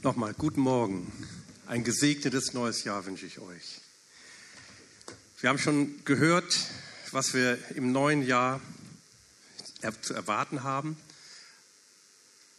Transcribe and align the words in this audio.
Nochmal, 0.00 0.32
guten 0.32 0.60
Morgen. 0.60 1.12
Ein 1.66 1.82
gesegnetes 1.82 2.52
neues 2.52 2.84
Jahr 2.84 3.04
wünsche 3.04 3.26
ich 3.26 3.40
euch. 3.40 3.80
Wir 5.40 5.50
haben 5.50 5.58
schon 5.58 6.04
gehört, 6.04 6.56
was 7.10 7.34
wir 7.34 7.58
im 7.74 7.90
neuen 7.90 8.22
Jahr 8.22 8.60
zu 10.02 10.14
erwarten 10.14 10.62
haben. 10.62 10.96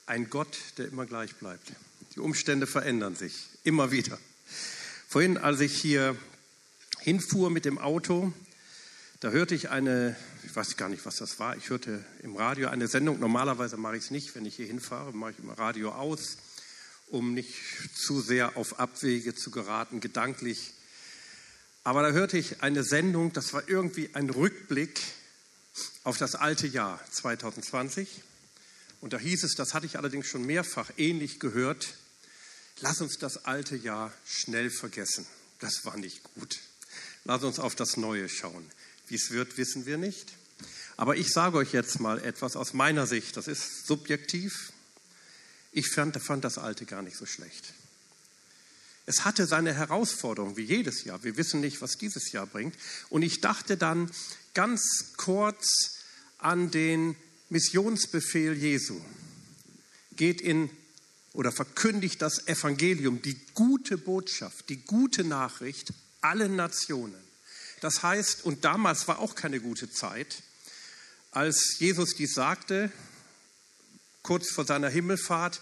Ein 0.06 0.30
Gott, 0.30 0.58
der 0.78 0.90
immer 0.90 1.06
gleich 1.06 1.34
bleibt. 1.36 1.72
Die 2.14 2.20
Umstände 2.20 2.68
verändern 2.68 3.16
sich 3.16 3.48
immer 3.64 3.90
wieder. 3.90 4.20
Vorhin, 5.08 5.38
als 5.38 5.62
ich 5.62 5.80
hier 5.80 6.18
hinfuhr 7.00 7.50
mit 7.52 7.64
dem 7.64 7.78
Auto, 7.78 8.34
da 9.22 9.30
hörte 9.30 9.56
ich 9.56 9.70
eine, 9.70 10.18
ich 10.44 10.54
weiß 10.54 10.76
gar 10.76 10.90
nicht, 10.90 11.06
was 11.06 11.16
das 11.16 11.40
war, 11.40 11.56
ich 11.56 11.70
hörte 11.70 12.04
im 12.22 12.36
Radio 12.36 12.68
eine 12.68 12.90
Sendung. 12.90 13.18
Normalerweise 13.18 13.78
mache 13.78 13.96
ich 13.96 14.04
es 14.04 14.12
nicht, 14.12 14.36
wenn 14.36 14.46
ich 14.46 14.58
hier 14.58 14.68
hinfahre, 14.68 15.14
mache 15.14 15.32
ich 15.32 15.40
immer 15.40 15.58
Radio 15.58 15.94
aus 15.94 16.36
um 17.10 17.34
nicht 17.34 17.54
zu 17.96 18.22
sehr 18.22 18.58
auf 18.58 18.80
Abwege 18.80 19.36
zu 19.36 19.52
geraten, 19.52 20.00
gedanklich. 20.00 20.74
Aber 21.84 22.04
da 22.04 22.12
hörte 22.12 22.38
ich 22.38 22.62
eine 22.62 22.84
Sendung, 22.84 23.34
das 23.34 23.54
war 23.54 23.68
irgendwie 23.68 24.10
ein 24.14 24.30
Rückblick 24.30 25.00
auf 26.04 26.18
das 26.18 26.36
alte 26.36 26.68
Jahr 26.68 27.00
2020. 27.12 28.24
Und 29.02 29.14
da 29.14 29.18
hieß 29.18 29.44
es, 29.44 29.56
das 29.56 29.74
hatte 29.74 29.86
ich 29.86 29.98
allerdings 29.98 30.28
schon 30.28 30.46
mehrfach 30.46 30.92
ähnlich 30.98 31.40
gehört, 31.40 31.96
lass 32.82 33.02
uns 33.02 33.18
das 33.18 33.46
alte 33.46 33.76
Jahr 33.76 34.14
schnell 34.26 34.70
vergessen. 34.70 35.26
Das 35.60 35.86
war 35.86 35.98
nicht 35.98 36.24
gut. 36.36 36.60
Lass 37.24 37.44
uns 37.44 37.60
auf 37.60 37.76
das 37.76 37.98
Neue 37.98 38.30
schauen. 38.30 38.66
Wie 39.08 39.16
es 39.16 39.32
wird, 39.32 39.58
wissen 39.58 39.86
wir 39.86 39.98
nicht. 39.98 40.34
Aber 40.98 41.16
ich 41.16 41.30
sage 41.30 41.58
euch 41.58 41.72
jetzt 41.72 42.00
mal 42.00 42.20
etwas 42.20 42.56
aus 42.56 42.74
meiner 42.74 43.08
Sicht. 43.08 43.38
Das 43.38 43.48
ist 43.48 43.88
subjektiv. 43.88 44.74
Ich 45.72 45.90
fand, 45.90 46.18
fand 46.22 46.44
das 46.44 46.58
Alte 46.58 46.86
gar 46.86 47.02
nicht 47.02 47.18
so 47.18 47.26
schlecht. 47.26 47.74
Es 49.06 49.26
hatte 49.26 49.48
seine 49.48 49.74
Herausforderung, 49.74 50.56
wie 50.56 50.64
jedes 50.64 51.04
Jahr. 51.04 51.24
Wir 51.24 51.36
wissen 51.36 51.62
nicht, 51.62 51.82
was 51.82 51.98
dieses 51.98 52.32
Jahr 52.32 52.46
bringt. 52.46 52.76
Und 53.10 53.24
ich 53.24 53.42
dachte 53.42 53.76
dann 53.76 54.12
ganz 54.54 55.14
kurz 55.18 55.98
an 56.38 56.70
den 56.70 57.16
Missionsbefehl 57.50 58.54
Jesu. 58.54 59.02
Geht 60.16 60.42
in 60.42 60.70
oder 61.34 61.52
verkündigt 61.52 62.22
das 62.22 62.48
Evangelium, 62.48 63.22
die 63.22 63.40
gute 63.54 63.98
Botschaft, 63.98 64.70
die 64.70 64.78
gute 64.78 65.24
Nachricht 65.24 65.94
allen 66.22 66.56
Nationen. 66.56 67.16
Das 67.82 68.04
heißt, 68.04 68.46
und 68.46 68.66
damals 68.66 69.08
war 69.08 69.20
auch 69.20 69.36
keine 69.36 69.60
gute 69.60 69.90
Zeit, 69.90 70.44
als 71.32 71.78
Jesus 71.80 72.16
dies 72.16 72.34
sagte, 72.34 72.92
kurz 74.22 74.52
vor 74.52 74.66
seiner 74.66 74.90
Himmelfahrt, 74.90 75.62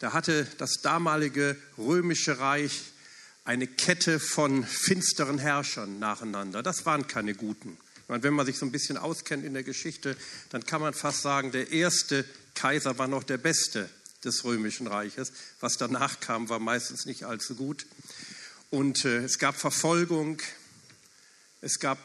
da 0.00 0.12
hatte 0.12 0.46
das 0.58 0.80
damalige 0.82 1.56
römische 1.78 2.38
Reich 2.38 2.82
eine 3.44 3.66
Kette 3.66 4.20
von 4.20 4.64
finsteren 4.64 5.38
Herrschern 5.38 5.98
nacheinander. 5.98 6.62
Das 6.62 6.86
waren 6.86 7.06
keine 7.06 7.34
guten. 7.34 7.76
Meine, 8.08 8.22
wenn 8.22 8.34
man 8.34 8.46
sich 8.46 8.58
so 8.58 8.66
ein 8.66 8.72
bisschen 8.72 8.96
auskennt 8.96 9.44
in 9.44 9.54
der 9.54 9.62
Geschichte, 9.62 10.16
dann 10.50 10.64
kann 10.64 10.80
man 10.80 10.94
fast 10.94 11.22
sagen, 11.22 11.52
der 11.52 11.70
erste 11.70 12.24
Kaiser 12.54 12.98
war 12.98 13.08
noch 13.08 13.24
der 13.24 13.38
beste 13.38 13.88
des 14.24 14.44
römischen 14.44 14.86
Reiches. 14.86 15.32
Was 15.60 15.74
danach 15.74 16.20
kam, 16.20 16.48
war 16.48 16.58
meistens 16.58 17.06
nicht 17.06 17.24
allzu 17.24 17.54
gut. 17.54 17.86
Und 18.70 19.04
äh, 19.04 19.18
es 19.18 19.38
gab 19.38 19.56
Verfolgung, 19.56 20.40
es 21.60 21.78
gab 21.78 21.98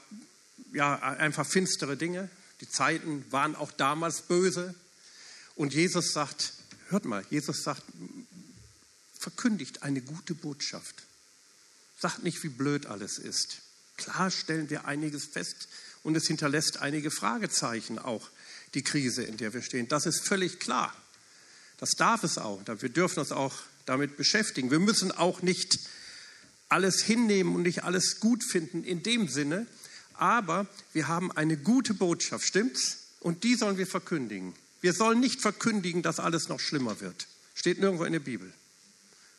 ja 0.74 0.98
einfach 1.00 1.46
finstere 1.46 1.98
Dinge. 1.98 2.30
Die 2.62 2.70
Zeiten 2.70 3.26
waren 3.30 3.56
auch 3.56 3.72
damals 3.72 4.22
böse. 4.22 4.76
Und 5.60 5.74
Jesus 5.74 6.14
sagt, 6.14 6.54
hört 6.88 7.04
mal, 7.04 7.26
Jesus 7.30 7.64
sagt, 7.64 7.84
verkündigt 9.20 9.84
eine 9.84 10.00
gute 10.00 10.34
Botschaft. 10.34 11.04
Sagt 12.00 12.24
nicht, 12.24 12.42
wie 12.44 12.48
blöd 12.48 12.86
alles 12.86 13.18
ist. 13.18 13.58
Klar 13.98 14.32
stellen 14.32 14.70
wir 14.70 14.86
einiges 14.86 15.26
fest 15.26 15.68
und 16.02 16.16
es 16.16 16.28
hinterlässt 16.28 16.78
einige 16.78 17.12
Fragezeichen 17.12 18.00
auch, 18.00 18.30
die 18.74 18.84
Krise, 18.84 19.24
in 19.24 19.36
der 19.36 19.54
wir 19.54 19.62
stehen. 19.62 19.90
Das 19.90 20.06
ist 20.06 20.26
völlig 20.26 20.62
klar. 20.62 20.96
Das 21.76 21.90
darf 21.98 22.24
es 22.24 22.38
auch. 22.38 22.62
Wir 22.66 22.88
dürfen 22.88 23.20
uns 23.20 23.34
auch 23.34 23.58
damit 23.86 24.16
beschäftigen. 24.16 24.72
Wir 24.72 24.80
müssen 24.80 25.12
auch 25.12 25.42
nicht 25.42 25.78
alles 26.70 27.04
hinnehmen 27.04 27.54
und 27.54 27.64
nicht 27.64 27.84
alles 27.84 28.22
gut 28.22 28.46
finden 28.46 28.86
in 28.86 29.04
dem 29.04 29.28
Sinne, 29.28 29.68
aber 30.14 30.68
wir 30.94 31.10
haben 31.10 31.34
eine 31.34 31.58
gute 31.58 31.94
Botschaft, 31.94 32.48
stimmt's? 32.48 33.00
Und 33.20 33.44
die 33.44 33.56
sollen 33.56 33.78
wir 33.78 33.88
verkündigen. 33.88 34.54
Wir 34.82 34.94
sollen 34.94 35.20
nicht 35.20 35.42
verkündigen, 35.42 36.02
dass 36.02 36.20
alles 36.20 36.50
noch 36.50 36.60
schlimmer 36.60 37.02
wird. 37.02 37.28
Steht 37.54 37.80
nirgendwo 37.80 38.06
in 38.06 38.14
der 38.14 38.20
Bibel. 38.20 38.52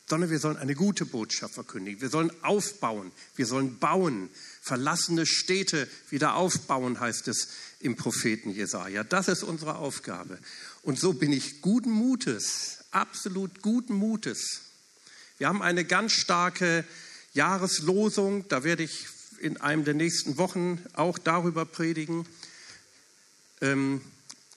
Sondern 0.07 0.29
wir 0.29 0.39
sollen 0.39 0.57
eine 0.57 0.75
gute 0.75 1.05
Botschaft 1.05 1.53
verkündigen. 1.53 2.01
Wir 2.01 2.09
sollen 2.09 2.31
aufbauen. 2.43 3.11
Wir 3.35 3.45
sollen 3.45 3.79
bauen. 3.79 4.29
Verlassene 4.61 5.25
Städte 5.25 5.87
wieder 6.09 6.35
aufbauen, 6.35 6.99
heißt 6.99 7.27
es 7.27 7.47
im 7.79 7.95
Propheten 7.95 8.51
Jesaja. 8.51 9.03
Das 9.03 9.27
ist 9.27 9.43
unsere 9.43 9.75
Aufgabe. 9.75 10.37
Und 10.83 10.99
so 10.99 11.13
bin 11.13 11.31
ich 11.31 11.61
guten 11.61 11.91
Mutes, 11.91 12.79
absolut 12.91 13.61
guten 13.61 13.93
Mutes. 13.93 14.61
Wir 15.37 15.47
haben 15.47 15.61
eine 15.61 15.85
ganz 15.85 16.11
starke 16.11 16.85
Jahreslosung. 17.33 18.47
Da 18.49 18.63
werde 18.63 18.83
ich 18.83 19.07
in 19.39 19.57
einem 19.57 19.85
der 19.85 19.93
nächsten 19.95 20.37
Wochen 20.37 20.83
auch 20.93 21.17
darüber 21.17 21.65
predigen. 21.65 22.27
Ähm, 23.61 24.01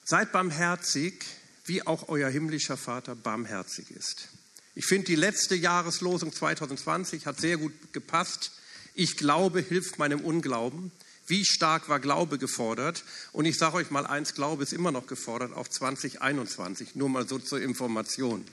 Seid 0.07 0.31
barmherzig, 0.31 1.25
wie 1.65 1.85
auch 1.85 2.09
euer 2.09 2.29
himmlischer 2.29 2.77
Vater 2.77 3.15
barmherzig 3.15 3.89
ist. 3.89 4.27
Ich 4.75 4.85
finde, 4.85 5.07
die 5.07 5.15
letzte 5.15 5.55
Jahreslosung 5.55 6.31
2020 6.31 7.25
hat 7.25 7.39
sehr 7.39 7.57
gut 7.57 7.73
gepasst. 7.91 8.51
Ich 8.93 9.17
glaube, 9.17 9.61
hilft 9.61 9.97
meinem 9.97 10.21
Unglauben. 10.21 10.91
Wie 11.25 11.43
stark 11.43 11.89
war 11.89 11.99
Glaube 11.99 12.37
gefordert? 12.37 13.03
Und 13.31 13.45
ich 13.45 13.57
sage 13.57 13.77
euch 13.77 13.89
mal 13.89 14.05
eins, 14.05 14.35
Glaube 14.35 14.61
ist 14.61 14.73
immer 14.73 14.91
noch 14.91 15.07
gefordert, 15.07 15.53
auch 15.53 15.67
2021. 15.67 16.93
Nur 16.93 17.09
mal 17.09 17.27
so 17.27 17.39
zur 17.39 17.59
Information. 17.59 18.45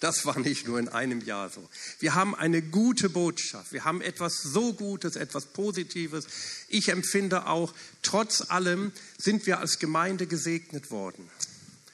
Das 0.00 0.26
war 0.26 0.38
nicht 0.38 0.66
nur 0.66 0.78
in 0.78 0.88
einem 0.88 1.20
Jahr 1.20 1.50
so. 1.50 1.68
Wir 1.98 2.14
haben 2.14 2.34
eine 2.34 2.62
gute 2.62 3.10
Botschaft. 3.10 3.72
Wir 3.72 3.84
haben 3.84 4.00
etwas 4.00 4.42
so 4.42 4.72
Gutes, 4.74 5.16
etwas 5.16 5.46
Positives. 5.46 6.26
Ich 6.68 6.88
empfinde 6.88 7.46
auch, 7.46 7.74
trotz 8.02 8.50
allem 8.50 8.92
sind 9.18 9.46
wir 9.46 9.58
als 9.58 9.78
Gemeinde 9.78 10.26
gesegnet 10.26 10.90
worden. 10.90 11.28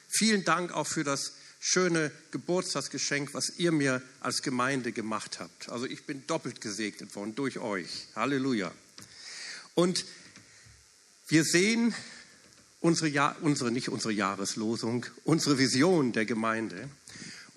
Vielen 0.07 0.43
Dank 0.43 0.71
auch 0.71 0.87
für 0.87 1.03
das 1.03 1.33
schöne 1.59 2.11
Geburtstagsgeschenk, 2.31 3.33
was 3.33 3.57
ihr 3.57 3.71
mir 3.71 4.01
als 4.21 4.41
Gemeinde 4.41 4.91
gemacht 4.91 5.39
habt. 5.39 5.69
Also 5.69 5.85
ich 5.85 6.05
bin 6.05 6.25
doppelt 6.25 6.61
gesegnet 6.61 7.15
worden 7.15 7.35
durch 7.35 7.59
euch. 7.59 8.07
Halleluja. 8.15 8.71
Und 9.75 10.05
wir 11.27 11.43
sehen 11.43 11.93
unsere, 12.79 13.07
Jahr, 13.07 13.35
unsere, 13.41 13.71
nicht 13.71 13.89
unsere 13.89 14.13
Jahreslosung, 14.13 15.05
unsere 15.23 15.59
Vision 15.59 16.11
der 16.11 16.25
Gemeinde. 16.25 16.89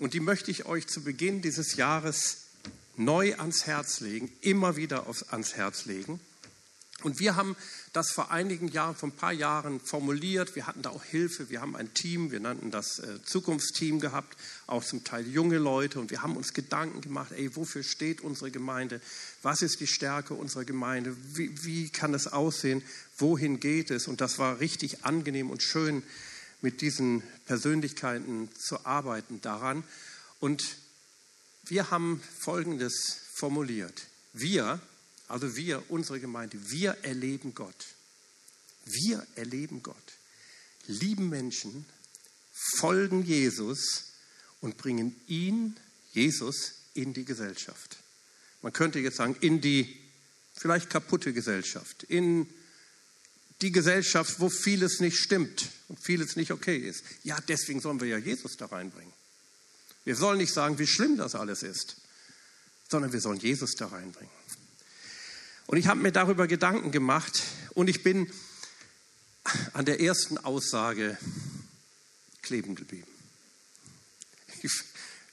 Und 0.03 0.15
die 0.15 0.21
möchte 0.21 0.51
ich 0.51 0.67
euch 0.67 0.89
zu 0.89 1.05
Beginn 1.05 1.43
dieses 1.43 1.77
Jahres 1.77 2.39
neu 2.97 3.37
ans 3.37 3.67
Herz 3.67 4.01
legen, 4.01 4.33
immer 4.41 4.75
wieder 4.75 5.07
ans 5.31 5.55
Herz 5.55 5.85
legen. 5.85 6.19
Und 7.05 7.21
wir 7.21 7.37
haben 7.37 7.55
das 7.93 8.11
vor 8.11 8.33
einigen 8.33 8.67
Jahren, 8.67 8.97
vor 8.97 9.11
ein 9.11 9.17
paar 9.17 9.33
Jahren 9.33 9.79
formuliert. 9.79 10.57
Wir 10.57 10.67
hatten 10.67 10.83
da 10.83 10.91
auch 10.91 11.05
Hilfe. 11.05 11.51
Wir 11.51 11.61
haben 11.61 11.77
ein 11.77 11.95
Team, 11.95 12.33
wir 12.33 12.41
nannten 12.41 12.73
das 12.73 12.99
äh, 12.99 13.23
Zukunftsteam 13.23 14.01
gehabt, 14.01 14.37
auch 14.67 14.83
zum 14.83 15.05
Teil 15.05 15.25
junge 15.29 15.59
Leute. 15.59 16.01
Und 16.01 16.11
wir 16.11 16.21
haben 16.21 16.37
uns 16.37 16.53
Gedanken 16.53 17.01
gemacht, 17.01 17.31
ey, 17.31 17.55
wofür 17.55 17.85
steht 17.85 18.23
unsere 18.23 18.51
Gemeinde? 18.51 19.01
Was 19.43 19.63
ist 19.63 19.79
die 19.79 19.87
Stärke 19.87 20.35
unserer 20.35 20.65
Gemeinde? 20.65 21.17
Wie, 21.37 21.65
wie 21.65 21.91
kann 21.91 22.13
es 22.13 22.27
aussehen? 22.27 22.83
Wohin 23.19 23.61
geht 23.61 23.93
es? 23.93 24.09
Und 24.09 24.21
das 24.21 24.41
war 24.41 24.59
richtig 24.59 25.05
angenehm 25.05 25.49
und 25.49 25.63
schön, 25.63 26.03
mit 26.63 26.81
diesen 26.81 27.23
Persönlichkeiten 27.47 28.49
zu 28.55 28.87
arbeiten 28.87 29.41
daran. 29.41 29.85
Und 30.41 30.77
wir 31.65 31.91
haben 31.91 32.23
Folgendes 32.41 33.21
formuliert. 33.35 34.07
Wir, 34.33 34.81
also 35.29 35.57
wir, 35.57 35.83
unsere 35.91 36.21
Gemeinde, 36.21 36.59
wir 36.71 36.97
erleben 37.03 37.55
Gott. 37.55 37.87
Wir 38.85 39.27
erleben 39.35 39.83
Gott. 39.83 39.97
Lieben 40.87 41.29
Menschen, 41.29 41.85
folgen 42.77 43.25
Jesus 43.25 44.13
und 44.61 44.77
bringen 44.77 45.21
ihn, 45.27 45.77
Jesus, 46.13 46.75
in 46.95 47.13
die 47.13 47.25
Gesellschaft. 47.25 47.99
Man 48.63 48.73
könnte 48.73 49.01
jetzt 49.01 49.17
sagen, 49.17 49.37
in 49.41 49.61
die 49.61 49.99
vielleicht 50.55 50.91
kaputte 50.91 51.33
Gesellschaft, 51.33 52.05
in 52.05 52.45
die 52.45 52.62
Gesellschaft, 53.71 54.41
wo 54.41 54.49
vieles 54.49 54.99
nicht 55.01 55.19
stimmt 55.19 55.69
und 55.89 56.01
vieles 56.01 56.35
nicht 56.37 56.51
okay 56.51 56.79
ist. 56.79 57.05
Ja, 57.23 57.39
deswegen 57.47 57.81
sollen 57.81 58.01
wir 58.01 58.09
ja 58.09 58.19
Jesus 58.19 58.57
da 58.57 58.67
reinbringen. 58.67 59.13
Wir 60.05 60.17
sollen 60.17 60.39
nicht 60.39 60.53
sagen, 60.53 60.79
wie 60.79 60.87
schlimm 60.87 61.17
das 61.17 61.35
alles 61.35 61.63
ist, 61.63 61.97
sondern 62.89 63.13
wir 63.13 63.21
sollen 63.21 63.39
Jesus 63.39 63.73
da 63.73 63.87
reinbringen. 63.87 64.33
Und 65.67 65.79
ich 65.79 65.87
habe 65.87 66.01
mir 66.01 66.13
darüber 66.13 66.47
Gedanken 66.47 66.91
gemacht 66.91 67.43
und 67.75 67.89
ich 67.89 68.03
bin 68.03 68.31
an 69.73 69.85
der 69.85 70.01
ersten 70.01 70.39
Aussage 70.39 71.17
kleben 72.43 72.75
geblieben. 72.75 73.07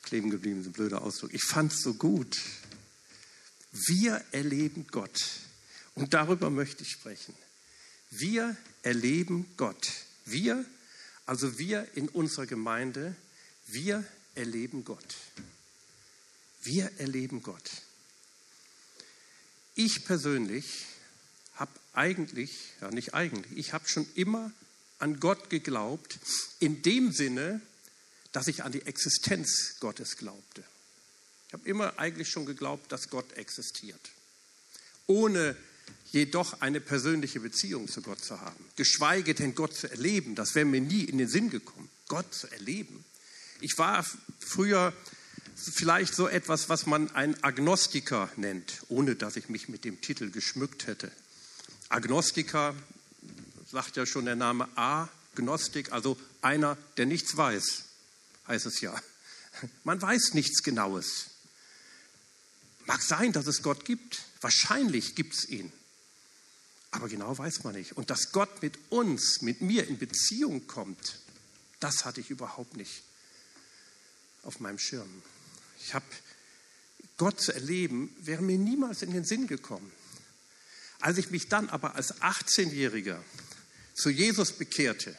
kleben 0.03 0.29
geblieben, 0.29 0.61
ist 0.61 0.67
ein 0.67 0.73
blöder 0.73 1.01
Ausdruck. 1.01 1.33
Ich 1.33 1.43
fand 1.43 1.71
es 1.73 1.81
so 1.81 1.93
gut. 1.93 2.37
Wir 3.71 4.23
erleben 4.31 4.87
Gott. 4.91 5.19
Und 5.95 6.13
darüber 6.13 6.49
möchte 6.49 6.83
ich 6.83 6.89
sprechen. 6.89 7.35
Wir 8.09 8.55
erleben 8.81 9.45
Gott. 9.57 9.91
Wir, 10.25 10.65
also 11.25 11.59
wir 11.59 11.87
in 11.95 12.09
unserer 12.09 12.45
Gemeinde, 12.45 13.15
wir 13.67 14.03
erleben 14.35 14.83
Gott. 14.83 15.15
Wir 16.63 16.91
erleben 16.97 17.43
Gott. 17.43 17.69
Ich 19.75 20.05
persönlich 20.05 20.85
habe 21.53 21.71
eigentlich, 21.93 22.51
ja 22.81 22.89
nicht 22.91 23.13
eigentlich, 23.13 23.57
ich 23.57 23.73
habe 23.73 23.87
schon 23.87 24.07
immer 24.15 24.51
an 24.97 25.19
Gott 25.19 25.49
geglaubt, 25.49 26.19
in 26.59 26.81
dem 26.81 27.11
Sinne, 27.11 27.61
dass 28.31 28.47
ich 28.47 28.63
an 28.63 28.71
die 28.71 28.81
Existenz 28.81 29.77
Gottes 29.79 30.17
glaubte. 30.17 30.63
Ich 31.47 31.53
habe 31.53 31.67
immer 31.67 31.97
eigentlich 31.97 32.29
schon 32.29 32.45
geglaubt, 32.45 32.91
dass 32.91 33.09
Gott 33.09 33.33
existiert, 33.33 34.11
ohne 35.07 35.55
jedoch 36.11 36.61
eine 36.61 36.81
persönliche 36.81 37.39
Beziehung 37.39 37.87
zu 37.87 38.01
Gott 38.01 38.23
zu 38.23 38.39
haben. 38.39 38.65
Geschweige 38.75 39.35
denn 39.35 39.55
Gott 39.55 39.75
zu 39.75 39.89
erleben, 39.89 40.35
das 40.35 40.55
wäre 40.55 40.65
mir 40.65 40.81
nie 40.81 41.03
in 41.03 41.17
den 41.17 41.27
Sinn 41.27 41.49
gekommen, 41.49 41.89
Gott 42.07 42.33
zu 42.33 42.47
erleben. 42.51 43.03
Ich 43.61 43.77
war 43.77 44.05
früher 44.39 44.93
vielleicht 45.55 46.15
so 46.15 46.27
etwas, 46.27 46.69
was 46.69 46.85
man 46.85 47.11
ein 47.11 47.41
Agnostiker 47.43 48.29
nennt, 48.37 48.81
ohne 48.87 49.15
dass 49.15 49.35
ich 49.35 49.49
mich 49.49 49.69
mit 49.69 49.83
dem 49.85 50.01
Titel 50.01 50.31
geschmückt 50.31 50.87
hätte. 50.87 51.11
Agnostiker, 51.89 52.75
sagt 53.69 53.97
ja 53.97 54.05
schon 54.05 54.25
der 54.25 54.35
Name 54.35 54.67
Agnostik, 54.75 55.91
also 55.91 56.17
einer, 56.41 56.77
der 56.97 57.05
nichts 57.05 57.35
weiß, 57.35 57.83
heißt 58.47 58.65
es 58.65 58.81
ja. 58.81 58.99
Man 59.83 60.01
weiß 60.01 60.33
nichts 60.33 60.63
Genaues. 60.63 61.25
Mag 62.85 63.01
sein, 63.01 63.33
dass 63.33 63.45
es 63.45 63.61
Gott 63.61 63.85
gibt. 63.85 64.23
Wahrscheinlich 64.41 65.15
gibt 65.15 65.35
es 65.35 65.47
ihn. 65.49 65.71
Aber 66.91 67.07
genau 67.07 67.37
weiß 67.37 67.63
man 67.63 67.75
nicht. 67.75 67.93
Und 67.93 68.09
dass 68.09 68.31
Gott 68.31 68.61
mit 68.61 68.77
uns, 68.89 69.41
mit 69.41 69.61
mir 69.61 69.87
in 69.87 69.97
Beziehung 69.97 70.67
kommt, 70.67 71.19
das 71.79 72.05
hatte 72.05 72.19
ich 72.21 72.29
überhaupt 72.29 72.75
nicht 72.75 73.03
auf 74.43 74.59
meinem 74.59 74.79
Schirm. 74.79 75.21
Ich 75.81 75.93
habe 75.93 76.05
Gott 77.17 77.39
zu 77.41 77.53
erleben, 77.53 78.15
wäre 78.19 78.41
mir 78.41 78.57
niemals 78.57 79.01
in 79.01 79.11
den 79.11 79.23
Sinn 79.23 79.47
gekommen. 79.47 79.91
Als 80.99 81.17
ich 81.17 81.29
mich 81.31 81.47
dann 81.47 81.69
aber 81.69 81.95
als 81.95 82.21
18-Jähriger 82.21 83.19
zu 83.93 84.09
Jesus 84.09 84.53
bekehrte, 84.53 85.15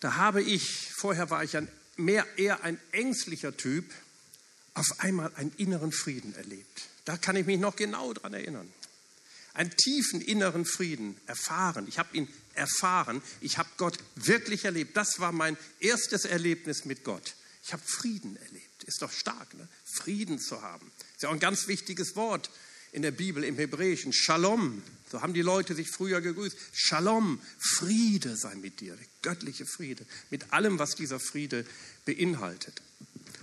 da 0.00 0.16
habe 0.16 0.42
ich, 0.42 0.90
vorher 0.92 1.30
war 1.30 1.42
ich 1.42 1.56
ein, 1.56 1.68
mehr 1.96 2.26
eher 2.36 2.64
ein 2.64 2.78
ängstlicher 2.92 3.56
Typ, 3.56 3.90
auf 4.74 5.00
einmal 5.00 5.32
einen 5.36 5.52
inneren 5.56 5.90
Frieden 5.90 6.34
erlebt. 6.34 6.88
Da 7.06 7.16
kann 7.16 7.36
ich 7.36 7.46
mich 7.46 7.58
noch 7.58 7.76
genau 7.76 8.12
daran 8.12 8.34
erinnern. 8.34 8.70
Einen 9.56 9.74
tiefen 9.74 10.20
inneren 10.20 10.66
Frieden 10.66 11.16
erfahren. 11.24 11.86
Ich 11.88 11.98
habe 11.98 12.14
ihn 12.14 12.28
erfahren. 12.52 13.22
Ich 13.40 13.56
habe 13.56 13.70
Gott 13.78 13.96
wirklich 14.14 14.66
erlebt. 14.66 14.94
Das 14.98 15.18
war 15.18 15.32
mein 15.32 15.56
erstes 15.80 16.26
Erlebnis 16.26 16.84
mit 16.84 17.04
Gott. 17.04 17.34
Ich 17.64 17.72
habe 17.72 17.82
Frieden 17.82 18.36
erlebt. 18.36 18.84
Ist 18.84 19.00
doch 19.00 19.10
stark, 19.10 19.54
ne? 19.54 19.66
Frieden 19.86 20.38
zu 20.38 20.60
haben. 20.60 20.92
Ist 21.14 21.22
ja 21.22 21.30
auch 21.30 21.32
ein 21.32 21.40
ganz 21.40 21.68
wichtiges 21.68 22.16
Wort 22.16 22.50
in 22.92 23.00
der 23.00 23.12
Bibel 23.12 23.44
im 23.44 23.56
Hebräischen. 23.56 24.12
Shalom. 24.12 24.82
So 25.10 25.22
haben 25.22 25.32
die 25.32 25.40
Leute 25.40 25.74
sich 25.74 25.90
früher 25.90 26.20
gegrüßt. 26.20 26.54
Shalom. 26.74 27.40
Friede 27.58 28.36
sei 28.36 28.56
mit 28.56 28.80
dir. 28.80 28.98
Göttliche 29.22 29.64
Friede. 29.64 30.04
Mit 30.28 30.52
allem, 30.52 30.78
was 30.78 30.96
dieser 30.96 31.18
Friede 31.18 31.64
beinhaltet. 32.04 32.82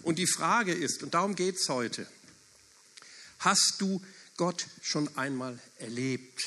Und 0.03 0.19
die 0.19 0.27
Frage 0.27 0.73
ist, 0.73 1.01
und 1.01 1.15
darum 1.15 1.33
geht 1.33 1.55
es 1.55 1.69
heute, 1.69 2.05
hast 3.39 3.77
du 3.79 3.99
Gott 4.37 4.67
schon 4.81 5.15
einmal 5.17 5.59
erlebt? 5.77 6.41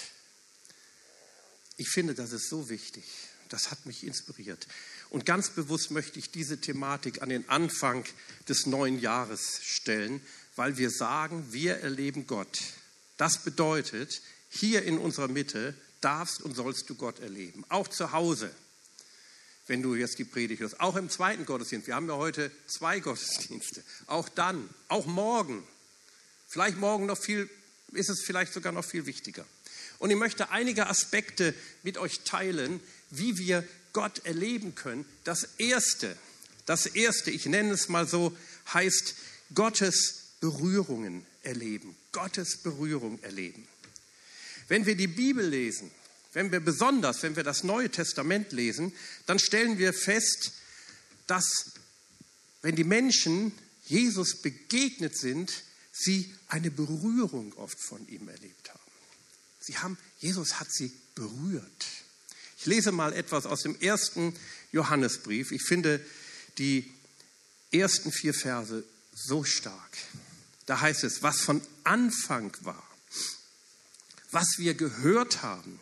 Ich 1.77 1.89
finde, 1.89 2.15
das 2.15 2.33
ist 2.33 2.49
so 2.49 2.69
wichtig. 2.69 3.05
Das 3.49 3.71
hat 3.71 3.87
mich 3.87 4.05
inspiriert. 4.05 4.67
Und 5.11 5.25
ganz 5.25 5.51
bewusst 5.51 5.91
möchte 5.91 6.19
ich 6.19 6.31
diese 6.31 6.61
Thematik 6.61 7.23
an 7.23 7.29
den 7.29 7.49
Anfang 7.49 8.05
des 8.49 8.67
neuen 8.67 8.99
Jahres 9.01 9.61
stellen, 9.63 10.21
weil 10.57 10.79
wir 10.79 10.91
sagen, 10.91 11.53
wir 11.53 11.79
erleben 11.79 12.27
Gott. 12.27 12.59
Das 13.17 13.45
bedeutet, 13.45 14.21
hier 14.49 14.83
in 14.83 14.99
unserer 14.99 15.29
Mitte 15.29 15.75
darfst 16.01 16.43
und 16.43 16.57
sollst 16.57 16.91
du 16.91 16.95
Gott 16.95 17.21
erleben. 17.21 17.65
Auch 17.69 17.89
zu 17.89 18.13
Hause, 18.13 18.51
wenn 19.67 19.83
du 19.83 19.95
jetzt 19.95 20.19
die 20.19 20.25
Predigt 20.25 20.61
hörst. 20.61 20.81
Auch 20.81 20.97
im 20.97 21.11
zweiten 21.11 21.45
Gottesdienst. 21.45 21.87
Wir 21.87 21.95
haben 21.95 22.09
ja 22.09 22.17
heute 22.17 22.51
zwei 22.67 23.01
Gottesdienste. 23.01 23.83
Auch 24.07 24.29
dann, 24.29 24.69
auch 24.89 25.07
morgen. 25.07 25.67
Vielleicht 26.49 26.79
morgen 26.79 27.07
noch 27.07 27.19
viel, 27.19 27.51
ist 27.93 28.11
es 28.11 28.23
vielleicht 28.23 28.53
sogar 28.53 28.73
noch 28.73 28.85
viel 28.85 29.07
wichtiger. 29.07 29.45
Und 29.99 30.11
ich 30.11 30.17
möchte 30.17 30.51
einige 30.51 30.89
Aspekte 30.89 31.55
mit 31.83 31.99
euch 31.99 32.21
teilen, 32.21 32.81
wie 33.11 33.39
wir 33.39 33.67
Gott 33.93 34.25
erleben 34.27 34.75
können. 34.75 35.07
Das 35.25 35.49
erste, 35.59 36.17
das 36.67 36.87
erste, 36.87 37.31
ich 37.31 37.47
nenne 37.47 37.73
es 37.73 37.89
mal 37.89 38.07
so, 38.07 38.37
heißt 38.73 39.15
Gottes 39.55 40.33
Berührungen 40.41 41.25
erleben. 41.43 41.97
Gottes 42.13 42.59
Berührung 42.59 43.23
erleben. 43.23 43.67
Wenn 44.69 44.85
wir 44.85 44.97
die 44.97 45.07
Bibel 45.07 45.47
lesen, 45.47 45.91
wenn 46.33 46.53
wir 46.53 46.61
besonders, 46.61 47.23
wenn 47.23 47.37
wir 47.37 47.45
das 47.45 47.65
Neue 47.65 47.89
Testament 47.89 48.53
lesen, 48.53 48.93
dann 49.27 49.39
stellen 49.39 49.79
wir 49.79 49.95
fest, 49.95 50.53
dass 51.27 51.73
wenn 52.61 52.77
die 52.77 52.85
Menschen 52.85 53.53
Jesus 53.87 54.43
begegnet 54.43 55.17
sind, 55.17 55.63
sie 55.97 56.33
eine 56.49 56.71
Berührung 56.71 57.53
oft 57.55 57.79
von 57.81 58.07
ihm 58.09 58.29
erlebt 58.29 58.69
haben. 58.69 58.81
Sie 59.61 59.79
haben, 59.79 59.99
Jesus 60.19 60.61
hat 60.61 60.71
sie 60.71 60.93
berührt. 61.15 61.87
Ich 62.59 62.67
lese 62.67 62.93
mal 62.93 63.13
etwas 63.13 63.47
aus 63.47 63.63
dem 63.63 63.81
ersten 63.81 64.35
Johannesbrief. 64.73 65.53
Ich 65.53 65.63
finde 65.63 66.05
die 66.59 66.91
ersten 67.73 68.13
vier 68.13 68.35
Verse 68.35 68.85
so 69.15 69.45
stark. 69.45 69.97
Da 70.67 70.81
heißt 70.81 71.05
es, 71.05 71.23
was 71.23 71.41
von 71.41 71.61
Anfang 71.85 72.57
war, 72.63 72.83
was 74.31 74.59
wir 74.59 74.75
gehört 74.75 75.43
haben, 75.43 75.81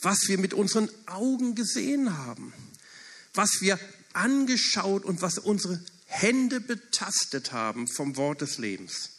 was 0.00 0.28
wir 0.28 0.38
mit 0.38 0.54
unseren 0.54 0.88
Augen 1.06 1.54
gesehen 1.54 2.16
haben, 2.16 2.52
was 3.34 3.60
wir 3.60 3.78
angeschaut 4.12 5.04
und 5.04 5.22
was 5.22 5.38
unsere 5.38 5.82
Hände 6.06 6.60
betastet 6.60 7.52
haben 7.52 7.88
vom 7.88 8.16
Wort 8.16 8.42
des 8.42 8.58
Lebens. 8.58 9.10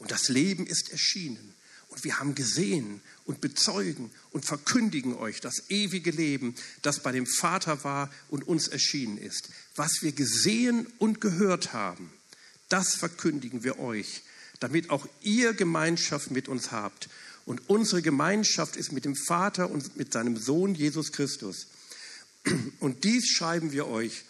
Und 0.00 0.10
das 0.10 0.28
Leben 0.28 0.66
ist 0.66 0.90
erschienen. 0.90 1.54
Und 1.88 2.04
wir 2.04 2.18
haben 2.18 2.34
gesehen 2.34 3.02
und 3.26 3.40
bezeugen 3.40 4.10
und 4.30 4.44
verkündigen 4.44 5.14
euch 5.14 5.40
das 5.40 5.70
ewige 5.70 6.10
Leben, 6.10 6.54
das 6.82 7.02
bei 7.02 7.12
dem 7.12 7.26
Vater 7.26 7.84
war 7.84 8.10
und 8.28 8.48
uns 8.48 8.68
erschienen 8.68 9.18
ist. 9.18 9.50
Was 9.76 10.00
wir 10.00 10.12
gesehen 10.12 10.86
und 10.98 11.20
gehört 11.20 11.72
haben, 11.72 12.10
das 12.68 12.94
verkündigen 12.94 13.62
wir 13.62 13.78
euch, 13.78 14.22
damit 14.58 14.88
auch 14.88 15.06
ihr 15.20 15.52
Gemeinschaft 15.52 16.30
mit 16.30 16.48
uns 16.48 16.70
habt. 16.70 17.08
Und 17.44 17.68
unsere 17.68 18.00
Gemeinschaft 18.00 18.76
ist 18.76 18.92
mit 18.92 19.04
dem 19.04 19.16
Vater 19.16 19.70
und 19.70 19.96
mit 19.96 20.12
seinem 20.12 20.36
Sohn 20.36 20.74
Jesus 20.74 21.12
Christus. 21.12 21.66
Und 22.78 23.04
dies 23.04 23.28
schreiben 23.28 23.72
wir 23.72 23.86
euch, 23.88 24.24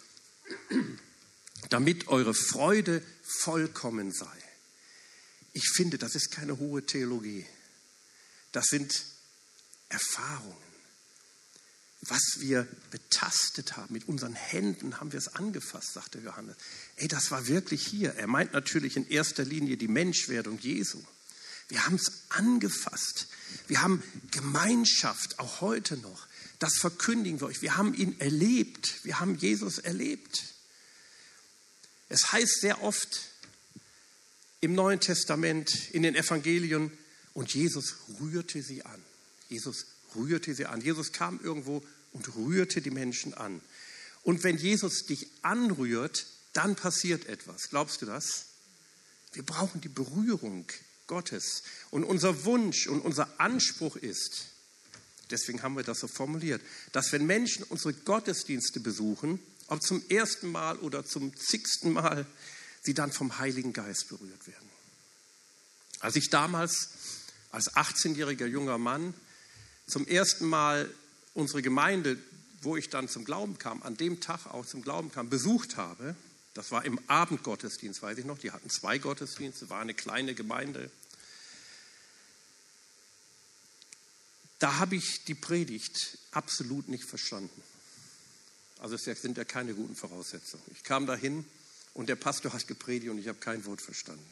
damit 1.69 2.07
eure 2.09 2.33
Freude 2.33 3.01
vollkommen 3.23 4.11
sei. 4.11 4.40
Ich 5.53 5.67
finde, 5.75 5.97
das 5.97 6.15
ist 6.15 6.31
keine 6.31 6.57
hohe 6.57 6.85
Theologie. 6.85 7.45
Das 8.51 8.67
sind 8.67 9.03
Erfahrungen. 9.89 10.71
Was 12.01 12.37
wir 12.39 12.67
betastet 12.89 13.77
haben, 13.77 13.93
mit 13.93 14.07
unseren 14.07 14.33
Händen 14.33 14.99
haben 14.99 15.11
wir 15.11 15.19
es 15.19 15.35
angefasst, 15.35 15.93
sagte 15.93 16.19
Johannes. 16.19 16.55
Ey, 16.95 17.07
das 17.07 17.29
war 17.29 17.47
wirklich 17.47 17.85
hier. 17.85 18.15
Er 18.15 18.25
meint 18.25 18.53
natürlich 18.53 18.97
in 18.97 19.07
erster 19.07 19.43
Linie 19.43 19.77
die 19.77 19.87
Menschwerdung 19.87 20.57
Jesu. 20.59 21.03
Wir 21.67 21.85
haben 21.85 21.95
es 21.95 22.23
angefasst. 22.29 23.27
Wir 23.67 23.81
haben 23.81 24.03
Gemeinschaft, 24.31 25.37
auch 25.39 25.61
heute 25.61 25.95
noch. 25.97 26.27
Das 26.57 26.77
verkündigen 26.77 27.39
wir 27.39 27.47
euch. 27.47 27.61
Wir 27.61 27.77
haben 27.77 27.93
ihn 27.93 28.19
erlebt. 28.19 29.03
Wir 29.03 29.19
haben 29.19 29.35
Jesus 29.35 29.77
erlebt. 29.77 30.43
Es 32.09 32.31
heißt 32.31 32.61
sehr 32.61 32.81
oft 32.83 33.21
im 34.61 34.75
Neuen 34.75 34.99
Testament, 34.99 35.89
in 35.91 36.03
den 36.03 36.15
Evangelien, 36.15 36.91
und 37.33 37.53
Jesus 37.53 37.95
rührte 38.19 38.61
sie 38.61 38.83
an. 38.83 39.01
Jesus 39.49 39.85
rührte 40.15 40.53
sie 40.53 40.65
an. 40.65 40.81
Jesus 40.81 41.11
kam 41.11 41.39
irgendwo 41.41 41.83
und 42.13 42.35
rührte 42.35 42.81
die 42.81 42.91
Menschen 42.91 43.33
an. 43.33 43.61
Und 44.23 44.43
wenn 44.43 44.57
Jesus 44.57 45.05
dich 45.05 45.27
anrührt, 45.41 46.25
dann 46.53 46.75
passiert 46.75 47.25
etwas. 47.27 47.69
Glaubst 47.69 48.01
du 48.01 48.05
das? 48.05 48.45
Wir 49.33 49.43
brauchen 49.43 49.81
die 49.81 49.89
Berührung 49.89 50.65
Gottes. 51.07 51.63
Und 51.89 52.03
unser 52.03 52.45
Wunsch 52.45 52.87
und 52.87 53.01
unser 53.01 53.39
Anspruch 53.39 53.95
ist, 53.95 54.47
deswegen 55.29 55.63
haben 55.63 55.75
wir 55.75 55.83
das 55.83 55.99
so 56.01 56.07
formuliert, 56.07 56.61
dass 56.91 57.11
wenn 57.13 57.25
Menschen 57.25 57.63
unsere 57.63 57.93
Gottesdienste 57.93 58.79
besuchen, 58.79 59.39
ob 59.67 59.81
zum 59.81 60.03
ersten 60.09 60.51
Mal 60.51 60.77
oder 60.79 61.05
zum 61.05 61.35
zigsten 61.37 61.93
Mal, 61.93 62.25
sie 62.81 62.93
dann 62.93 63.11
vom 63.11 63.37
Heiligen 63.37 63.73
Geist 63.73 64.09
berührt 64.09 64.47
werden. 64.47 64.69
Als 65.99 66.15
ich 66.15 66.29
damals 66.29 66.89
als 67.51 67.73
18-jähriger 67.73 68.45
junger 68.45 68.77
Mann 68.77 69.13
zum 69.87 70.07
ersten 70.07 70.47
Mal 70.47 70.89
unsere 71.33 71.61
Gemeinde, 71.61 72.17
wo 72.61 72.77
ich 72.77 72.89
dann 72.89 73.07
zum 73.07 73.25
Glauben 73.25 73.57
kam, 73.57 73.83
an 73.83 73.97
dem 73.97 74.19
Tag 74.21 74.47
auch 74.47 74.65
zum 74.65 74.81
Glauben 74.81 75.11
kam, 75.11 75.29
besucht 75.29 75.77
habe, 75.77 76.15
das 76.53 76.71
war 76.71 76.85
im 76.85 76.99
Abendgottesdienst, 77.07 78.01
weiß 78.01 78.17
ich 78.17 78.25
noch, 78.25 78.37
die 78.37 78.51
hatten 78.51 78.69
zwei 78.69 78.97
Gottesdienste, 78.97 79.69
war 79.69 79.81
eine 79.81 79.93
kleine 79.93 80.33
Gemeinde. 80.33 80.91
Da 84.59 84.77
habe 84.77 84.95
ich 84.95 85.23
die 85.25 85.33
Predigt 85.33 86.17
absolut 86.31 86.87
nicht 86.87 87.05
verstanden. 87.05 87.63
Also 88.79 88.95
es 88.95 89.03
sind 89.03 89.37
ja 89.37 89.45
keine 89.45 89.73
guten 89.73 89.95
Voraussetzungen. 89.95 90.63
Ich 90.71 90.83
kam 90.83 91.05
dahin 91.05 91.45
und 91.93 92.09
der 92.09 92.15
Pastor 92.15 92.53
hat 92.53 92.67
gepredigt 92.67 93.11
und 93.11 93.17
ich 93.17 93.27
habe 93.27 93.39
kein 93.39 93.65
Wort 93.65 93.81
verstanden. 93.81 94.25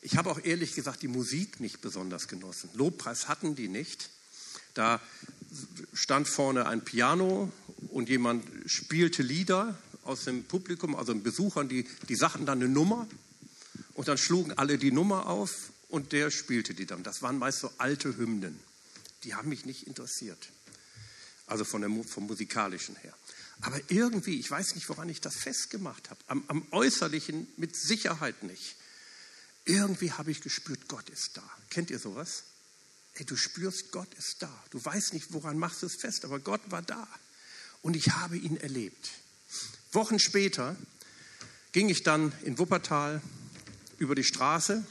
Ich 0.00 0.16
habe 0.16 0.30
auch 0.30 0.44
ehrlich 0.44 0.74
gesagt 0.74 1.02
die 1.02 1.08
Musik 1.08 1.60
nicht 1.60 1.80
besonders 1.80 2.26
genossen. 2.26 2.70
Lobpreis 2.74 3.28
hatten 3.28 3.54
die 3.54 3.68
nicht. 3.68 4.10
Da 4.74 5.00
stand 5.92 6.28
vorne 6.28 6.66
ein 6.66 6.84
Piano 6.84 7.52
und 7.88 8.08
jemand 8.08 8.44
spielte 8.66 9.22
Lieder 9.22 9.78
aus 10.02 10.24
dem 10.24 10.44
Publikum, 10.44 10.96
also 10.96 11.12
den 11.12 11.22
Besuchern, 11.22 11.68
die, 11.68 11.86
die 12.08 12.16
sagten 12.16 12.46
dann 12.46 12.60
eine 12.60 12.68
Nummer 12.68 13.06
und 13.94 14.08
dann 14.08 14.18
schlugen 14.18 14.52
alle 14.52 14.78
die 14.78 14.90
Nummer 14.90 15.26
auf 15.26 15.70
und 15.88 16.12
der 16.12 16.30
spielte 16.30 16.74
die 16.74 16.86
dann. 16.86 17.02
Das 17.02 17.22
waren 17.22 17.38
meist 17.38 17.60
so 17.60 17.70
alte 17.78 18.16
Hymnen. 18.16 18.58
Die 19.24 19.34
haben 19.34 19.50
mich 19.50 19.66
nicht 19.66 19.86
interessiert. 19.86 20.48
Also 21.46 21.64
von 21.64 21.82
der, 21.82 21.90
vom 22.04 22.26
musikalischen 22.26 22.96
her. 22.96 23.14
Aber 23.62 23.80
irgendwie, 23.88 24.38
ich 24.38 24.50
weiß 24.50 24.74
nicht, 24.74 24.88
woran 24.88 25.08
ich 25.08 25.20
das 25.20 25.36
festgemacht 25.36 26.10
habe, 26.10 26.20
am, 26.26 26.44
am 26.48 26.66
Äußerlichen 26.72 27.46
mit 27.56 27.76
Sicherheit 27.76 28.42
nicht. 28.42 28.76
Irgendwie 29.64 30.12
habe 30.12 30.32
ich 30.32 30.40
gespürt, 30.40 30.88
Gott 30.88 31.08
ist 31.08 31.36
da. 31.36 31.48
Kennt 31.70 31.90
ihr 31.90 32.00
sowas? 32.00 32.44
Ey, 33.14 33.24
du 33.24 33.36
spürst, 33.36 33.92
Gott 33.92 34.12
ist 34.14 34.42
da. 34.42 34.64
Du 34.70 34.84
weißt 34.84 35.12
nicht, 35.12 35.32
woran 35.32 35.58
machst 35.58 35.82
du 35.82 35.86
es 35.86 35.94
fest, 35.94 36.24
aber 36.24 36.40
Gott 36.40 36.60
war 36.70 36.82
da. 36.82 37.06
Und 37.82 37.94
ich 37.94 38.08
habe 38.08 38.36
ihn 38.36 38.56
erlebt. 38.56 39.10
Wochen 39.92 40.18
später 40.18 40.76
ging 41.72 41.88
ich 41.88 42.02
dann 42.02 42.32
in 42.42 42.58
Wuppertal 42.58 43.22
über 43.98 44.14
die 44.14 44.24
Straße 44.24 44.84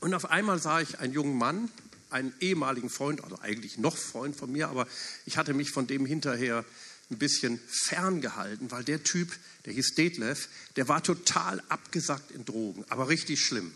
und 0.00 0.14
auf 0.14 0.30
einmal 0.30 0.60
sah 0.60 0.80
ich 0.80 0.98
einen 0.98 1.12
jungen 1.12 1.36
Mann, 1.36 1.70
einen 2.10 2.34
ehemaligen 2.40 2.90
Freund, 2.90 3.22
also 3.22 3.38
eigentlich 3.40 3.78
noch 3.78 3.96
Freund 3.96 4.36
von 4.36 4.50
mir, 4.50 4.68
aber 4.68 4.86
ich 5.26 5.36
hatte 5.36 5.54
mich 5.54 5.70
von 5.70 5.86
dem 5.86 6.04
hinterher 6.04 6.64
ein 7.10 7.18
bisschen 7.18 7.60
ferngehalten, 7.68 8.70
weil 8.70 8.84
der 8.84 9.02
Typ, 9.02 9.30
der 9.64 9.72
hieß 9.72 9.94
Detlef, 9.94 10.48
der 10.76 10.88
war 10.88 11.02
total 11.02 11.60
abgesackt 11.68 12.30
in 12.30 12.44
Drogen, 12.44 12.84
aber 12.88 13.08
richtig 13.08 13.40
schlimm. 13.40 13.72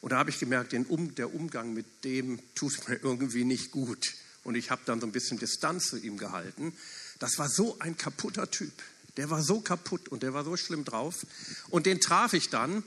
Und 0.00 0.10
da 0.10 0.18
habe 0.18 0.30
ich 0.30 0.38
gemerkt, 0.38 0.74
um, 0.74 1.14
der 1.14 1.34
Umgang 1.34 1.72
mit 1.72 1.86
dem 2.04 2.38
tut 2.54 2.88
mir 2.88 2.96
irgendwie 3.02 3.44
nicht 3.44 3.70
gut. 3.70 4.14
Und 4.42 4.54
ich 4.54 4.70
habe 4.70 4.82
dann 4.84 5.00
so 5.00 5.06
ein 5.06 5.12
bisschen 5.12 5.38
Distanz 5.38 5.86
zu 5.86 5.96
ihm 5.96 6.18
gehalten. 6.18 6.74
Das 7.18 7.38
war 7.38 7.48
so 7.48 7.78
ein 7.78 7.96
kaputter 7.96 8.50
Typ. 8.50 8.72
Der 9.16 9.30
war 9.30 9.42
so 9.42 9.60
kaputt 9.60 10.08
und 10.08 10.22
der 10.22 10.34
war 10.34 10.44
so 10.44 10.58
schlimm 10.58 10.84
drauf. 10.84 11.24
Und 11.70 11.86
den 11.86 12.00
traf 12.00 12.34
ich 12.34 12.50
dann. 12.50 12.82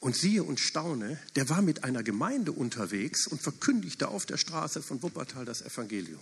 Und 0.00 0.16
siehe 0.16 0.42
und 0.42 0.58
staune, 0.58 1.18
der 1.36 1.48
war 1.48 1.62
mit 1.62 1.84
einer 1.84 2.02
Gemeinde 2.02 2.50
unterwegs 2.52 3.28
und 3.28 3.40
verkündigte 3.40 4.08
auf 4.08 4.26
der 4.26 4.36
Straße 4.36 4.82
von 4.82 5.00
Wuppertal 5.00 5.44
das 5.44 5.62
Evangelium. 5.62 6.20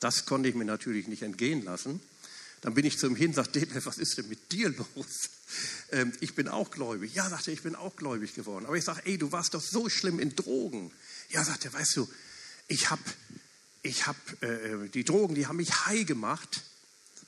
Das 0.00 0.26
konnte 0.26 0.48
ich 0.48 0.54
mir 0.54 0.64
natürlich 0.64 1.08
nicht 1.08 1.22
entgehen 1.22 1.64
lassen. 1.64 2.00
Dann 2.60 2.74
bin 2.74 2.84
ich 2.84 2.98
zu 2.98 3.06
ihm 3.06 3.16
hin, 3.16 3.32
sagte, 3.32 3.60
Detlef, 3.60 3.86
was 3.86 3.98
ist 3.98 4.18
denn 4.18 4.28
mit 4.28 4.52
dir 4.52 4.70
los? 4.70 5.30
Ähm, 5.92 6.12
ich 6.20 6.34
bin 6.34 6.48
auch 6.48 6.70
gläubig. 6.70 7.14
Ja, 7.14 7.28
sagte 7.28 7.50
er, 7.50 7.54
ich 7.54 7.62
bin 7.62 7.74
auch 7.74 7.96
gläubig 7.96 8.34
geworden. 8.34 8.66
Aber 8.66 8.76
ich 8.76 8.84
sage, 8.84 9.02
ey, 9.04 9.18
du 9.18 9.32
warst 9.32 9.54
doch 9.54 9.62
so 9.62 9.88
schlimm 9.88 10.18
in 10.18 10.34
Drogen. 10.34 10.92
Ja, 11.30 11.44
sagte 11.44 11.68
er, 11.68 11.74
weißt 11.74 11.96
du, 11.96 12.08
ich 12.68 12.90
habe 12.90 13.02
ich 13.82 14.06
hab, 14.06 14.16
äh, 14.42 14.88
die 14.88 15.04
Drogen, 15.04 15.34
die 15.34 15.46
haben 15.46 15.56
mich 15.56 15.86
high 15.86 16.04
gemacht, 16.04 16.62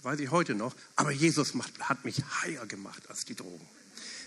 weiß 0.02 0.18
ich 0.20 0.30
heute 0.30 0.54
noch, 0.54 0.74
aber 0.96 1.12
Jesus 1.12 1.54
macht, 1.54 1.78
hat 1.78 2.04
mich 2.04 2.22
higher 2.42 2.66
gemacht 2.66 3.08
als 3.08 3.24
die 3.24 3.36
Drogen. 3.36 3.68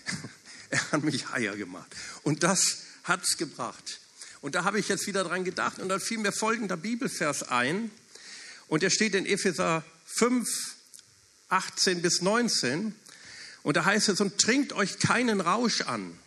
er 0.70 0.92
hat 0.92 1.04
mich 1.04 1.30
higher 1.30 1.56
gemacht. 1.56 1.94
Und 2.22 2.42
das 2.42 2.78
hat 3.04 3.22
es 3.22 3.36
gebracht. 3.36 4.00
Und 4.40 4.54
da 4.54 4.64
habe 4.64 4.80
ich 4.80 4.88
jetzt 4.88 5.06
wieder 5.06 5.24
dran 5.24 5.44
gedacht 5.44 5.78
und 5.78 5.88
dann 5.88 6.00
fiel 6.00 6.18
mir 6.18 6.32
folgender 6.32 6.76
Bibelvers 6.76 7.44
ein, 7.44 7.90
und 8.68 8.82
er 8.82 8.90
steht 8.90 9.14
in 9.14 9.26
Epheser 9.26 9.84
5, 10.06 10.48
18 11.48 12.02
bis 12.02 12.22
19. 12.22 12.94
Und 13.62 13.76
da 13.76 13.84
heißt 13.84 14.08
es, 14.08 14.20
und 14.20 14.38
trinkt 14.38 14.72
euch 14.72 14.98
keinen 14.98 15.40
Rausch 15.40 15.82
an. 15.82 16.18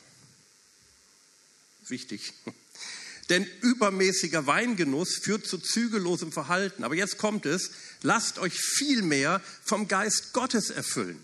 Wichtig. 1.88 2.34
Denn 3.30 3.48
übermäßiger 3.62 4.46
Weingenuss 4.46 5.16
führt 5.16 5.48
zu 5.48 5.58
zügellosem 5.58 6.32
Verhalten. 6.32 6.84
Aber 6.84 6.94
jetzt 6.94 7.18
kommt 7.18 7.46
es, 7.46 7.72
lasst 8.04 8.38
euch 8.38 8.54
vielmehr 8.60 9.42
vom 9.64 9.88
Geist 9.88 10.34
Gottes 10.34 10.70
erfüllen. 10.70 11.20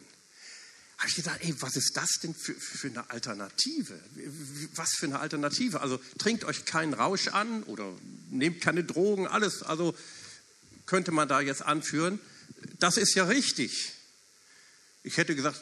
Habe 0.97 1.09
ich 1.09 1.15
gedacht, 1.15 1.39
ey, 1.41 1.55
was 1.59 1.75
ist 1.75 1.95
das 1.97 2.09
denn 2.21 2.33
für, 2.35 2.53
für 2.53 2.87
eine 2.87 3.09
Alternative? 3.09 3.99
Was 4.75 4.91
für 4.97 5.07
eine 5.07 5.19
Alternative? 5.19 5.81
Also 5.81 5.99
trinkt 6.17 6.43
euch 6.43 6.65
keinen 6.65 6.93
Rausch 6.93 7.27
an 7.29 7.63
oder 7.63 7.91
nehmt 8.29 8.61
keine 8.61 8.83
Drogen, 8.83 9.27
alles. 9.27 9.63
Also 9.63 9.95
könnte 10.85 11.11
man 11.11 11.27
da 11.27 11.41
jetzt 11.41 11.61
anführen. 11.61 12.19
Das 12.79 12.97
ist 12.97 13.15
ja 13.15 13.25
richtig. 13.25 13.93
Ich 15.03 15.17
hätte 15.17 15.35
gesagt, 15.35 15.61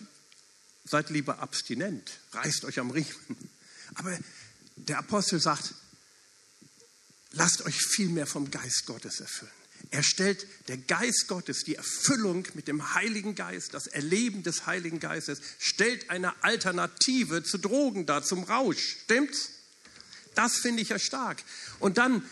seid 0.85 1.09
lieber 1.09 1.39
abstinent, 1.39 2.19
reißt 2.31 2.65
euch 2.65 2.79
am 2.79 2.91
Riemen. 2.91 3.49
Aber 3.95 4.17
der 4.75 4.99
Apostel 4.99 5.39
sagt, 5.39 5.73
lasst 7.31 7.61
euch 7.65 7.77
viel 7.77 8.09
mehr 8.09 8.27
vom 8.27 8.51
Geist 8.51 8.85
Gottes 8.85 9.19
erfüllen. 9.19 9.51
Er 9.91 10.03
stellt 10.03 10.45
der 10.67 10.77
Geist 10.77 11.27
Gottes, 11.27 11.63
die 11.63 11.75
Erfüllung 11.75 12.47
mit 12.53 12.67
dem 12.67 12.93
Heiligen 12.95 13.35
Geist, 13.35 13.73
das 13.73 13.87
Erleben 13.87 14.43
des 14.43 14.65
Heiligen 14.65 14.99
Geistes, 14.99 15.41
stellt 15.57 16.09
eine 16.09 16.43
Alternative 16.43 17.43
zu 17.43 17.57
Drogen 17.57 18.05
dar, 18.05 18.23
zum 18.23 18.43
Rausch. 18.43 18.97
Stimmt's? 19.03 19.51
Das 20.35 20.57
finde 20.57 20.81
ich 20.81 20.89
ja 20.89 20.99
stark. 20.99 21.43
Und 21.79 21.97
dann 21.97 22.23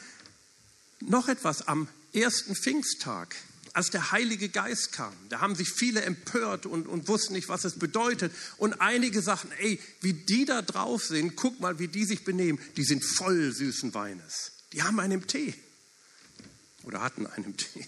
noch 1.00 1.30
etwas 1.30 1.68
am 1.68 1.88
ersten 2.18 2.56
Pfingsttag, 2.56 3.36
als 3.74 3.92
der 3.92 4.12
Heilige 4.12 4.50
Geist 4.50 4.92
kam, 4.92 5.14
da 5.30 5.40
haben 5.40 5.56
sich 5.56 5.70
viele 5.70 6.02
empört 6.02 6.66
und, 6.66 6.88
und 6.88 7.08
wussten 7.08 7.34
nicht, 7.34 7.48
was 7.48 7.64
es 7.64 7.78
bedeutet. 7.78 8.34
Und 8.58 8.82
einige 8.82 9.22
sagten, 9.22 9.52
ey, 9.60 9.80
wie 10.02 10.14
die 10.14 10.46
da 10.46 10.64
drauf 10.64 11.04
sind, 11.06 11.36
guck 11.36 11.60
mal, 11.60 11.78
wie 11.78 11.88
die 11.88 12.06
sich 12.06 12.24
benehmen, 12.24 12.60
die 12.76 12.84
sind 12.84 13.06
voll 13.06 13.52
süßen 13.52 13.94
Weines. 13.94 14.54
Die 14.74 14.82
haben 14.82 15.00
einen 15.00 15.28
Tee 15.28 15.54
oder 16.84 17.02
hatten 17.02 17.28
einen 17.28 17.56
Tee. 17.56 17.86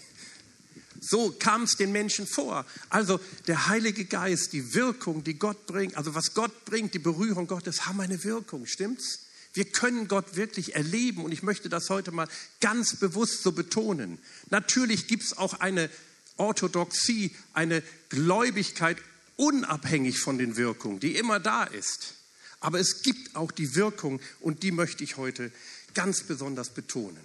So 1.00 1.32
kam 1.32 1.62
es 1.62 1.76
den 1.76 1.92
Menschen 1.92 2.26
vor. 2.26 2.66
Also 2.90 3.18
der 3.48 3.66
Heilige 3.66 4.04
Geist, 4.04 4.52
die 4.52 4.74
Wirkung, 4.74 5.24
die 5.24 5.38
Gott 5.38 5.66
bringt, 5.66 5.96
also 5.96 6.14
was 6.14 6.34
Gott 6.34 6.66
bringt, 6.66 6.94
die 6.94 6.98
Berührung 6.98 7.46
Gottes, 7.46 7.86
haben 7.86 8.00
eine 8.00 8.22
Wirkung, 8.22 8.66
stimmt's? 8.66 9.20
Wir 9.52 9.64
können 9.64 10.06
Gott 10.06 10.36
wirklich 10.36 10.74
erleben 10.74 11.24
und 11.24 11.32
ich 11.32 11.42
möchte 11.42 11.68
das 11.68 11.90
heute 11.90 12.12
mal 12.12 12.28
ganz 12.60 12.96
bewusst 12.96 13.42
so 13.42 13.52
betonen. 13.52 14.18
Natürlich 14.50 15.08
gibt 15.08 15.24
es 15.24 15.36
auch 15.36 15.54
eine 15.54 15.90
Orthodoxie, 16.36 17.34
eine 17.52 17.82
Gläubigkeit 18.08 18.96
unabhängig 19.36 20.18
von 20.20 20.38
den 20.38 20.56
Wirkungen, 20.56 21.00
die 21.00 21.16
immer 21.16 21.40
da 21.40 21.64
ist. 21.64 22.14
Aber 22.60 22.78
es 22.78 23.02
gibt 23.02 23.36
auch 23.36 23.50
die 23.50 23.74
Wirkung 23.74 24.20
und 24.40 24.62
die 24.62 24.70
möchte 24.70 25.02
ich 25.02 25.16
heute 25.16 25.50
ganz 25.94 26.22
besonders 26.22 26.70
betonen. 26.70 27.20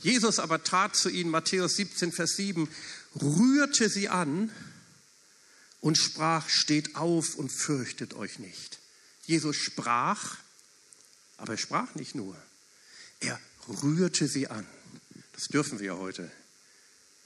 Jesus 0.00 0.38
aber 0.38 0.62
trat 0.62 0.96
zu 0.96 1.08
ihnen, 1.08 1.30
Matthäus 1.30 1.76
17, 1.76 2.12
Vers 2.12 2.36
7, 2.36 2.68
rührte 3.20 3.88
sie 3.88 4.08
an 4.08 4.50
und 5.80 5.96
sprach, 5.96 6.48
steht 6.48 6.96
auf 6.96 7.36
und 7.36 7.50
fürchtet 7.50 8.14
euch 8.14 8.38
nicht. 8.38 8.78
Jesus 9.26 9.56
sprach, 9.56 10.36
aber 11.36 11.52
er 11.52 11.58
sprach 11.58 11.94
nicht 11.94 12.14
nur, 12.14 12.36
er 13.20 13.40
rührte 13.68 14.28
sie 14.28 14.48
an. 14.48 14.66
Das 15.32 15.44
dürfen 15.48 15.80
wir 15.80 15.96
heute 15.96 16.30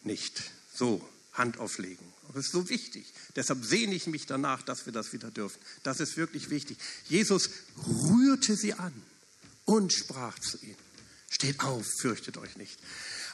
nicht 0.02 0.42
so 0.74 1.06
Hand 1.32 1.58
auflegen. 1.58 2.06
Aber 2.28 2.38
es 2.38 2.46
ist 2.46 2.52
so 2.52 2.68
wichtig. 2.68 3.12
Deshalb 3.36 3.64
sehne 3.64 3.94
ich 3.94 4.06
mich 4.06 4.26
danach, 4.26 4.62
dass 4.62 4.86
wir 4.86 4.92
das 4.92 5.12
wieder 5.12 5.30
dürfen. 5.30 5.58
Das 5.82 6.00
ist 6.00 6.16
wirklich 6.16 6.50
wichtig. 6.50 6.78
Jesus 7.08 7.50
rührte 7.86 8.56
sie 8.56 8.74
an 8.74 8.92
und 9.64 9.92
sprach 9.92 10.38
zu 10.38 10.58
ihnen. 10.62 10.76
Steht 11.30 11.60
auf, 11.60 11.86
fürchtet 12.00 12.36
euch 12.38 12.56
nicht. 12.56 12.78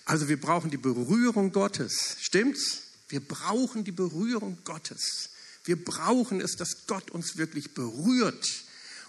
Also 0.04 0.28
wir 0.28 0.40
brauchen 0.40 0.70
die 0.70 0.76
Berührung 0.76 1.52
Gottes. 1.52 2.16
Stimmt's? 2.20 2.82
Wir 3.08 3.20
brauchen 3.20 3.84
die 3.84 3.92
Berührung 3.92 4.58
Gottes. 4.64 5.30
Wir 5.64 5.82
brauchen 5.82 6.40
es, 6.40 6.56
dass 6.56 6.86
Gott 6.86 7.10
uns 7.10 7.36
wirklich 7.36 7.74
berührt 7.74 8.64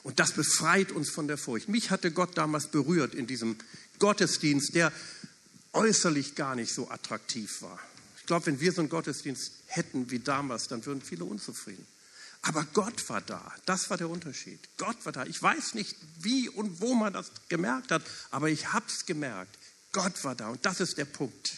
und 0.05 0.19
das 0.19 0.33
befreit 0.33 0.91
uns 0.91 1.09
von 1.09 1.27
der 1.27 1.35
Furcht. 1.35 1.67
Mich 1.67 1.89
hatte 1.89 2.11
Gott 2.11 2.37
damals 2.37 2.67
berührt 2.67 3.15
in 3.15 3.25
diesem 3.25 3.57
Gottesdienst, 3.97 4.75
der 4.75 4.93
äußerlich 5.73 6.35
gar 6.35 6.55
nicht 6.55 6.71
so 6.71 6.91
attraktiv 6.91 7.63
war. 7.63 7.79
Ich 8.19 8.27
glaube, 8.27 8.45
wenn 8.45 8.59
wir 8.59 8.71
so 8.71 8.81
einen 8.81 8.89
Gottesdienst 8.89 9.51
hätten 9.65 10.11
wie 10.11 10.19
damals, 10.19 10.67
dann 10.67 10.85
würden 10.85 11.01
viele 11.01 11.25
unzufrieden. 11.25 11.87
Aber 12.43 12.67
Gott 12.73 13.09
war 13.09 13.21
da. 13.21 13.51
Das 13.65 13.89
war 13.89 13.97
der 13.97 14.07
Unterschied. 14.07 14.59
Gott 14.77 15.03
war 15.05 15.11
da. 15.11 15.25
Ich 15.25 15.41
weiß 15.41 15.73
nicht, 15.73 15.95
wie 16.19 16.49
und 16.49 16.81
wo 16.81 16.93
man 16.93 17.11
das 17.11 17.31
gemerkt 17.49 17.91
hat, 17.91 18.03
aber 18.29 18.49
ich 18.49 18.73
habe 18.73 18.85
es 18.87 19.07
gemerkt. 19.07 19.57
Gott 19.91 20.23
war 20.23 20.35
da. 20.35 20.49
Und 20.49 20.63
das 20.67 20.81
ist 20.81 20.99
der 20.99 21.05
Punkt. 21.05 21.51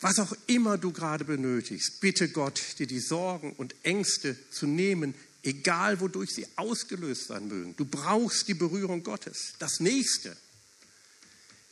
Was 0.00 0.20
auch 0.20 0.32
immer 0.46 0.78
du 0.78 0.92
gerade 0.92 1.24
benötigst, 1.24 2.00
bitte 2.00 2.28
Gott, 2.28 2.60
dir 2.78 2.86
die 2.86 3.00
Sorgen 3.00 3.54
und 3.54 3.74
Ängste 3.82 4.36
zu 4.52 4.68
nehmen, 4.68 5.16
egal 5.42 6.00
wodurch 6.00 6.30
sie 6.30 6.46
ausgelöst 6.56 7.28
sein 7.28 7.48
mögen. 7.48 7.76
Du 7.76 7.84
brauchst 7.84 8.48
die 8.48 8.54
Berührung 8.54 9.02
Gottes. 9.02 9.54
Das 9.58 9.80
nächste, 9.80 10.36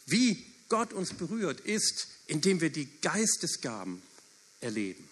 wie 0.06 0.44
Gott 0.68 0.92
uns 0.92 1.14
berührt, 1.14 1.61
ist, 1.61 2.08
indem 2.26 2.61
wir 2.61 2.70
die 2.70 2.88
Geistesgaben 3.00 4.02
erleben. 4.61 5.08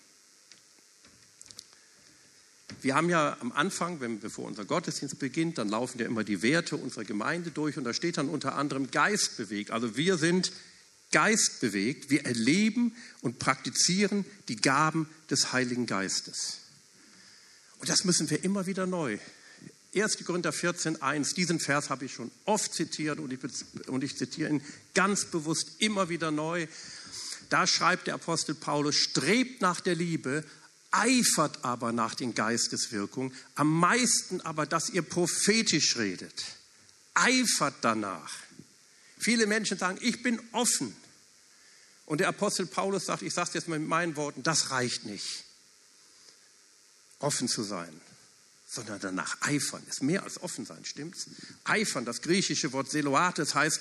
Wir 2.82 2.94
haben 2.94 3.08
ja 3.08 3.36
am 3.40 3.52
Anfang, 3.52 4.00
wenn, 4.00 4.20
bevor 4.20 4.46
unser 4.46 4.64
Gottesdienst 4.64 5.18
beginnt, 5.18 5.58
dann 5.58 5.68
laufen 5.68 5.98
ja 5.98 6.06
immer 6.06 6.24
die 6.24 6.42
Werte 6.42 6.76
unserer 6.76 7.04
Gemeinde 7.04 7.50
durch 7.50 7.78
und 7.78 7.84
da 7.84 7.94
steht 7.94 8.18
dann 8.18 8.28
unter 8.28 8.56
anderem 8.56 8.90
Geist 8.90 9.36
bewegt. 9.36 9.70
Also 9.70 9.96
wir 9.96 10.18
sind 10.18 10.52
Geist 11.14 11.60
bewegt. 11.60 12.10
Wir 12.10 12.26
erleben 12.26 12.94
und 13.22 13.38
praktizieren 13.38 14.24
die 14.48 14.56
Gaben 14.56 15.08
des 15.30 15.52
Heiligen 15.52 15.86
Geistes. 15.86 16.58
Und 17.84 17.90
das 17.90 18.04
müssen 18.04 18.30
wir 18.30 18.42
immer 18.42 18.64
wieder 18.64 18.86
neu. 18.86 19.18
1. 19.94 20.24
Korinther 20.24 20.54
14, 20.54 21.02
1, 21.02 21.34
diesen 21.34 21.60
Vers 21.60 21.90
habe 21.90 22.06
ich 22.06 22.14
schon 22.14 22.30
oft 22.46 22.72
zitiert 22.72 23.18
und 23.18 23.30
ich, 23.30 23.40
und 23.88 24.02
ich 24.02 24.16
zitiere 24.16 24.48
ihn 24.48 24.62
ganz 24.94 25.26
bewusst 25.26 25.72
immer 25.80 26.08
wieder 26.08 26.30
neu. 26.30 26.66
Da 27.50 27.66
schreibt 27.66 28.06
der 28.06 28.14
Apostel 28.14 28.54
Paulus, 28.54 28.94
strebt 28.94 29.60
nach 29.60 29.82
der 29.82 29.96
Liebe, 29.96 30.44
eifert 30.92 31.62
aber 31.62 31.92
nach 31.92 32.14
den 32.14 32.34
Geisteswirkungen, 32.34 33.34
am 33.54 33.78
meisten 33.78 34.40
aber, 34.40 34.64
dass 34.64 34.88
ihr 34.88 35.02
prophetisch 35.02 35.98
redet. 35.98 36.42
Eifert 37.12 37.74
danach. 37.82 38.32
Viele 39.18 39.46
Menschen 39.46 39.76
sagen, 39.76 39.98
ich 40.00 40.22
bin 40.22 40.40
offen. 40.52 40.96
Und 42.06 42.22
der 42.22 42.28
Apostel 42.28 42.64
Paulus 42.64 43.04
sagt, 43.04 43.20
ich 43.20 43.34
sage 43.34 43.48
es 43.48 43.54
jetzt 43.54 43.68
mal 43.68 43.78
mit 43.78 43.90
meinen 43.90 44.16
Worten, 44.16 44.42
das 44.42 44.70
reicht 44.70 45.04
nicht, 45.04 45.43
offen 47.24 47.48
zu 47.48 47.62
sein, 47.62 48.00
sondern 48.68 49.00
danach 49.00 49.36
eifern. 49.40 49.82
Ist 49.88 50.02
mehr 50.02 50.22
als 50.22 50.42
offen 50.42 50.66
sein, 50.66 50.84
stimmt's? 50.84 51.26
Eifern, 51.64 52.04
das 52.04 52.22
griechische 52.22 52.72
Wort 52.72 52.90
Seloates 52.90 53.54
heißt 53.54 53.80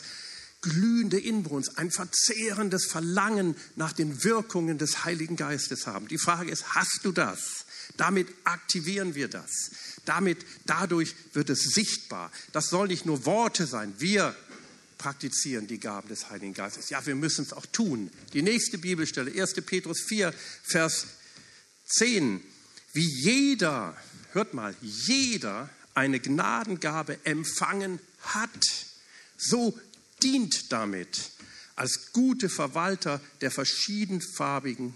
glühende 0.61 1.19
Inbrunst, 1.19 1.77
ein 1.77 1.91
verzehrendes 1.91 2.85
Verlangen 2.85 3.55
nach 3.75 3.93
den 3.93 4.23
Wirkungen 4.23 4.77
des 4.77 5.03
Heiligen 5.03 5.35
Geistes 5.35 5.85
haben. 5.85 6.07
Die 6.07 6.17
Frage 6.17 6.49
ist, 6.49 6.73
hast 6.73 7.01
du 7.03 7.11
das? 7.11 7.65
Damit 7.97 8.27
aktivieren 8.45 9.13
wir 9.13 9.27
das. 9.27 9.71
Damit, 10.05 10.45
dadurch 10.65 11.15
wird 11.33 11.49
es 11.49 11.63
sichtbar. 11.73 12.31
Das 12.53 12.69
soll 12.69 12.87
nicht 12.87 13.05
nur 13.05 13.25
Worte 13.25 13.67
sein. 13.67 13.93
Wir 13.97 14.35
praktizieren 14.97 15.67
die 15.67 15.79
Gaben 15.79 16.07
des 16.07 16.29
Heiligen 16.29 16.53
Geistes. 16.53 16.89
Ja, 16.89 17.05
wir 17.05 17.15
müssen 17.15 17.43
es 17.43 17.51
auch 17.51 17.65
tun. 17.65 18.09
Die 18.31 18.41
nächste 18.41 18.77
Bibelstelle, 18.77 19.31
1. 19.31 19.55
Petrus 19.65 19.99
4, 20.07 20.33
Vers 20.63 21.07
10. 21.87 22.41
Wie 22.93 23.09
jeder, 23.23 23.97
hört 24.31 24.53
mal, 24.53 24.75
jeder 24.81 25.69
eine 25.93 26.19
Gnadengabe 26.19 27.19
empfangen 27.25 27.99
hat, 28.21 28.67
so 29.37 29.77
dient 30.21 30.71
damit 30.71 31.31
als 31.75 32.11
gute 32.13 32.49
Verwalter 32.49 33.19
der 33.41 33.51
verschiedenfarbigen 33.51 34.95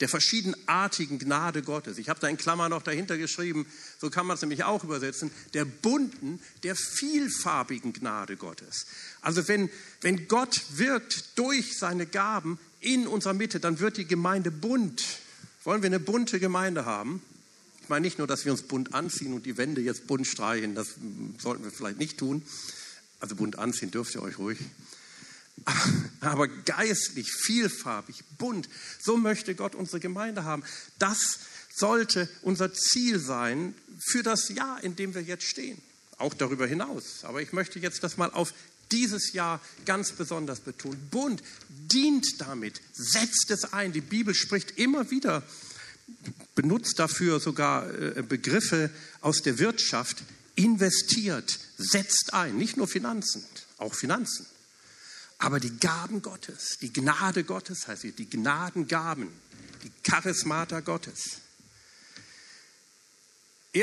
der 0.00 0.08
verschiedenartigen 0.08 1.18
Gnade 1.18 1.62
Gottes. 1.62 1.98
Ich 1.98 2.08
habe 2.08 2.20
da 2.20 2.28
in 2.28 2.36
Klammer 2.36 2.68
noch 2.68 2.82
dahinter 2.82 3.16
geschrieben, 3.16 3.66
so 3.98 4.10
kann 4.10 4.26
man 4.26 4.34
es 4.34 4.42
nämlich 4.42 4.64
auch 4.64 4.84
übersetzen, 4.84 5.30
der 5.54 5.64
bunten, 5.64 6.40
der 6.62 6.76
vielfarbigen 6.76 7.92
Gnade 7.92 8.36
Gottes. 8.36 8.86
Also 9.22 9.48
wenn, 9.48 9.70
wenn 10.02 10.28
Gott 10.28 10.60
wirkt 10.70 11.38
durch 11.38 11.78
seine 11.78 12.06
Gaben 12.06 12.58
in 12.80 13.06
unserer 13.06 13.34
Mitte, 13.34 13.60
dann 13.60 13.80
wird 13.80 13.96
die 13.96 14.06
Gemeinde 14.06 14.50
bunt. 14.50 15.02
Wollen 15.66 15.82
wir 15.82 15.88
eine 15.88 15.98
bunte 15.98 16.38
Gemeinde 16.38 16.84
haben? 16.84 17.20
Ich 17.82 17.88
meine 17.88 18.04
nicht 18.06 18.18
nur, 18.18 18.28
dass 18.28 18.44
wir 18.44 18.52
uns 18.52 18.62
bunt 18.62 18.94
anziehen 18.94 19.32
und 19.32 19.46
die 19.46 19.56
Wände 19.58 19.80
jetzt 19.80 20.06
bunt 20.06 20.24
streichen, 20.24 20.76
das 20.76 20.94
sollten 21.38 21.64
wir 21.64 21.72
vielleicht 21.72 21.98
nicht 21.98 22.18
tun. 22.18 22.42
Also 23.18 23.34
bunt 23.34 23.58
anziehen 23.58 23.90
dürft 23.90 24.14
ihr 24.14 24.22
euch 24.22 24.38
ruhig 24.38 24.58
aber 26.20 26.46
geistlich, 26.48 27.32
vielfarbig, 27.32 28.22
bunt. 28.38 28.68
So 29.00 29.16
möchte 29.16 29.54
Gott 29.54 29.74
unsere 29.74 30.00
Gemeinde 30.00 30.44
haben. 30.44 30.62
Das 30.98 31.40
sollte 31.74 32.28
unser 32.42 32.72
Ziel 32.72 33.18
sein 33.18 33.74
für 33.98 34.22
das 34.22 34.50
Jahr, 34.50 34.84
in 34.84 34.94
dem 34.96 35.14
wir 35.14 35.22
jetzt 35.22 35.44
stehen. 35.44 35.78
Auch 36.18 36.34
darüber 36.34 36.66
hinaus. 36.66 37.24
Aber 37.24 37.42
ich 37.42 37.52
möchte 37.52 37.78
jetzt 37.78 38.04
das 38.04 38.18
mal 38.18 38.30
auf 38.30 38.52
dieses 38.92 39.32
Jahr 39.32 39.60
ganz 39.84 40.12
besonders 40.12 40.60
betonen. 40.60 41.08
Bunt 41.10 41.42
dient 41.68 42.40
damit, 42.40 42.80
setzt 42.92 43.50
es 43.50 43.72
ein. 43.72 43.92
Die 43.92 44.00
Bibel 44.00 44.34
spricht 44.34 44.78
immer 44.78 45.10
wieder, 45.10 45.42
benutzt 46.54 46.98
dafür 46.98 47.40
sogar 47.40 47.92
äh, 47.92 48.22
Begriffe 48.22 48.90
aus 49.20 49.42
der 49.42 49.58
Wirtschaft, 49.58 50.22
investiert, 50.54 51.58
setzt 51.78 52.34
ein. 52.34 52.56
Nicht 52.56 52.76
nur 52.76 52.88
Finanzen, 52.88 53.44
auch 53.78 53.94
Finanzen. 53.94 54.46
Aber 55.38 55.60
die 55.60 55.76
Gaben 55.78 56.22
Gottes, 56.22 56.78
die 56.80 56.92
Gnade 56.92 57.44
Gottes 57.44 57.88
heißt 57.88 58.02
sie, 58.02 58.12
die 58.12 58.28
Gnadengaben, 58.28 59.28
die 59.82 59.92
Charismata 60.02 60.80
Gottes. 60.80 61.40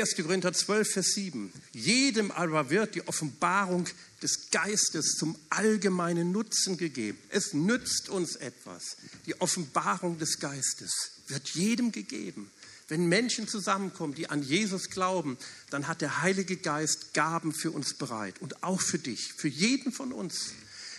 1. 0.00 0.16
Korinther 0.16 0.52
12, 0.52 0.90
Vers 0.90 1.06
7. 1.14 1.52
Jedem 1.72 2.32
aber 2.32 2.68
wird 2.68 2.96
die 2.96 3.06
Offenbarung 3.06 3.86
des 4.22 4.50
Geistes 4.50 5.14
zum 5.16 5.36
allgemeinen 5.50 6.32
Nutzen 6.32 6.76
gegeben. 6.76 7.16
Es 7.28 7.54
nützt 7.54 8.08
uns 8.08 8.34
etwas. 8.34 8.96
Die 9.26 9.40
Offenbarung 9.40 10.18
des 10.18 10.40
Geistes 10.40 11.12
wird 11.28 11.50
jedem 11.50 11.92
gegeben. 11.92 12.50
Wenn 12.88 13.06
Menschen 13.06 13.46
zusammenkommen, 13.46 14.14
die 14.14 14.28
an 14.28 14.42
Jesus 14.42 14.90
glauben, 14.90 15.38
dann 15.70 15.86
hat 15.86 16.00
der 16.00 16.22
Heilige 16.22 16.56
Geist 16.56 17.14
Gaben 17.14 17.52
für 17.52 17.70
uns 17.70 17.94
bereit 17.94 18.40
und 18.40 18.64
auch 18.64 18.80
für 18.80 18.98
dich, 18.98 19.32
für 19.32 19.48
jeden 19.48 19.92
von 19.92 20.12
uns. 20.12 20.54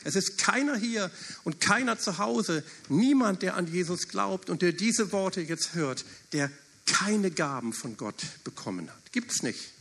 Es 0.06 0.16
ist 0.16 0.38
keiner 0.38 0.78
hier 0.78 1.12
und 1.44 1.60
keiner 1.60 2.00
zu 2.00 2.18
Hause, 2.18 2.64
niemand, 2.88 3.42
der 3.42 3.56
an 3.56 3.68
Jesus 3.68 4.08
glaubt 4.08 4.50
und 4.50 4.62
der 4.62 4.72
diese 4.72 5.12
Worte 5.12 5.42
jetzt 5.42 5.74
hört, 5.74 6.06
der 6.32 6.50
keine 6.86 7.32
Gaben 7.32 7.74
von 7.74 7.98
Gott 7.98 8.22
bekommen 8.44 8.90
hat. 8.90 9.12
Gibt 9.12 9.32
es 9.32 9.44
nicht. 9.44 9.72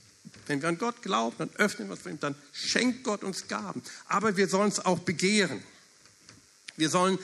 Wenn 0.47 0.63
wir 0.63 0.69
an 0.69 0.79
Gott 0.79 1.03
glauben, 1.03 1.37
dann 1.39 1.51
öffnen 1.57 1.89
wir 1.89 1.95
es 1.95 2.01
für 2.01 2.11
ihn, 2.11 2.21
dann 2.21 2.35
schenkt 2.53 3.05
Gott 3.05 3.25
uns 3.25 3.49
Gaben. 3.49 3.83
Aber 4.09 4.37
wir 4.37 4.49
sollen 4.49 4.69
es 4.69 4.85
auch 4.85 4.99
begehren. 4.99 5.63
Wir 6.77 6.91
sollen 6.91 7.19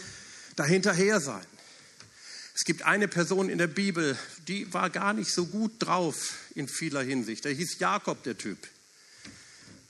dahinterher 0.57 1.21
sein. 1.21 1.45
Es 2.55 2.65
gibt 2.65 2.83
eine 2.83 3.09
Person 3.09 3.49
in 3.49 3.59
der 3.59 3.69
Bibel, 3.69 4.19
die 4.49 4.73
war 4.73 4.91
gar 4.91 5.15
nicht 5.15 5.33
so 5.33 5.47
gut 5.47 5.73
drauf 5.79 6.35
in 6.55 6.69
vieler 6.69 7.03
Hinsicht. 7.03 7.45
Der 7.45 7.53
hieß 7.53 7.79
Jakob, 7.79 8.23
der 8.23 8.37
Typ. 8.37 8.59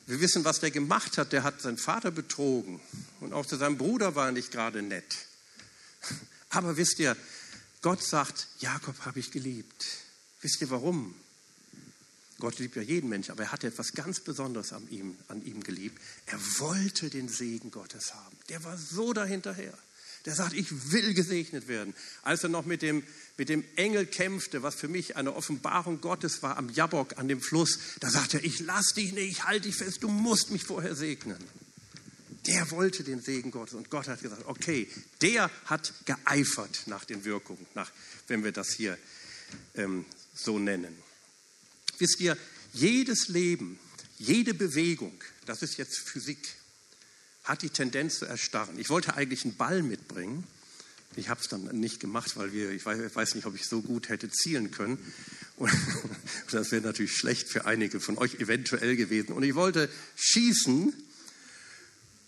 Wir 0.06 0.20
wissen, 0.20 0.44
was 0.44 0.60
der 0.60 0.70
gemacht 0.70 1.18
hat. 1.18 1.32
Der 1.32 1.42
hat 1.42 1.60
seinen 1.60 1.78
Vater 1.78 2.10
betrogen 2.10 2.80
und 3.20 3.32
auch 3.32 3.46
zu 3.46 3.56
seinem 3.56 3.78
Bruder 3.78 4.14
war 4.14 4.26
er 4.26 4.32
nicht 4.32 4.50
gerade 4.50 4.82
nett. 4.82 5.16
Aber 6.50 6.76
wisst 6.76 6.98
ihr, 6.98 7.16
Gott 7.82 8.02
sagt, 8.02 8.48
Jakob 8.58 8.98
habe 9.00 9.20
ich 9.20 9.30
geliebt. 9.30 9.86
Wisst 10.40 10.60
ihr 10.60 10.70
warum? 10.70 11.14
Gott 12.38 12.58
liebt 12.58 12.76
ja 12.76 12.82
jeden 12.82 13.10
Menschen, 13.10 13.32
aber 13.32 13.44
er 13.44 13.52
hatte 13.52 13.66
etwas 13.66 13.92
ganz 13.92 14.20
Besonderes 14.20 14.72
an 14.72 14.88
ihm, 14.90 15.16
an 15.28 15.44
ihm 15.44 15.62
geliebt. 15.62 16.00
Er 16.26 16.38
wollte 16.58 17.10
den 17.10 17.28
Segen 17.28 17.70
Gottes 17.70 18.14
haben. 18.14 18.36
Der 18.48 18.64
war 18.64 18.78
so 18.78 19.12
dahinterher 19.12 19.76
der 20.26 20.34
sagt, 20.34 20.52
ich 20.52 20.92
will 20.92 21.14
gesegnet 21.14 21.68
werden. 21.68 21.94
Als 22.22 22.42
er 22.42 22.50
noch 22.50 22.66
mit 22.66 22.82
dem, 22.82 23.02
mit 23.38 23.48
dem 23.48 23.64
Engel 23.76 24.06
kämpfte, 24.06 24.62
was 24.62 24.74
für 24.74 24.88
mich 24.88 25.16
eine 25.16 25.34
Offenbarung 25.34 26.00
Gottes 26.00 26.42
war 26.42 26.56
am 26.58 26.68
Jabok, 26.68 27.18
an 27.18 27.28
dem 27.28 27.40
Fluss, 27.40 27.78
da 28.00 28.10
sagte 28.10 28.38
er, 28.38 28.44
ich 28.44 28.60
lass 28.60 28.88
dich 28.88 29.12
nicht, 29.12 29.30
ich 29.30 29.44
halte 29.44 29.68
dich 29.68 29.76
fest, 29.76 30.02
du 30.02 30.08
musst 30.08 30.50
mich 30.50 30.64
vorher 30.64 30.94
segnen. 30.94 31.38
Der 32.46 32.70
wollte 32.70 33.04
den 33.04 33.20
Segen 33.20 33.50
Gottes 33.50 33.74
und 33.74 33.90
Gott 33.90 34.08
hat 34.08 34.22
gesagt, 34.22 34.44
okay, 34.46 34.88
der 35.20 35.50
hat 35.66 35.92
geeifert 36.06 36.84
nach 36.86 37.04
den 37.04 37.24
Wirkungen, 37.24 37.66
nach, 37.74 37.92
wenn 38.28 38.44
wir 38.44 38.52
das 38.52 38.70
hier 38.70 38.96
ähm, 39.74 40.04
so 40.34 40.58
nennen. 40.58 40.96
Wisst 41.98 42.20
ihr, 42.20 42.36
jedes 42.72 43.28
Leben, 43.28 43.78
jede 44.18 44.54
Bewegung, 44.54 45.12
das 45.44 45.62
ist 45.62 45.76
jetzt 45.76 45.98
Physik, 45.98 46.38
hat 47.44 47.62
die 47.62 47.70
Tendenz 47.70 48.20
zu 48.20 48.26
erstarren. 48.26 48.78
Ich 48.78 48.90
wollte 48.90 49.14
eigentlich 49.14 49.44
einen 49.44 49.56
Ball 49.56 49.82
mitbringen. 49.82 50.44
Ich 51.16 51.28
habe 51.28 51.40
es 51.40 51.48
dann 51.48 51.64
nicht 51.78 51.98
gemacht, 51.98 52.36
weil 52.36 52.52
wir, 52.52 52.70
ich 52.70 52.86
weiß 52.86 53.34
nicht, 53.34 53.46
ob 53.46 53.54
ich 53.54 53.66
so 53.66 53.82
gut 53.82 54.08
hätte 54.08 54.30
zielen 54.30 54.70
können. 54.70 54.98
Und 55.56 55.72
das 56.52 56.70
wäre 56.70 56.82
natürlich 56.82 57.16
schlecht 57.16 57.48
für 57.48 57.66
einige 57.66 58.00
von 58.00 58.16
euch 58.16 58.36
eventuell 58.36 58.96
gewesen. 58.96 59.32
Und 59.32 59.42
ich 59.42 59.54
wollte 59.54 59.90
schießen. 60.16 60.94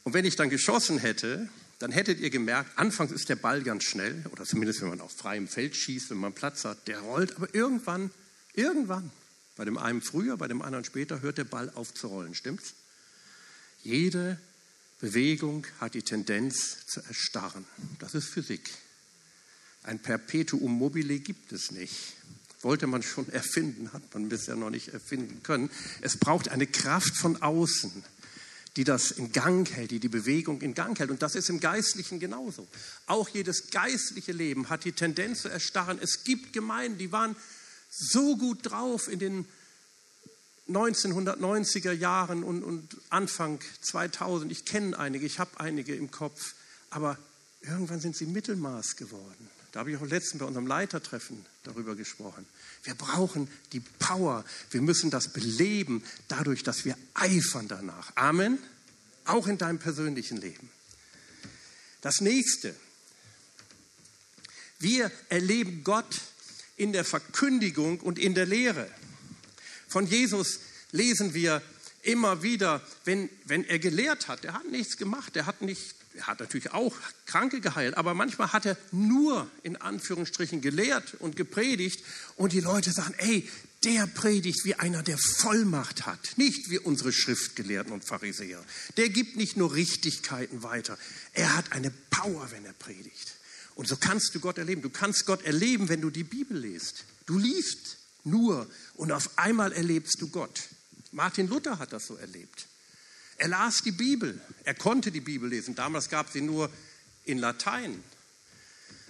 Und 0.04 0.14
wenn 0.14 0.24
ich 0.24 0.36
dann 0.36 0.50
geschossen 0.50 0.98
hätte, 0.98 1.48
dann 1.78 1.92
hättet 1.92 2.20
ihr 2.20 2.30
gemerkt, 2.30 2.70
anfangs 2.78 3.10
ist 3.12 3.28
der 3.28 3.36
Ball 3.36 3.62
ganz 3.62 3.84
schnell, 3.84 4.24
oder 4.30 4.44
zumindest 4.44 4.80
wenn 4.82 4.88
man 4.88 5.00
auf 5.00 5.12
freiem 5.12 5.48
Feld 5.48 5.76
schießt, 5.76 6.10
wenn 6.10 6.18
man 6.18 6.32
Platz 6.32 6.64
hat, 6.64 6.86
der 6.86 7.00
rollt, 7.00 7.36
aber 7.36 7.52
irgendwann, 7.54 8.10
irgendwann, 8.54 9.10
bei 9.56 9.64
dem 9.64 9.78
einen 9.78 10.00
früher, 10.00 10.36
bei 10.36 10.48
dem 10.48 10.62
anderen 10.62 10.84
später, 10.84 11.22
hört 11.22 11.38
der 11.38 11.44
Ball 11.44 11.70
auf 11.74 11.92
zu 11.92 12.06
rollen, 12.06 12.34
stimmt's? 12.34 12.74
Jede 13.82 14.38
Bewegung 15.00 15.66
hat 15.80 15.94
die 15.94 16.02
Tendenz 16.02 16.86
zu 16.86 17.00
erstarren. 17.00 17.64
Das 17.98 18.14
ist 18.14 18.28
Physik. 18.28 18.70
Ein 19.82 19.98
Perpetuum 19.98 20.72
mobile 20.78 21.18
gibt 21.18 21.50
es 21.50 21.72
nicht. 21.72 22.14
Wollte 22.60 22.86
man 22.86 23.02
schon 23.02 23.28
erfinden, 23.32 23.92
hat 23.92 24.02
man 24.14 24.28
bisher 24.28 24.54
noch 24.54 24.70
nicht 24.70 24.88
erfinden 24.88 25.42
können. 25.42 25.70
Es 26.00 26.16
braucht 26.16 26.48
eine 26.48 26.68
Kraft 26.68 27.16
von 27.16 27.42
außen, 27.42 28.04
die 28.76 28.84
das 28.84 29.10
in 29.10 29.32
Gang 29.32 29.70
hält, 29.70 29.90
die 29.90 30.00
die 30.00 30.08
Bewegung 30.08 30.60
in 30.62 30.74
Gang 30.74 30.98
hält. 30.98 31.10
Und 31.10 31.22
das 31.22 31.34
ist 31.34 31.50
im 31.50 31.60
Geistlichen 31.60 32.20
genauso. 32.20 32.66
Auch 33.06 33.28
jedes 33.28 33.70
geistliche 33.70 34.32
Leben 34.32 34.70
hat 34.70 34.84
die 34.84 34.92
Tendenz 34.92 35.42
zu 35.42 35.48
erstarren. 35.48 35.98
Es 36.00 36.24
gibt 36.24 36.52
Gemeinden, 36.52 36.98
die 36.98 37.12
waren 37.12 37.36
so 37.90 38.36
gut 38.36 38.60
drauf 38.62 39.08
in 39.08 39.18
den 39.18 39.46
1990er 40.68 41.92
Jahren 41.92 42.44
und, 42.44 42.62
und 42.62 42.96
Anfang 43.10 43.60
2000. 43.82 44.50
Ich 44.50 44.64
kenne 44.64 44.98
einige, 44.98 45.26
ich 45.26 45.38
habe 45.38 45.60
einige 45.60 45.94
im 45.94 46.10
Kopf, 46.10 46.54
aber 46.90 47.18
irgendwann 47.60 48.00
sind 48.00 48.16
sie 48.16 48.26
Mittelmaß 48.26 48.96
geworden. 48.96 49.50
Da 49.72 49.80
habe 49.80 49.90
ich 49.90 49.96
auch 49.96 50.06
letztens 50.06 50.40
bei 50.40 50.44
unserem 50.44 50.66
Leitertreffen 50.66 51.44
darüber 51.62 51.96
gesprochen. 51.96 52.46
Wir 52.84 52.94
brauchen 52.94 53.48
die 53.72 53.80
Power. 53.80 54.44
Wir 54.70 54.82
müssen 54.82 55.10
das 55.10 55.32
beleben, 55.32 56.04
dadurch, 56.28 56.62
dass 56.62 56.84
wir 56.84 56.96
eifern 57.14 57.68
danach. 57.68 58.14
Amen. 58.14 58.58
Auch 59.24 59.46
in 59.46 59.56
deinem 59.56 59.78
persönlichen 59.78 60.36
Leben. 60.36 60.68
Das 62.02 62.20
nächste. 62.20 62.74
Wir 64.78 65.10
erleben 65.30 65.84
Gott 65.84 66.20
in 66.76 66.92
der 66.92 67.04
Verkündigung 67.04 68.00
und 68.00 68.18
in 68.18 68.34
der 68.34 68.46
Lehre. 68.46 68.90
Von 69.88 70.06
Jesus 70.06 70.60
lesen 70.90 71.32
wir 71.32 71.62
immer 72.02 72.42
wieder, 72.42 72.82
wenn, 73.04 73.30
wenn 73.44 73.64
er 73.64 73.78
gelehrt 73.78 74.28
hat, 74.28 74.44
er 74.44 74.54
hat 74.54 74.70
nichts 74.70 74.96
gemacht, 74.96 75.36
er 75.36 75.46
hat 75.46 75.62
nicht 75.62 75.94
er 76.14 76.26
hat 76.26 76.40
natürlich 76.40 76.72
auch 76.72 76.94
Kranke 77.26 77.60
geheilt, 77.60 77.96
aber 77.96 78.14
manchmal 78.14 78.52
hat 78.52 78.66
er 78.66 78.76
nur 78.90 79.50
in 79.62 79.76
Anführungsstrichen 79.76 80.60
gelehrt 80.60 81.14
und 81.18 81.36
gepredigt 81.36 82.04
und 82.36 82.52
die 82.52 82.60
Leute 82.60 82.92
sagen, 82.92 83.14
ey, 83.18 83.48
der 83.84 84.06
predigt 84.06 84.64
wie 84.64 84.74
einer, 84.74 85.02
der 85.02 85.18
Vollmacht 85.18 86.06
hat, 86.06 86.34
nicht 86.36 86.70
wie 86.70 86.78
unsere 86.78 87.12
Schriftgelehrten 87.12 87.92
und 87.92 88.04
Pharisäer. 88.04 88.62
Der 88.96 89.08
gibt 89.08 89.36
nicht 89.36 89.56
nur 89.56 89.74
Richtigkeiten 89.74 90.62
weiter, 90.62 90.96
er 91.32 91.56
hat 91.56 91.72
eine 91.72 91.90
Power, 92.10 92.50
wenn 92.52 92.64
er 92.64 92.74
predigt. 92.74 93.34
Und 93.74 93.88
so 93.88 93.96
kannst 93.96 94.34
du 94.34 94.40
Gott 94.40 94.58
erleben. 94.58 94.82
Du 94.82 94.90
kannst 94.90 95.24
Gott 95.26 95.42
erleben, 95.42 95.88
wenn 95.88 96.00
du 96.00 96.10
die 96.10 96.24
Bibel 96.24 96.58
liest. 96.58 97.04
Du 97.26 97.38
liest 97.38 97.96
nur 98.24 98.68
und 98.94 99.12
auf 99.12 99.38
einmal 99.38 99.72
erlebst 99.72 100.20
du 100.20 100.28
Gott. 100.28 100.68
Martin 101.10 101.48
Luther 101.48 101.78
hat 101.78 101.92
das 101.92 102.06
so 102.06 102.16
erlebt. 102.16 102.66
Er 103.36 103.48
las 103.48 103.82
die 103.82 103.92
Bibel. 103.92 104.40
Er 104.64 104.74
konnte 104.74 105.10
die 105.10 105.20
Bibel 105.20 105.48
lesen. 105.48 105.74
Damals 105.74 106.08
gab 106.08 106.30
sie 106.30 106.40
nur 106.40 106.70
in 107.24 107.38
Latein. 107.38 108.02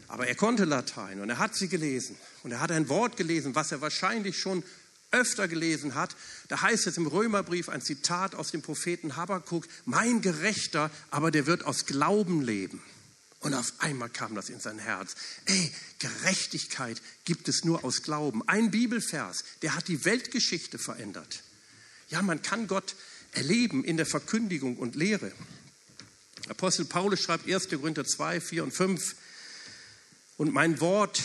Aber 0.08 0.26
er 0.26 0.35
konnte 0.35 0.64
Latein 0.64 1.20
und 1.20 1.30
er 1.30 1.38
hat 1.38 1.54
sie 1.54 1.68
gelesen. 1.68 2.16
Und 2.42 2.52
er 2.52 2.61
hat 2.61 2.70
ein 2.70 2.88
Wort 2.88 3.16
gelesen, 3.16 3.54
was 3.54 3.72
er 3.72 3.80
wahrscheinlich 3.80 4.38
schon 4.38 4.62
öfter 5.11 5.48
gelesen 5.48 5.94
hat. 5.94 6.16
Da 6.48 6.61
heißt 6.61 6.87
es 6.87 6.96
im 6.96 7.06
Römerbrief 7.06 7.68
ein 7.68 7.80
Zitat 7.80 8.35
aus 8.35 8.50
dem 8.50 8.62
Propheten 8.62 9.16
Habakkuk, 9.16 9.66
mein 9.85 10.20
Gerechter, 10.20 10.90
aber 11.11 11.30
der 11.30 11.46
wird 11.46 11.64
aus 11.64 11.87
Glauben 11.87 12.42
leben. 12.42 12.82
Und 13.40 13.54
auf 13.54 13.72
einmal 13.78 14.08
kam 14.08 14.35
das 14.35 14.50
in 14.50 14.61
sein 14.61 14.78
Herz. 14.78 15.16
Ey, 15.46 15.72
Gerechtigkeit 15.98 17.02
gibt 17.24 17.48
es 17.48 17.64
nur 17.64 17.85
aus 17.85 18.02
Glauben. 18.02 18.46
Ein 18.48 18.70
Bibelvers, 18.70 19.44
der 19.62 19.74
hat 19.74 19.88
die 19.88 20.04
Weltgeschichte 20.04 20.78
verändert. 20.78 21.42
Ja, 22.08 22.22
man 22.22 22.42
kann 22.42 22.68
Gott 22.68 22.94
erleben 23.32 23.84
in 23.84 23.96
der 23.96 24.06
Verkündigung 24.06 24.76
und 24.76 24.94
Lehre. 24.94 25.32
Apostel 26.48 26.84
Paulus 26.84 27.20
schreibt 27.20 27.48
1. 27.48 27.68
Korinther 27.70 28.04
2, 28.04 28.40
4 28.40 28.64
und 28.64 28.72
5. 28.72 29.16
Und 30.36 30.52
mein 30.52 30.80
Wort, 30.80 31.22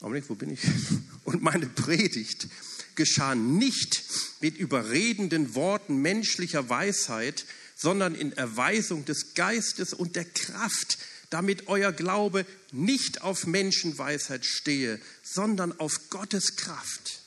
Augenblick, 0.00 0.28
wo 0.28 0.34
bin 0.34 0.50
ich? 0.50 0.60
Und 1.24 1.42
meine 1.42 1.66
Predigt 1.66 2.48
geschah 2.96 3.34
nicht 3.34 4.02
mit 4.40 4.56
überredenden 4.56 5.54
Worten 5.54 5.98
menschlicher 5.98 6.68
Weisheit, 6.68 7.44
sondern 7.76 8.14
in 8.14 8.32
Erweisung 8.32 9.04
des 9.04 9.34
Geistes 9.34 9.94
und 9.94 10.16
der 10.16 10.24
Kraft, 10.24 10.98
damit 11.28 11.68
euer 11.68 11.92
Glaube 11.92 12.44
nicht 12.72 13.22
auf 13.22 13.46
Menschenweisheit 13.46 14.44
stehe, 14.44 15.00
sondern 15.22 15.78
auf 15.78 16.10
Gottes 16.10 16.56
Kraft 16.56 17.19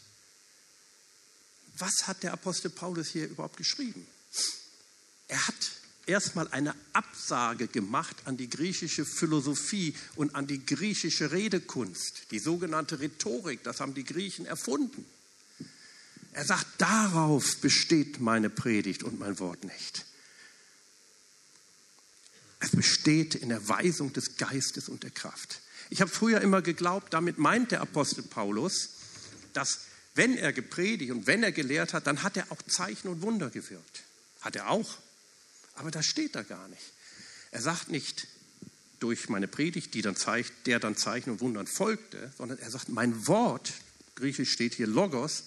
was 1.77 2.07
hat 2.07 2.23
der 2.23 2.33
Apostel 2.33 2.69
Paulus 2.69 3.09
hier 3.09 3.27
überhaupt 3.27 3.57
geschrieben? 3.57 4.05
Er 5.27 5.47
hat 5.47 5.71
erstmal 6.05 6.47
eine 6.49 6.75
Absage 6.93 7.67
gemacht 7.67 8.15
an 8.25 8.37
die 8.37 8.49
griechische 8.49 9.05
Philosophie 9.05 9.95
und 10.15 10.35
an 10.35 10.47
die 10.47 10.65
griechische 10.65 11.31
Redekunst, 11.31 12.31
die 12.31 12.39
sogenannte 12.39 12.99
Rhetorik, 12.99 13.63
das 13.63 13.79
haben 13.79 13.93
die 13.93 14.03
Griechen 14.03 14.45
erfunden. 14.45 15.05
Er 16.33 16.45
sagt, 16.45 16.65
darauf 16.79 17.57
besteht 17.57 18.19
meine 18.19 18.49
Predigt 18.49 19.03
und 19.03 19.19
mein 19.19 19.39
Wort 19.39 19.63
nicht. 19.63 20.05
Es 22.59 22.71
besteht 22.71 23.35
in 23.35 23.49
der 23.49 23.67
Weisung 23.67 24.13
des 24.13 24.37
Geistes 24.37 24.89
und 24.89 25.03
der 25.03 25.11
Kraft. 25.11 25.59
Ich 25.89 26.01
habe 26.01 26.09
früher 26.09 26.41
immer 26.41 26.61
geglaubt, 26.61 27.13
damit 27.13 27.37
meint 27.37 27.71
der 27.71 27.81
Apostel 27.81 28.23
Paulus, 28.23 28.89
dass 29.53 29.81
wenn 30.15 30.37
er 30.37 30.53
gepredigt 30.53 31.11
und 31.11 31.27
wenn 31.27 31.43
er 31.43 31.51
gelehrt 31.51 31.93
hat, 31.93 32.07
dann 32.07 32.23
hat 32.23 32.37
er 32.37 32.51
auch 32.51 32.61
Zeichen 32.63 33.07
und 33.07 33.21
Wunder 33.21 33.49
gewirkt. 33.49 34.03
Hat 34.41 34.55
er 34.55 34.69
auch. 34.69 34.97
Aber 35.75 35.91
das 35.91 36.05
steht 36.05 36.35
da 36.35 36.43
gar 36.43 36.67
nicht. 36.67 36.83
Er 37.51 37.61
sagt 37.61 37.89
nicht 37.89 38.27
durch 38.99 39.27
meine 39.29 39.47
Predigt, 39.47 39.93
die 39.93 40.01
dann 40.01 40.15
zeigt, 40.15 40.67
der 40.67 40.79
dann 40.79 40.95
Zeichen 40.95 41.31
und 41.31 41.41
Wundern 41.41 41.67
folgte, 41.67 42.31
sondern 42.37 42.59
er 42.59 42.69
sagt, 42.69 42.89
mein 42.89 43.27
Wort, 43.27 43.73
griechisch 44.15 44.51
steht 44.51 44.75
hier 44.75 44.87
Logos, 44.87 45.43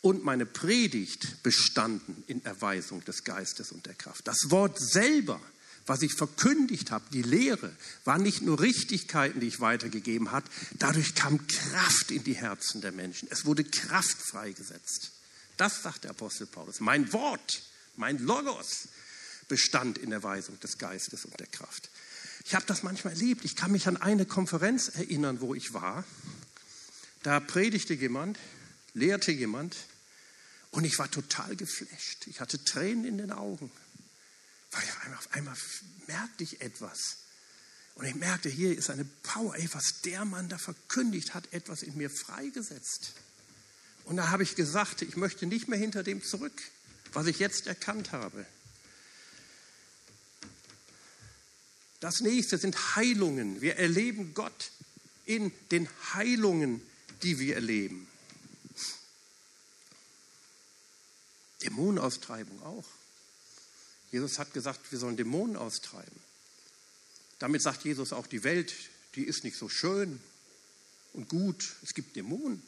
und 0.00 0.22
meine 0.22 0.44
Predigt 0.44 1.42
bestanden 1.42 2.24
in 2.26 2.44
Erweisung 2.44 3.02
des 3.06 3.24
Geistes 3.24 3.72
und 3.72 3.86
der 3.86 3.94
Kraft. 3.94 4.28
Das 4.28 4.36
Wort 4.50 4.78
selber 4.78 5.40
was 5.86 6.02
ich 6.02 6.14
verkündigt 6.14 6.90
habe, 6.90 7.04
die 7.12 7.22
Lehre, 7.22 7.74
waren 8.04 8.22
nicht 8.22 8.42
nur 8.42 8.60
Richtigkeiten, 8.60 9.40
die 9.40 9.48
ich 9.48 9.60
weitergegeben 9.60 10.32
habe, 10.32 10.48
dadurch 10.78 11.14
kam 11.14 11.46
Kraft 11.46 12.10
in 12.10 12.24
die 12.24 12.34
Herzen 12.34 12.80
der 12.80 12.92
Menschen. 12.92 13.28
Es 13.30 13.44
wurde 13.44 13.64
Kraft 13.64 14.16
freigesetzt. 14.16 15.12
Das 15.56 15.82
sagt 15.82 16.04
der 16.04 16.10
Apostel 16.10 16.46
Paulus. 16.46 16.80
Mein 16.80 17.12
Wort, 17.12 17.62
mein 17.96 18.18
Logos 18.18 18.88
bestand 19.48 19.98
in 19.98 20.10
der 20.10 20.22
Weisung 20.22 20.58
des 20.60 20.78
Geistes 20.78 21.24
und 21.24 21.38
der 21.38 21.46
Kraft. 21.46 21.90
Ich 22.44 22.54
habe 22.54 22.66
das 22.66 22.82
manchmal 22.82 23.14
erlebt. 23.14 23.44
Ich 23.44 23.56
kann 23.56 23.72
mich 23.72 23.86
an 23.86 23.96
eine 23.96 24.26
Konferenz 24.26 24.88
erinnern, 24.88 25.40
wo 25.40 25.54
ich 25.54 25.72
war. 25.74 26.04
Da 27.22 27.40
predigte 27.40 27.94
jemand, 27.94 28.38
lehrte 28.92 29.32
jemand 29.32 29.76
und 30.70 30.84
ich 30.84 30.98
war 30.98 31.10
total 31.10 31.56
geflasht. 31.56 32.26
Ich 32.26 32.40
hatte 32.40 32.62
Tränen 32.62 33.04
in 33.04 33.18
den 33.18 33.32
Augen. 33.32 33.70
Weil 34.74 34.82
auf 34.82 35.04
einmal, 35.04 35.18
auf 35.18 35.28
einmal 35.32 35.56
merkte 36.08 36.44
ich 36.44 36.60
etwas. 36.60 37.18
Und 37.94 38.06
ich 38.06 38.14
merkte, 38.16 38.48
hier 38.48 38.76
ist 38.76 38.90
eine 38.90 39.04
Power. 39.22 39.54
Ey, 39.54 39.68
was 39.72 40.00
der 40.02 40.24
Mann 40.24 40.48
da 40.48 40.58
verkündigt 40.58 41.32
hat, 41.32 41.52
etwas 41.52 41.82
in 41.82 41.96
mir 41.96 42.10
freigesetzt. 42.10 43.12
Und 44.04 44.16
da 44.16 44.30
habe 44.30 44.42
ich 44.42 44.56
gesagt, 44.56 45.02
ich 45.02 45.16
möchte 45.16 45.46
nicht 45.46 45.68
mehr 45.68 45.78
hinter 45.78 46.02
dem 46.02 46.22
zurück, 46.22 46.60
was 47.12 47.26
ich 47.26 47.38
jetzt 47.38 47.68
erkannt 47.68 48.10
habe. 48.10 48.44
Das 52.00 52.20
nächste 52.20 52.58
sind 52.58 52.96
Heilungen. 52.96 53.60
Wir 53.60 53.76
erleben 53.76 54.34
Gott 54.34 54.72
in 55.24 55.52
den 55.70 55.88
Heilungen, 56.12 56.82
die 57.22 57.38
wir 57.38 57.54
erleben. 57.54 58.08
Dämonenaustreibung 61.62 62.60
auch. 62.62 62.84
Jesus 64.14 64.38
hat 64.38 64.54
gesagt, 64.54 64.92
wir 64.92 64.98
sollen 65.00 65.16
Dämonen 65.16 65.56
austreiben. 65.56 66.20
Damit 67.40 67.62
sagt 67.62 67.84
Jesus 67.84 68.12
auch, 68.12 68.28
die 68.28 68.44
Welt, 68.44 68.72
die 69.16 69.24
ist 69.24 69.42
nicht 69.42 69.58
so 69.58 69.68
schön 69.68 70.20
und 71.14 71.28
gut. 71.28 71.74
Es 71.82 71.94
gibt 71.94 72.14
Dämonen. 72.14 72.62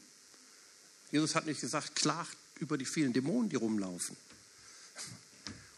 Jesus 1.13 1.37
hat 1.37 1.47
nicht 1.47 1.61
gesagt, 1.61 1.95
klagt 1.95 2.37
über 2.59 2.77
die 2.77 2.85
vielen 2.85 3.13
Dämonen, 3.13 3.49
die 3.49 3.55
rumlaufen. 3.55 4.17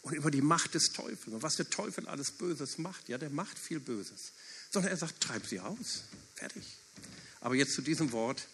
Und 0.01 0.15
über 0.15 0.31
die 0.31 0.41
Macht 0.41 0.73
des 0.73 0.85
Teufels 0.95 1.35
und 1.35 1.43
was 1.43 1.57
der 1.57 1.69
Teufel 1.69 2.09
alles 2.09 2.31
Böses 2.31 2.79
macht. 2.79 3.11
Ja, 3.11 3.19
der 3.19 3.29
macht 3.29 3.59
viel 3.59 3.79
Böses. 3.79 4.33
Sondern 4.71 4.91
er 4.91 4.97
sagt, 4.97 5.21
treib 5.21 5.47
sie 5.47 5.61
aus. 5.61 6.05
Fertig. 6.35 6.65
Aber 7.43 7.55
jetzt 7.55 7.75
zu 7.75 7.83
diesem 7.83 8.13
Wort. 8.13 8.49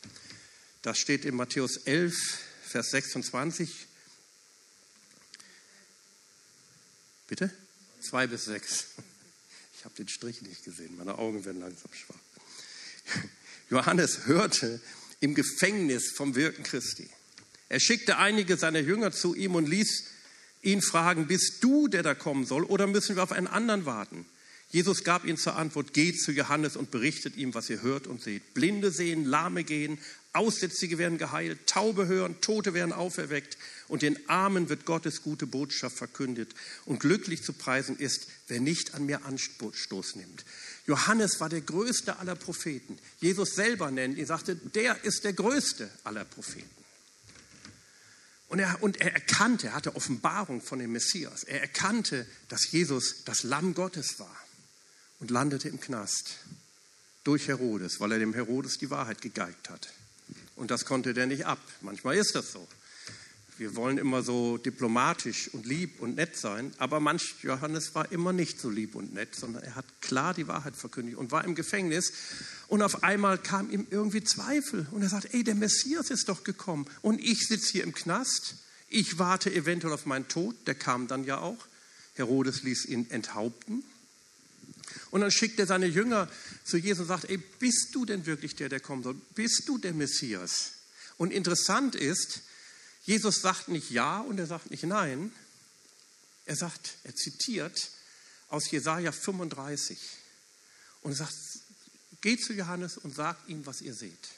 Das 0.82 0.98
steht 0.98 1.24
in 1.24 1.36
Matthäus 1.36 1.76
11, 1.76 2.16
Vers 2.64 2.90
26. 2.90 3.86
Bitte? 7.26 7.50
2 8.00 8.26
bis 8.26 8.44
6. 8.46 8.86
Ich 9.78 9.84
habe 9.84 9.94
den 9.96 10.08
Strich 10.08 10.42
nicht 10.42 10.64
gesehen, 10.64 10.96
meine 10.96 11.18
Augen 11.18 11.44
werden 11.44 11.60
langsam 11.60 11.92
schwach. 11.92 12.14
Johannes 13.70 14.26
hörte 14.26 14.80
im 15.20 15.34
Gefängnis 15.34 16.12
vom 16.12 16.34
Wirken 16.34 16.62
Christi. 16.62 17.08
Er 17.68 17.80
schickte 17.80 18.18
einige 18.18 18.56
seiner 18.56 18.80
Jünger 18.80 19.12
zu 19.12 19.34
ihm 19.34 19.54
und 19.54 19.68
ließ 19.68 20.04
ihn 20.62 20.82
fragen, 20.82 21.26
bist 21.26 21.62
du 21.62 21.88
der 21.88 22.02
da 22.02 22.14
kommen 22.14 22.46
soll 22.46 22.64
oder 22.64 22.86
müssen 22.86 23.16
wir 23.16 23.22
auf 23.22 23.32
einen 23.32 23.46
anderen 23.46 23.86
warten? 23.86 24.26
Jesus 24.74 25.04
gab 25.04 25.24
ihnen 25.24 25.36
zur 25.36 25.54
Antwort, 25.54 25.94
geht 25.94 26.20
zu 26.20 26.32
Johannes 26.32 26.74
und 26.74 26.90
berichtet 26.90 27.36
ihm, 27.36 27.54
was 27.54 27.70
ihr 27.70 27.82
hört 27.82 28.08
und 28.08 28.20
seht. 28.20 28.54
Blinde 28.54 28.90
sehen, 28.90 29.24
Lahme 29.24 29.62
gehen, 29.62 30.00
Aussätzige 30.32 30.98
werden 30.98 31.16
geheilt, 31.16 31.68
Taube 31.68 32.08
hören, 32.08 32.40
Tote 32.40 32.74
werden 32.74 32.92
auferweckt 32.92 33.56
und 33.86 34.02
den 34.02 34.28
Armen 34.28 34.68
wird 34.68 34.84
Gottes 34.84 35.22
gute 35.22 35.46
Botschaft 35.46 35.96
verkündet. 35.96 36.56
Und 36.86 36.98
glücklich 36.98 37.44
zu 37.44 37.52
preisen 37.52 37.96
ist, 38.00 38.26
wer 38.48 38.58
nicht 38.58 38.94
an 38.94 39.06
mir 39.06 39.24
Anstoß 39.24 40.16
nimmt. 40.16 40.44
Johannes 40.88 41.38
war 41.38 41.48
der 41.48 41.60
größte 41.60 42.18
aller 42.18 42.34
Propheten. 42.34 42.98
Jesus 43.20 43.54
selber 43.54 43.92
nennt 43.92 44.18
ihn, 44.18 44.26
sagte, 44.26 44.56
der 44.56 45.04
ist 45.04 45.22
der 45.22 45.34
größte 45.34 45.88
aller 46.02 46.24
Propheten. 46.24 46.68
Und 48.48 48.58
er, 48.58 48.82
und 48.82 49.00
er 49.00 49.12
erkannte, 49.12 49.68
er 49.68 49.74
hatte 49.74 49.94
Offenbarung 49.94 50.60
von 50.60 50.80
dem 50.80 50.90
Messias. 50.90 51.44
Er 51.44 51.60
erkannte, 51.60 52.26
dass 52.48 52.72
Jesus 52.72 53.22
das 53.24 53.44
Lamm 53.44 53.74
Gottes 53.74 54.18
war 54.18 54.43
und 55.24 55.30
landete 55.30 55.70
im 55.70 55.80
Knast 55.80 56.34
durch 57.24 57.48
Herodes, 57.48 57.98
weil 57.98 58.12
er 58.12 58.18
dem 58.18 58.34
Herodes 58.34 58.76
die 58.76 58.90
Wahrheit 58.90 59.22
gegeigt 59.22 59.70
hat. 59.70 59.90
Und 60.54 60.70
das 60.70 60.84
konnte 60.84 61.14
der 61.14 61.26
nicht 61.26 61.46
ab. 61.46 61.58
Manchmal 61.80 62.16
ist 62.16 62.34
das 62.34 62.52
so. 62.52 62.68
Wir 63.56 63.74
wollen 63.74 63.96
immer 63.96 64.22
so 64.22 64.58
diplomatisch 64.58 65.48
und 65.54 65.64
lieb 65.64 66.00
und 66.00 66.16
nett 66.16 66.36
sein, 66.36 66.74
aber 66.76 67.00
manch 67.00 67.36
Johannes 67.40 67.94
war 67.94 68.12
immer 68.12 68.34
nicht 68.34 68.60
so 68.60 68.68
lieb 68.68 68.96
und 68.96 69.14
nett, 69.14 69.34
sondern 69.34 69.62
er 69.62 69.76
hat 69.76 69.86
klar 70.02 70.34
die 70.34 70.46
Wahrheit 70.46 70.76
verkündigt 70.76 71.16
und 71.16 71.32
war 71.32 71.42
im 71.44 71.54
Gefängnis. 71.54 72.12
Und 72.68 72.82
auf 72.82 73.02
einmal 73.02 73.38
kam 73.38 73.70
ihm 73.70 73.86
irgendwie 73.90 74.24
Zweifel 74.24 74.86
und 74.90 75.00
er 75.00 75.08
sagt: 75.08 75.32
Ey, 75.32 75.42
der 75.42 75.54
Messias 75.54 76.10
ist 76.10 76.28
doch 76.28 76.44
gekommen 76.44 76.84
und 77.00 77.18
ich 77.18 77.48
sitze 77.48 77.72
hier 77.72 77.84
im 77.84 77.94
Knast. 77.94 78.56
Ich 78.90 79.18
warte 79.18 79.50
eventuell 79.50 79.94
auf 79.94 80.04
meinen 80.04 80.28
Tod. 80.28 80.54
Der 80.66 80.74
kam 80.74 81.08
dann 81.08 81.24
ja 81.24 81.38
auch. 81.38 81.66
Herodes 82.12 82.62
ließ 82.62 82.84
ihn 82.84 83.10
enthaupten. 83.10 83.84
Und 85.10 85.20
dann 85.22 85.30
schickt 85.30 85.58
er 85.58 85.66
seine 85.66 85.86
Jünger 85.86 86.30
zu 86.64 86.76
Jesus 86.76 87.02
und 87.02 87.08
sagt, 87.08 87.30
ey, 87.30 87.38
bist 87.38 87.88
du 87.92 88.04
denn 88.04 88.26
wirklich 88.26 88.54
der, 88.56 88.68
der 88.68 88.80
kommen 88.80 89.02
soll? 89.02 89.14
Bist 89.34 89.62
du 89.66 89.78
der 89.78 89.94
Messias? 89.94 90.72
Und 91.16 91.32
interessant 91.32 91.94
ist, 91.94 92.42
Jesus 93.04 93.40
sagt 93.40 93.68
nicht 93.68 93.90
ja 93.90 94.20
und 94.20 94.38
er 94.38 94.46
sagt 94.46 94.70
nicht 94.70 94.84
nein. 94.84 95.32
Er 96.46 96.56
sagt, 96.56 96.96
er 97.04 97.14
zitiert 97.14 97.90
aus 98.48 98.70
Jesaja 98.70 99.12
35 99.12 99.98
und 101.02 101.14
sagt, 101.14 101.34
geht 102.20 102.42
zu 102.42 102.52
Johannes 102.52 102.96
und 102.96 103.14
sagt 103.14 103.48
ihm, 103.48 103.66
was 103.66 103.82
ihr 103.82 103.94
seht. 103.94 104.28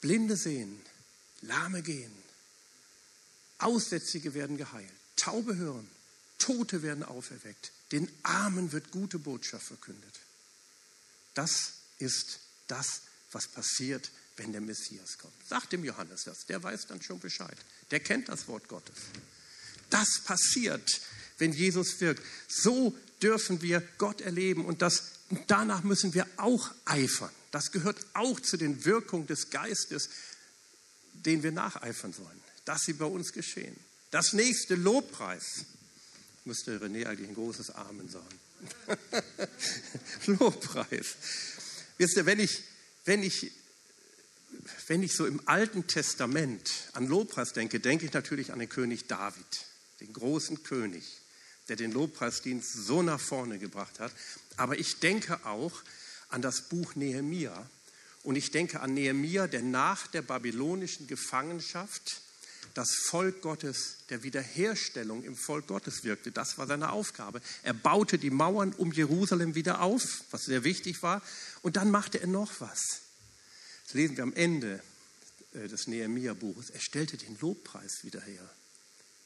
Blinde 0.00 0.36
sehen, 0.36 0.80
Lahme 1.40 1.82
gehen, 1.82 2.12
Aussätzige 3.58 4.34
werden 4.34 4.58
geheilt, 4.58 4.92
Taube 5.16 5.56
hören, 5.56 5.88
Tote 6.38 6.82
werden 6.82 7.02
auferweckt, 7.02 7.72
den 7.92 8.10
Armen 8.22 8.72
wird 8.72 8.90
gute 8.90 9.18
Botschaft 9.18 9.66
verkündet. 9.66 10.20
Das 11.34 11.72
ist 11.98 12.40
das, 12.66 13.02
was 13.32 13.46
passiert, 13.48 14.10
wenn 14.36 14.52
der 14.52 14.60
Messias 14.60 15.18
kommt. 15.18 15.34
Sagt 15.48 15.72
dem 15.72 15.84
Johannes 15.84 16.24
das, 16.24 16.46
der 16.46 16.62
weiß 16.62 16.86
dann 16.88 17.02
schon 17.02 17.20
Bescheid. 17.20 17.56
Der 17.90 18.00
kennt 18.00 18.28
das 18.28 18.48
Wort 18.48 18.68
Gottes. 18.68 18.96
Das 19.90 20.20
passiert, 20.24 21.00
wenn 21.38 21.52
Jesus 21.52 22.00
wirkt. 22.00 22.22
So 22.48 22.96
dürfen 23.22 23.62
wir 23.62 23.80
Gott 23.98 24.20
erleben 24.20 24.64
und 24.64 24.82
das, 24.82 25.04
danach 25.46 25.82
müssen 25.82 26.14
wir 26.14 26.26
auch 26.36 26.70
eifern. 26.84 27.30
Das 27.50 27.72
gehört 27.72 28.04
auch 28.14 28.40
zu 28.40 28.56
den 28.56 28.84
Wirkungen 28.84 29.26
des 29.26 29.50
Geistes, 29.50 30.10
denen 31.12 31.42
wir 31.42 31.52
nacheifern 31.52 32.12
sollen, 32.12 32.42
dass 32.64 32.82
sie 32.82 32.92
bei 32.92 33.06
uns 33.06 33.32
geschehen. 33.32 33.76
Das 34.10 34.32
nächste 34.32 34.74
Lobpreis 34.74 35.64
müsste 36.46 36.78
René 36.78 37.06
eigentlich 37.06 37.28
ein 37.28 37.34
großes 37.34 37.70
Amen 37.70 38.08
sagen. 38.08 38.40
Lobpreis. 40.38 41.16
Wisst 41.98 42.16
ihr, 42.16 42.26
wenn 42.26 42.40
ich, 42.40 42.62
wenn, 43.04 43.22
ich, 43.22 43.52
wenn 44.86 45.02
ich 45.02 45.14
so 45.14 45.26
im 45.26 45.40
Alten 45.46 45.86
Testament 45.86 46.70
an 46.92 47.06
Lobpreis 47.06 47.52
denke, 47.52 47.80
denke 47.80 48.06
ich 48.06 48.12
natürlich 48.12 48.52
an 48.52 48.58
den 48.58 48.68
König 48.68 49.06
David, 49.06 49.64
den 50.00 50.12
großen 50.12 50.62
König, 50.62 51.04
der 51.68 51.76
den 51.76 51.92
Lobpreisdienst 51.92 52.72
so 52.72 53.02
nach 53.02 53.20
vorne 53.20 53.58
gebracht 53.58 53.98
hat. 53.98 54.12
Aber 54.56 54.78
ich 54.78 55.00
denke 55.00 55.44
auch 55.46 55.82
an 56.28 56.42
das 56.42 56.68
Buch 56.68 56.94
Nehemia. 56.94 57.68
Und 58.22 58.36
ich 58.36 58.50
denke 58.50 58.80
an 58.80 58.94
Nehemia, 58.94 59.46
der 59.46 59.62
nach 59.62 60.06
der 60.08 60.22
babylonischen 60.22 61.06
Gefangenschaft 61.06 62.20
das 62.76 62.94
Volk 62.94 63.40
Gottes, 63.40 63.96
der 64.10 64.22
Wiederherstellung 64.22 65.24
im 65.24 65.34
Volk 65.34 65.66
Gottes 65.66 66.04
wirkte. 66.04 66.30
Das 66.30 66.58
war 66.58 66.66
seine 66.66 66.92
Aufgabe. 66.92 67.40
Er 67.62 67.72
baute 67.72 68.18
die 68.18 68.28
Mauern 68.28 68.74
um 68.74 68.92
Jerusalem 68.92 69.54
wieder 69.54 69.80
auf, 69.80 70.24
was 70.30 70.42
sehr 70.42 70.62
wichtig 70.62 71.02
war. 71.02 71.22
Und 71.62 71.76
dann 71.76 71.90
machte 71.90 72.20
er 72.20 72.26
noch 72.26 72.60
was. 72.60 73.00
Das 73.86 73.94
lesen 73.94 74.18
wir 74.18 74.24
am 74.24 74.34
Ende 74.34 74.82
äh, 75.54 75.68
des 75.68 75.86
Nehemia-Buches. 75.86 76.68
Er 76.68 76.80
stellte 76.80 77.16
den 77.16 77.38
Lobpreis 77.40 78.04
wieder 78.04 78.20
her, 78.20 78.46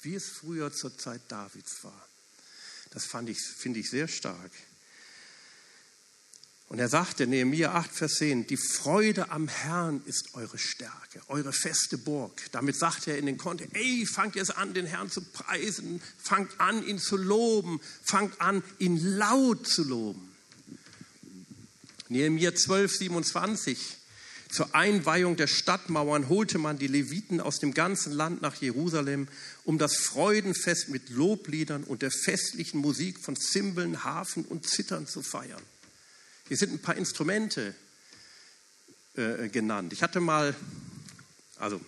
wie 0.02 0.14
es 0.14 0.28
früher 0.28 0.72
zur 0.72 0.96
Zeit 0.96 1.22
Davids 1.26 1.82
war. 1.82 2.08
Das 2.90 3.08
ich, 3.26 3.40
finde 3.40 3.80
ich 3.80 3.90
sehr 3.90 4.06
stark. 4.06 4.52
Und 6.70 6.78
er 6.78 6.88
sagte, 6.88 7.26
Nehemiah 7.26 7.72
8, 7.72 7.90
Vers 7.90 8.14
10, 8.18 8.46
die 8.46 8.56
Freude 8.56 9.32
am 9.32 9.48
Herrn 9.48 10.02
ist 10.06 10.34
eure 10.34 10.56
Stärke, 10.56 11.20
eure 11.26 11.52
feste 11.52 11.98
Burg. 11.98 12.40
Damit 12.52 12.76
sagt 12.76 13.08
er 13.08 13.18
in 13.18 13.26
den 13.26 13.38
Kontext, 13.38 13.74
ey, 13.74 14.06
fangt 14.06 14.36
jetzt 14.36 14.56
an, 14.56 14.72
den 14.72 14.86
Herrn 14.86 15.10
zu 15.10 15.20
preisen, 15.20 16.00
fangt 16.16 16.60
an, 16.60 16.86
ihn 16.86 17.00
zu 17.00 17.16
loben, 17.16 17.80
fangt 18.04 18.40
an, 18.40 18.62
ihn 18.78 18.98
laut 19.16 19.66
zu 19.66 19.82
loben. 19.82 20.30
Nehemiah 22.08 22.54
12, 22.54 22.98
27, 22.98 23.96
zur 24.48 24.72
Einweihung 24.72 25.34
der 25.34 25.48
Stadtmauern 25.48 26.28
holte 26.28 26.58
man 26.58 26.78
die 26.78 26.86
Leviten 26.86 27.40
aus 27.40 27.58
dem 27.58 27.74
ganzen 27.74 28.12
Land 28.12 28.42
nach 28.42 28.54
Jerusalem, 28.54 29.26
um 29.64 29.76
das 29.76 29.96
Freudenfest 29.96 30.88
mit 30.88 31.10
Lobliedern 31.10 31.82
und 31.82 32.02
der 32.02 32.12
festlichen 32.12 32.78
Musik 32.78 33.18
von 33.18 33.34
Zimbeln, 33.34 34.04
Hafen 34.04 34.44
und 34.44 34.68
Zittern 34.68 35.08
zu 35.08 35.20
feiern. 35.20 35.62
Hier 36.50 36.56
sind 36.56 36.72
ein 36.72 36.82
paar 36.82 36.96
Instrumente 36.96 37.76
äh, 39.14 39.48
genannt. 39.50 39.92
Ich 39.92 40.02
hatte 40.02 40.18
mal, 40.18 40.56
also 41.54 41.80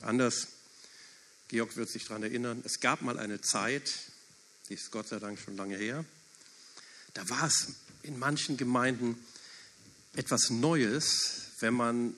anders, 0.00 0.48
Georg 1.46 1.76
wird 1.76 1.88
sich 1.88 2.02
daran 2.02 2.24
erinnern, 2.24 2.62
es 2.64 2.80
gab 2.80 3.00
mal 3.00 3.16
eine 3.16 3.40
Zeit, 3.42 3.92
die 4.68 4.74
ist 4.74 4.90
Gott 4.90 5.06
sei 5.06 5.20
Dank 5.20 5.38
schon 5.38 5.56
lange 5.56 5.76
her, 5.76 6.04
da 7.14 7.28
war 7.28 7.46
es 7.46 7.68
in 8.02 8.18
manchen 8.18 8.56
Gemeinden 8.56 9.16
etwas 10.14 10.50
Neues, 10.50 11.52
wenn 11.60 11.74
man 11.74 12.14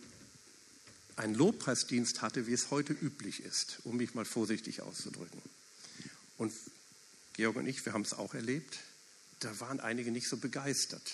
einen 1.16 1.34
Lobpreisdienst 1.34 2.22
hatte, 2.22 2.46
wie 2.46 2.54
es 2.54 2.70
heute 2.70 2.94
üblich 2.94 3.40
ist, 3.40 3.80
um 3.84 3.98
mich 3.98 4.14
mal 4.14 4.24
vorsichtig 4.24 4.80
auszudrücken. 4.80 5.42
Und 6.38 6.54
Georg 7.34 7.56
und 7.56 7.66
ich, 7.66 7.84
wir 7.84 7.92
haben 7.92 8.06
es 8.06 8.14
auch 8.14 8.32
erlebt, 8.32 8.78
da 9.40 9.60
waren 9.60 9.80
einige 9.80 10.10
nicht 10.10 10.30
so 10.30 10.38
begeistert. 10.38 11.12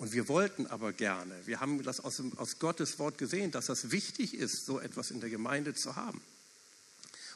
Und 0.00 0.12
wir 0.12 0.28
wollten 0.28 0.66
aber 0.66 0.94
gerne, 0.94 1.34
wir 1.44 1.60
haben 1.60 1.82
das 1.82 2.00
aus, 2.00 2.22
aus 2.36 2.58
Gottes 2.58 2.98
Wort 2.98 3.18
gesehen, 3.18 3.50
dass 3.50 3.66
das 3.66 3.90
wichtig 3.90 4.32
ist, 4.32 4.64
so 4.64 4.80
etwas 4.80 5.10
in 5.10 5.20
der 5.20 5.28
Gemeinde 5.28 5.74
zu 5.74 5.94
haben. 5.94 6.22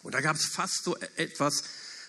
Und 0.03 0.15
da 0.15 0.23
gab 0.23 0.35
es 0.35 0.47
fast 0.47 0.83
so 0.83 0.97
e-, 0.97 1.05
etwas, 1.17 1.63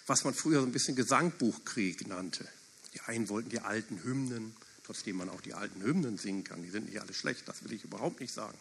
was 0.07 0.23
man 0.23 0.33
früher 0.33 0.61
so 0.61 0.65
ein 0.65 0.71
bisschen 0.71 0.95
Gesangbuchkrieg 0.95 2.07
nannte. 2.07 2.47
Die 2.93 3.01
einen 3.01 3.27
wollten 3.27 3.49
die 3.49 3.59
alten 3.59 4.01
Hymnen, 4.05 4.55
trotzdem 4.85 5.17
man 5.17 5.27
auch 5.27 5.41
die 5.41 5.53
alten 5.53 5.83
Hymnen 5.83 6.17
singen 6.17 6.45
kann. 6.45 6.63
Die 6.63 6.69
sind 6.69 6.85
nicht 6.85 7.01
alle 7.01 7.13
schlecht, 7.13 7.45
das 7.49 7.65
will 7.65 7.73
ich 7.73 7.83
überhaupt 7.83 8.21
nicht 8.21 8.33
sagen. 8.33 8.57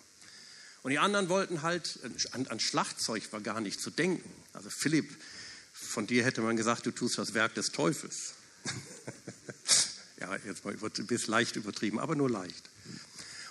Und 0.82 0.90
die 0.90 0.98
anderen 0.98 1.28
wollten 1.28 1.62
halt, 1.62 2.00
an, 2.32 2.48
an 2.48 2.58
Schlagzeug 2.58 3.32
war 3.32 3.40
gar 3.40 3.60
nicht 3.60 3.80
zu 3.80 3.90
denken. 3.90 4.28
Also 4.52 4.68
Philipp, 4.68 5.16
von 5.72 6.08
dir 6.08 6.24
hätte 6.24 6.40
man 6.40 6.56
gesagt, 6.56 6.86
du 6.86 6.90
tust 6.90 7.18
das 7.18 7.34
Werk 7.34 7.54
des 7.54 7.68
Teufels. 7.68 8.34
Ja, 10.20 10.36
jetzt 10.46 10.64
mal 10.64 10.74
ein 10.74 11.06
bisschen 11.06 11.30
leicht 11.30 11.56
übertrieben, 11.56 11.98
aber 11.98 12.14
nur 12.14 12.30
leicht. 12.30 12.70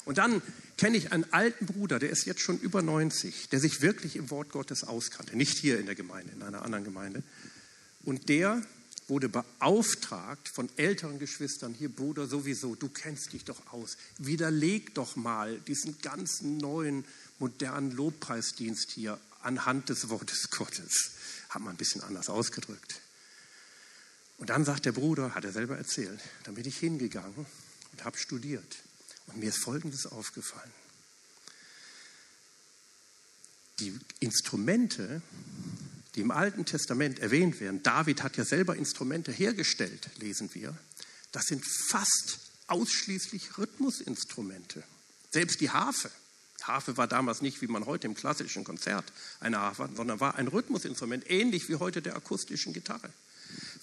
Und 0.06 0.18
dann 0.18 0.42
kenne 0.78 0.98
ich 0.98 1.12
einen 1.12 1.32
alten 1.32 1.66
Bruder, 1.66 2.00
der 2.00 2.10
ist 2.10 2.26
jetzt 2.26 2.42
schon 2.42 2.60
über 2.60 2.82
90, 2.82 3.50
der 3.50 3.60
sich 3.60 3.82
wirklich 3.82 4.16
im 4.16 4.30
Wort 4.30 4.50
Gottes 4.50 4.84
auskannte. 4.84 5.38
Nicht 5.38 5.58
hier 5.58 5.80
in 5.80 5.86
der 5.86 5.96
Gemeinde, 5.96 6.34
in 6.34 6.42
einer 6.42 6.64
anderen 6.64 6.84
Gemeinde. 6.84 7.24
Und 8.04 8.28
der 8.28 8.62
wurde 9.08 9.30
beauftragt 9.30 10.50
von 10.50 10.70
älteren 10.78 11.20
Geschwistern, 11.20 11.74
hier 11.74 11.90
Bruder 11.90 12.28
sowieso, 12.28 12.76
du 12.76 12.90
kennst 12.90 13.34
dich 13.34 13.46
doch 13.46 13.74
aus, 13.74 13.98
widerleg 14.18 14.94
doch 14.96 15.16
mal 15.16 15.60
diesen 15.68 16.00
ganzen 16.02 16.58
neuen, 16.58 17.06
modernen 17.40 17.92
Lobpreisdienst 17.92 18.92
hier 18.92 19.20
anhand 19.42 19.90
des 19.90 20.10
Wortes 20.10 20.50
Gottes. 20.50 21.12
Hat 21.50 21.62
man 21.62 21.76
ein 21.76 21.78
bisschen 21.78 22.02
anders 22.02 22.30
ausgedrückt. 22.30 23.03
Und 24.44 24.50
dann 24.50 24.66
sagt 24.66 24.86
der 24.86 24.92
Bruder, 24.92 25.36
hat 25.36 25.46
er 25.46 25.54
selber 25.54 25.78
erzählt, 25.78 26.20
dann 26.44 26.56
bin 26.56 26.68
ich 26.68 26.78
hingegangen 26.78 27.46
und 27.94 28.04
habe 28.04 28.18
studiert. 28.18 28.76
Und 29.28 29.38
mir 29.38 29.48
ist 29.48 29.64
Folgendes 29.64 30.06
aufgefallen. 30.06 30.70
Die 33.80 33.98
Instrumente, 34.20 35.22
die 36.16 36.20
im 36.20 36.32
Alten 36.32 36.66
Testament 36.66 37.20
erwähnt 37.20 37.62
werden, 37.62 37.84
David 37.84 38.22
hat 38.22 38.36
ja 38.36 38.44
selber 38.44 38.76
Instrumente 38.76 39.32
hergestellt, 39.32 40.10
lesen 40.18 40.54
wir, 40.54 40.78
das 41.32 41.46
sind 41.46 41.64
fast 41.66 42.40
ausschließlich 42.68 43.58
Rhythmusinstrumente. 43.58 44.84
Selbst 45.32 45.62
die 45.62 45.70
Harfe. 45.70 46.12
Harfe 46.64 46.98
war 46.98 47.08
damals 47.08 47.42
nicht, 47.42 47.62
wie 47.62 47.68
man 47.68 47.86
heute 47.86 48.08
im 48.08 48.14
klassischen 48.14 48.66
Konzert 48.66 49.06
eine 49.40 49.60
Harfe 49.60 49.84
hat, 49.84 49.96
sondern 49.96 50.20
war 50.20 50.36
ein 50.36 50.50
Rhythmusinstrument, 50.50 51.32
ähnlich 51.32 51.70
wie 51.70 51.76
heute 51.76 52.02
der 52.02 52.18
akustischen 52.18 52.74
Gitarre. 52.74 53.10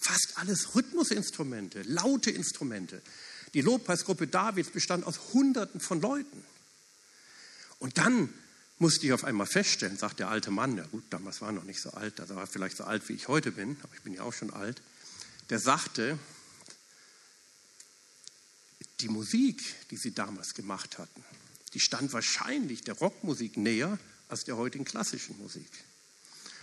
Fast 0.00 0.32
alles 0.36 0.74
Rhythmusinstrumente, 0.74 1.82
laute 1.82 2.30
Instrumente. 2.30 3.02
Die 3.54 3.60
Lobpreisgruppe 3.60 4.26
Davids 4.26 4.70
bestand 4.70 5.04
aus 5.04 5.32
Hunderten 5.32 5.80
von 5.80 6.00
Leuten. 6.00 6.44
Und 7.78 7.98
dann 7.98 8.32
musste 8.78 9.06
ich 9.06 9.12
auf 9.12 9.24
einmal 9.24 9.46
feststellen, 9.46 9.98
sagt 9.98 10.20
der 10.20 10.28
alte 10.28 10.50
Mann, 10.50 10.76
ja 10.76 10.86
gut, 10.86 11.04
damals 11.10 11.40
war 11.40 11.50
er 11.50 11.52
noch 11.52 11.64
nicht 11.64 11.80
so 11.80 11.90
alt, 11.90 12.18
also 12.20 12.34
war 12.34 12.46
vielleicht 12.46 12.76
so 12.76 12.84
alt, 12.84 13.08
wie 13.08 13.12
ich 13.12 13.28
heute 13.28 13.52
bin, 13.52 13.76
aber 13.82 13.94
ich 13.94 14.02
bin 14.02 14.14
ja 14.14 14.22
auch 14.22 14.32
schon 14.32 14.52
alt, 14.52 14.80
der 15.50 15.58
sagte, 15.58 16.18
die 19.00 19.08
Musik, 19.08 19.62
die 19.90 19.96
sie 19.96 20.12
damals 20.12 20.54
gemacht 20.54 20.98
hatten, 20.98 21.24
die 21.74 21.80
stand 21.80 22.12
wahrscheinlich 22.12 22.82
der 22.82 22.94
Rockmusik 22.94 23.56
näher 23.56 23.98
als 24.28 24.44
der 24.44 24.56
heutigen 24.56 24.84
klassischen 24.84 25.38
Musik. 25.38 25.70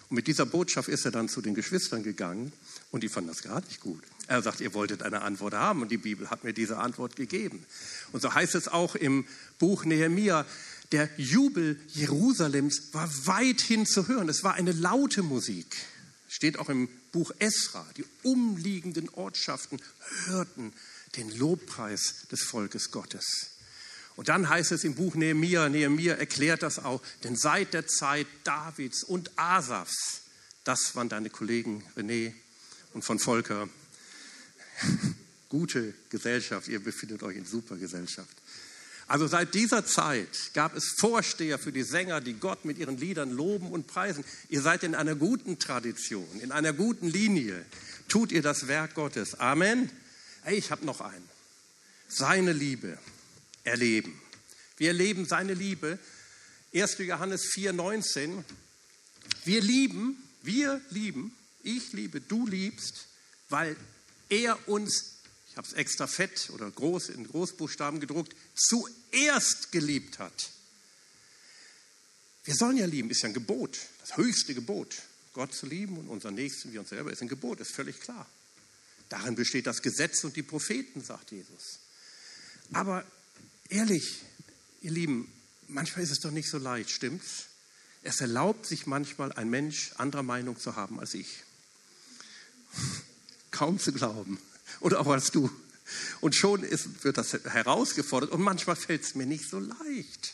Und 0.10 0.16
mit 0.16 0.28
dieser 0.28 0.46
Botschaft 0.46 0.88
ist 0.90 1.06
er 1.06 1.12
dann 1.12 1.28
zu 1.28 1.42
den 1.42 1.54
Geschwistern 1.54 2.04
gegangen 2.04 2.54
und 2.92 3.04
die 3.04 3.10
fanden 3.10 3.30
das 3.30 3.42
gar 3.42 3.62
nicht 3.62 3.82
gut. 3.82 4.04
Er 4.28 4.42
sagt, 4.42 4.62
ihr 4.62 4.74
wolltet 4.74 5.04
eine 5.04 5.22
Antwort 5.22 5.54
haben 5.54 5.82
und 5.82 5.92
die 5.92 5.98
Bibel 5.98 6.30
hat 6.30 6.44
mir 6.44 6.54
diese 6.54 6.78
Antwort 6.78 7.16
gegeben. 7.16 7.66
Und 8.12 8.22
so 8.22 8.34
heißt 8.34 8.56
es 8.56 8.68
auch 8.68 8.96
im 8.96 9.26
Buch 9.60 9.86
Nehemia, 9.86 10.46
der 10.94 11.10
Jubel 11.18 11.78
Jerusalems 11.88 12.94
war 12.94 13.10
weithin 13.26 13.86
zu 13.86 14.08
hören. 14.08 14.30
Es 14.30 14.44
war 14.44 14.54
eine 14.54 14.72
laute 14.72 15.24
Musik. 15.24 15.76
Steht 16.30 16.60
auch 16.60 16.70
im 16.70 16.88
Buch 17.12 17.32
Esra. 17.40 17.86
Die 17.98 18.06
umliegenden 18.24 19.10
Ortschaften 19.10 19.82
hörten 20.26 20.72
den 21.18 21.30
Lobpreis 21.38 22.28
des 22.32 22.44
Volkes 22.44 22.92
Gottes. 22.92 23.57
Und 24.18 24.30
dann 24.30 24.50
heißt 24.50 24.72
es 24.72 24.84
im 24.84 24.96
Buch 24.96 25.16
Nehemia, 25.16 25.70
Nehemia 25.70 26.16
erklärt 26.16 26.64
das 26.64 26.80
auch, 26.80 27.02
denn 27.24 27.36
seit 27.36 27.74
der 27.76 27.86
Zeit 27.86 28.26
Davids 28.44 29.04
und 29.04 29.32
Asafs, 29.38 30.22
das 30.64 30.96
waren 30.96 31.08
deine 31.08 31.30
Kollegen 31.30 31.84
René 31.96 32.34
und 32.94 33.06
von 33.06 33.20
Volker, 33.20 33.70
gute 35.50 35.94
Gesellschaft, 36.10 36.68
ihr 36.68 36.84
befindet 36.84 37.22
euch 37.22 37.38
in 37.38 37.46
super 37.46 37.76
Gesellschaft. 37.78 38.36
Also 39.08 39.28
seit 39.28 39.54
dieser 39.54 39.86
Zeit 39.86 40.52
gab 40.56 40.76
es 40.76 40.96
Vorsteher 40.98 41.60
für 41.60 41.72
die 41.72 41.84
Sänger, 41.84 42.20
die 42.20 42.34
Gott 42.34 42.66
mit 42.66 42.80
ihren 42.80 42.98
Liedern 42.98 43.32
loben 43.32 43.72
und 43.72 43.86
preisen. 43.86 44.26
Ihr 44.50 44.62
seid 44.62 44.84
in 44.84 44.96
einer 44.96 45.16
guten 45.16 45.60
Tradition, 45.60 46.28
in 46.42 46.52
einer 46.52 46.74
guten 46.74 47.08
Linie. 47.08 47.64
Tut 48.10 48.32
ihr 48.32 48.42
das 48.42 48.68
Werk 48.68 48.96
Gottes. 48.96 49.40
Amen. 49.40 49.90
Hey, 50.42 50.58
ich 50.58 50.72
habe 50.72 50.86
noch 50.86 51.02
einen. 51.02 51.24
Seine 52.10 52.52
Liebe 52.52 52.98
erleben. 53.68 54.20
Wir 54.78 54.90
erleben 54.90 55.26
seine 55.26 55.54
Liebe. 55.54 56.00
1. 56.74 56.98
Johannes 57.00 57.52
4,19. 57.54 58.44
Wir 59.46 59.62
lieben, 59.62 60.18
wir 60.42 60.82
lieben, 60.90 61.36
ich 61.64 61.92
liebe, 61.94 62.22
du 62.22 62.48
liebst, 62.48 63.08
weil 63.50 63.76
er 64.30 64.68
uns, 64.68 65.16
ich 65.50 65.58
habe 65.58 65.68
es 65.68 65.74
extra 65.74 66.08
fett 66.08 66.50
oder 66.52 66.70
groß 66.70 67.10
in 67.10 67.28
Großbuchstaben 67.28 68.00
gedruckt, 68.00 68.36
zuerst 68.56 69.72
geliebt 69.72 70.20
hat. 70.20 70.50
Wir 72.46 72.56
sollen 72.56 72.78
ja 72.78 72.86
lieben, 72.86 73.10
ist 73.10 73.24
ja 73.24 73.30
ein 73.30 73.34
Gebot, 73.34 73.78
das 74.00 74.16
höchste 74.16 74.54
Gebot. 74.54 74.96
Gott 75.34 75.54
zu 75.54 75.66
lieben 75.66 75.98
und 75.98 76.08
unseren 76.08 76.36
Nächsten 76.36 76.74
wie 76.74 76.78
uns 76.78 76.90
selber 76.90 77.12
ist 77.12 77.22
ein 77.22 77.28
Gebot, 77.28 77.60
ist 77.60 77.72
völlig 77.72 78.00
klar. 78.00 78.26
Darin 79.10 79.36
besteht 79.36 79.68
das 79.68 79.82
Gesetz 79.82 80.24
und 80.24 80.36
die 80.36 80.44
Propheten, 80.44 81.04
sagt 81.04 81.32
Jesus. 81.32 81.80
Aber 82.74 83.06
ehrlich, 83.70 84.22
ihr 84.82 84.92
Lieben, 84.92 85.32
manchmal 85.68 86.04
ist 86.04 86.12
es 86.12 86.20
doch 86.20 86.32
nicht 86.32 86.50
so 86.50 86.58
leicht, 86.58 86.90
stimmt's? 86.90 87.46
Es 88.04 88.22
erlaubt 88.22 88.66
sich 88.66 88.86
manchmal 88.86 89.32
ein 89.34 89.50
Mensch 89.50 89.92
anderer 89.98 90.24
Meinung 90.24 90.60
zu 90.60 90.76
haben 90.76 91.00
als 91.00 91.14
ich. 91.14 91.44
Kaum 93.52 93.80
zu 93.80 93.92
glauben. 93.92 94.40
Oder 94.80 95.00
auch 95.02 95.08
als 95.08 95.32
du. 95.32 95.50
Und 96.22 96.36
schon 96.36 96.64
ist, 96.64 97.04
wird 97.04 97.18
das 97.18 97.34
herausgefordert 97.34 98.32
und 98.32 98.42
manchmal 98.42 98.76
fällt 98.76 99.04
es 99.04 99.16
mir 99.16 99.26
nicht 99.26 99.50
so 99.50 99.60
leicht. 99.60 100.34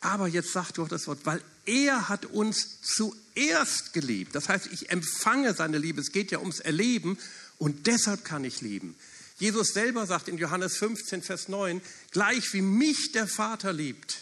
Aber 0.00 0.28
jetzt 0.28 0.52
sagt 0.52 0.78
doch 0.78 0.88
das 0.88 1.06
Wort, 1.06 1.20
weil 1.24 1.42
er 1.64 2.08
hat 2.08 2.26
uns 2.26 2.80
zuerst 2.82 3.92
geliebt. 3.92 4.34
Das 4.34 4.48
heißt, 4.48 4.68
ich 4.72 4.90
empfange 4.90 5.54
seine 5.54 5.78
Liebe. 5.78 6.00
Es 6.00 6.12
geht 6.12 6.30
ja 6.30 6.38
ums 6.38 6.60
Erleben 6.60 7.18
und 7.58 7.86
deshalb 7.86 8.24
kann 8.24 8.44
ich 8.44 8.60
lieben. 8.60 8.94
Jesus 9.38 9.68
selber 9.68 10.06
sagt 10.06 10.28
in 10.28 10.38
Johannes 10.38 10.76
15, 10.76 11.22
Vers 11.22 11.48
9, 11.48 11.80
gleich 12.10 12.52
wie 12.52 12.62
mich 12.62 13.12
der 13.12 13.28
Vater 13.28 13.72
liebt, 13.72 14.18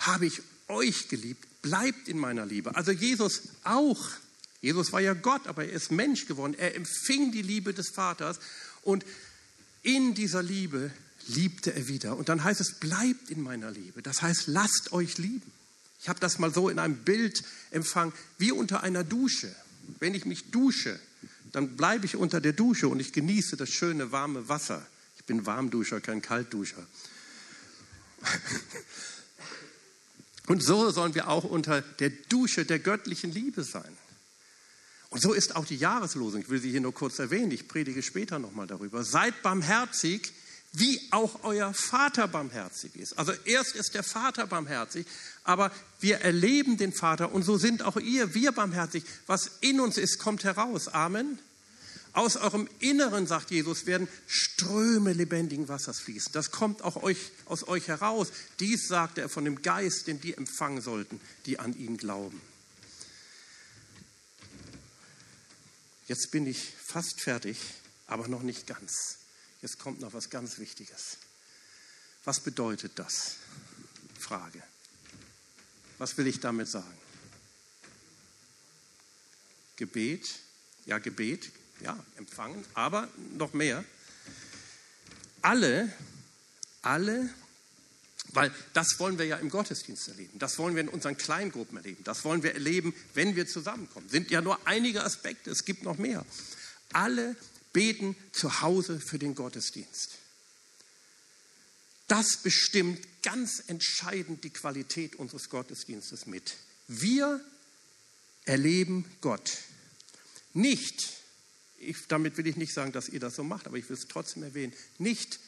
habe 0.00 0.26
ich 0.26 0.42
euch 0.68 1.08
geliebt, 1.08 1.46
bleibt 1.62 2.08
in 2.08 2.18
meiner 2.18 2.46
Liebe. 2.46 2.74
Also 2.76 2.92
Jesus 2.92 3.42
auch. 3.64 4.10
Jesus 4.60 4.92
war 4.92 5.00
ja 5.00 5.14
Gott, 5.14 5.46
aber 5.46 5.64
er 5.64 5.72
ist 5.72 5.90
Mensch 5.90 6.26
geworden. 6.26 6.54
Er 6.58 6.76
empfing 6.76 7.32
die 7.32 7.42
Liebe 7.42 7.72
des 7.72 7.90
Vaters 7.90 8.38
und 8.82 9.04
in 9.82 10.14
dieser 10.14 10.42
Liebe 10.42 10.90
liebte 11.26 11.72
er 11.74 11.88
wieder. 11.88 12.16
Und 12.16 12.28
dann 12.28 12.44
heißt 12.44 12.60
es, 12.60 12.78
bleibt 12.78 13.30
in 13.30 13.42
meiner 13.42 13.70
Liebe. 13.70 14.02
Das 14.02 14.20
heißt, 14.20 14.48
lasst 14.48 14.92
euch 14.92 15.16
lieben. 15.18 15.50
Ich 16.02 16.08
habe 16.08 16.20
das 16.20 16.38
mal 16.38 16.52
so 16.52 16.68
in 16.68 16.78
einem 16.78 16.96
Bild 16.96 17.42
empfangen, 17.70 18.12
wie 18.38 18.52
unter 18.52 18.82
einer 18.82 19.04
Dusche. 19.04 19.54
Wenn 19.98 20.14
ich 20.14 20.24
mich 20.24 20.50
dusche, 20.50 20.98
dann 21.52 21.76
bleibe 21.76 22.06
ich 22.06 22.16
unter 22.16 22.40
der 22.40 22.52
Dusche 22.52 22.88
und 22.88 23.00
ich 23.00 23.12
genieße 23.12 23.56
das 23.56 23.70
schöne 23.70 24.12
warme 24.12 24.48
Wasser. 24.48 24.86
Ich 25.16 25.24
bin 25.24 25.46
Warmduscher, 25.46 26.00
kein 26.00 26.22
Kaltduscher. 26.22 26.86
Und 30.46 30.64
so 30.64 30.90
sollen 30.90 31.14
wir 31.14 31.28
auch 31.28 31.44
unter 31.44 31.80
der 31.80 32.10
Dusche 32.10 32.64
der 32.64 32.80
göttlichen 32.80 33.30
Liebe 33.30 33.62
sein. 33.62 33.96
Und 35.10 35.20
so 35.20 35.32
ist 35.32 35.54
auch 35.54 35.64
die 35.64 35.76
Jahreslosung. 35.76 36.40
Ich 36.40 36.48
will 36.48 36.60
sie 36.60 36.72
hier 36.72 36.80
nur 36.80 36.92
kurz 36.92 37.20
erwähnen. 37.20 37.52
Ich 37.52 37.68
predige 37.68 38.02
später 38.02 38.40
nochmal 38.40 38.66
darüber. 38.66 39.04
Seid 39.04 39.42
barmherzig, 39.42 40.32
wie 40.72 41.00
auch 41.10 41.42
euer 41.42 41.74
Vater 41.74 42.28
barmherzig 42.28 42.94
ist. 42.96 43.18
Also 43.18 43.32
erst 43.44 43.74
ist 43.74 43.94
der 43.94 44.04
Vater 44.04 44.46
barmherzig, 44.46 45.06
aber 45.42 45.72
wir 45.98 46.18
erleben 46.18 46.76
den 46.76 46.92
Vater 46.92 47.32
und 47.32 47.42
so 47.42 47.56
sind 47.58 47.82
auch 47.82 47.96
ihr, 47.96 48.34
wir 48.34 48.52
barmherzig. 48.52 49.04
Was 49.26 49.50
in 49.60 49.80
uns 49.80 49.98
ist, 49.98 50.18
kommt 50.18 50.44
heraus. 50.44 50.88
Amen. 50.88 51.38
Aus 52.12 52.36
eurem 52.36 52.68
Inneren, 52.80 53.26
sagt 53.26 53.50
Jesus, 53.50 53.86
werden 53.86 54.08
Ströme 54.26 55.12
lebendigen 55.12 55.68
Wassers 55.68 56.00
fließen. 56.00 56.32
Das 56.32 56.50
kommt 56.50 56.82
auch 56.82 57.02
euch, 57.02 57.30
aus 57.46 57.66
euch 57.68 57.86
heraus. 57.86 58.32
Dies 58.58 58.88
sagte 58.88 59.20
er 59.20 59.28
von 59.28 59.44
dem 59.44 59.62
Geist, 59.62 60.08
den 60.08 60.20
die 60.20 60.34
empfangen 60.34 60.80
sollten, 60.80 61.20
die 61.46 61.60
an 61.60 61.76
ihn 61.78 61.96
glauben. 61.96 62.40
Jetzt 66.08 66.32
bin 66.32 66.48
ich 66.48 66.72
fast 66.84 67.20
fertig, 67.20 67.58
aber 68.08 68.26
noch 68.26 68.42
nicht 68.42 68.66
ganz. 68.66 69.19
Jetzt 69.62 69.78
kommt 69.78 70.00
noch 70.00 70.12
was 70.12 70.30
ganz 70.30 70.58
Wichtiges. 70.58 71.18
Was 72.24 72.40
bedeutet 72.40 72.92
das? 72.96 73.36
Frage. 74.18 74.62
Was 75.98 76.16
will 76.16 76.26
ich 76.26 76.40
damit 76.40 76.68
sagen? 76.68 76.98
Gebet, 79.76 80.28
ja 80.86 80.98
Gebet, 80.98 81.50
ja 81.80 81.98
empfangen, 82.16 82.64
aber 82.74 83.08
noch 83.32 83.52
mehr. 83.52 83.84
Alle, 85.42 85.92
alle, 86.82 87.30
weil 88.32 88.54
das 88.74 88.98
wollen 88.98 89.18
wir 89.18 89.26
ja 89.26 89.36
im 89.36 89.48
Gottesdienst 89.48 90.08
erleben, 90.08 90.38
das 90.38 90.58
wollen 90.58 90.74
wir 90.74 90.82
in 90.82 90.88
unseren 90.88 91.16
Kleingruppen 91.16 91.78
erleben, 91.78 92.04
das 92.04 92.24
wollen 92.24 92.42
wir 92.42 92.52
erleben, 92.52 92.94
wenn 93.14 93.36
wir 93.36 93.46
zusammenkommen. 93.46 94.08
Sind 94.08 94.30
ja 94.30 94.42
nur 94.42 94.66
einige 94.66 95.02
Aspekte, 95.02 95.50
es 95.50 95.64
gibt 95.64 95.82
noch 95.82 95.96
mehr. 95.96 96.24
Alle 96.92 97.36
beten 97.72 98.16
zu 98.32 98.60
Hause 98.60 99.00
für 99.00 99.18
den 99.18 99.34
Gottesdienst. 99.34 100.18
Das 102.08 102.38
bestimmt 102.42 103.06
ganz 103.22 103.62
entscheidend 103.68 104.42
die 104.42 104.50
Qualität 104.50 105.16
unseres 105.16 105.48
Gottesdienstes 105.48 106.26
mit. 106.26 106.56
Wir 106.88 107.40
erleben 108.44 109.04
Gott. 109.20 109.58
Nicht, 110.52 111.08
ich, 111.78 111.96
damit 112.08 112.36
will 112.36 112.48
ich 112.48 112.56
nicht 112.56 112.74
sagen, 112.74 112.90
dass 112.90 113.08
ihr 113.08 113.20
das 113.20 113.36
so 113.36 113.44
macht, 113.44 113.66
aber 113.66 113.76
ich 113.76 113.88
will 113.88 113.96
es 113.96 114.08
trotzdem 114.08 114.42
erwähnen, 114.42 114.72
nicht 114.98 115.38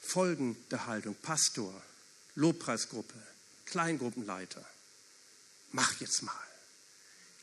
folgende 0.00 0.86
Haltung, 0.86 1.14
Pastor, 1.16 1.82
Lobpreisgruppe, 2.34 3.20
Kleingruppenleiter. 3.66 4.64
Mach 5.72 6.00
jetzt 6.00 6.22
mal. 6.22 6.53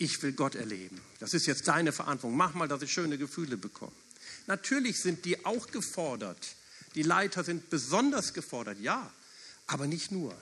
Ich 0.02 0.22
will 0.24 0.34
Gott 0.34 0.56
erleben. 0.56 1.00
Das 1.20 1.36
ist 1.36 1.46
jetzt 1.46 1.68
deine 1.68 1.92
Verantwortung. 1.92 2.36
Mach 2.36 2.56
mal, 2.56 2.68
dass 2.68 2.82
ich 2.82 2.92
schöne 2.92 3.20
Gefühle 3.20 3.56
bekomme. 3.56 3.92
Natürlich 4.48 5.00
sind 5.00 5.26
die 5.26 5.46
auch 5.46 5.68
gefordert. 5.68 6.56
Die 6.96 7.04
Leiter 7.04 7.44
sind 7.44 7.70
besonders 7.70 8.34
gefordert, 8.34 8.80
ja, 8.80 9.12
aber 9.68 9.86
nicht 9.86 10.12
nur. 10.12 10.36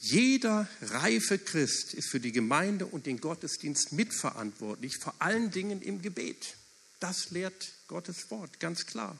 Jeder 0.00 0.68
reife 0.82 1.38
Christ 1.38 1.94
ist 1.94 2.10
für 2.10 2.20
die 2.20 2.30
Gemeinde 2.30 2.84
und 2.84 3.06
den 3.06 3.20
Gottesdienst 3.20 3.92
mitverantwortlich, 3.92 4.98
vor 4.98 5.14
allen 5.18 5.50
Dingen 5.50 5.80
im 5.80 6.02
Gebet. 6.02 6.56
Das 7.00 7.30
lehrt 7.30 7.72
Gottes 7.88 8.30
Wort, 8.30 8.60
ganz 8.60 8.84
klar. 8.84 9.16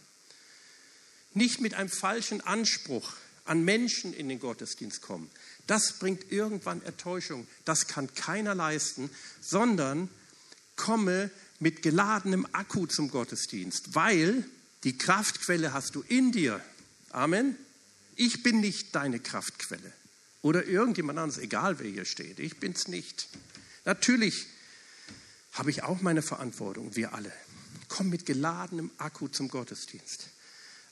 Nicht 1.33 1.61
mit 1.61 1.75
einem 1.75 1.89
falschen 1.89 2.43
Anspruch 2.43 3.15
an 3.47 3.65
Menschen 3.65 4.13
in 4.13 4.29
den 4.29 4.41
Gottesdienst 4.41 5.01
kommen. 5.01 5.31
Das 5.67 5.95
bringt 5.95 6.31
irgendwann 6.31 6.83
Enttäuschung. 6.83 7.47
Das 7.65 7.87
kann 7.87 8.15
keiner 8.15 8.55
leisten, 8.55 9.11
sondern 9.41 10.09
komme 10.77 11.31
mit 11.59 11.83
geladenem 11.83 12.47
Akku 12.53 12.87
zum 12.87 13.11
Gottesdienst, 13.11 13.95
weil 13.95 14.45
die 14.85 14.97
Kraftquelle 14.97 15.73
hast 15.73 15.95
du 15.95 16.05
in 16.09 16.33
dir. 16.33 16.61
Amen. 17.11 17.57
Ich 18.15 18.43
bin 18.43 18.61
nicht 18.61 18.95
deine 18.95 19.19
Kraftquelle 19.19 19.93
oder 20.43 20.65
irgendjemand 20.65 21.19
anderes, 21.19 21.43
egal 21.43 21.79
wer 21.79 21.91
hier 21.91 22.05
steht. 22.05 22.39
Ich 22.39 22.59
bin 22.59 22.73
es 22.73 22.89
nicht. 22.89 23.29
Natürlich 23.85 24.47
habe 25.53 25.71
ich 25.71 25.83
auch 25.83 26.03
meine 26.03 26.23
Verantwortung, 26.23 26.95
wir 26.95 27.15
alle. 27.15 27.33
Komm 27.89 28.11
mit 28.11 28.27
geladenem 28.27 28.91
Akku 28.99 29.29
zum 29.29 29.49
Gottesdienst. 29.49 30.29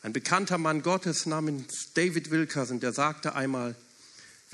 Ein 0.03 0.13
bekannter 0.13 0.59
Mann 0.59 0.83
Gottes 0.83 1.27
namens 1.27 1.93
David 1.95 2.31
Wilkerson, 2.31 2.81
der 2.81 2.93
sagte 2.93 3.35
einmal, 3.35 3.75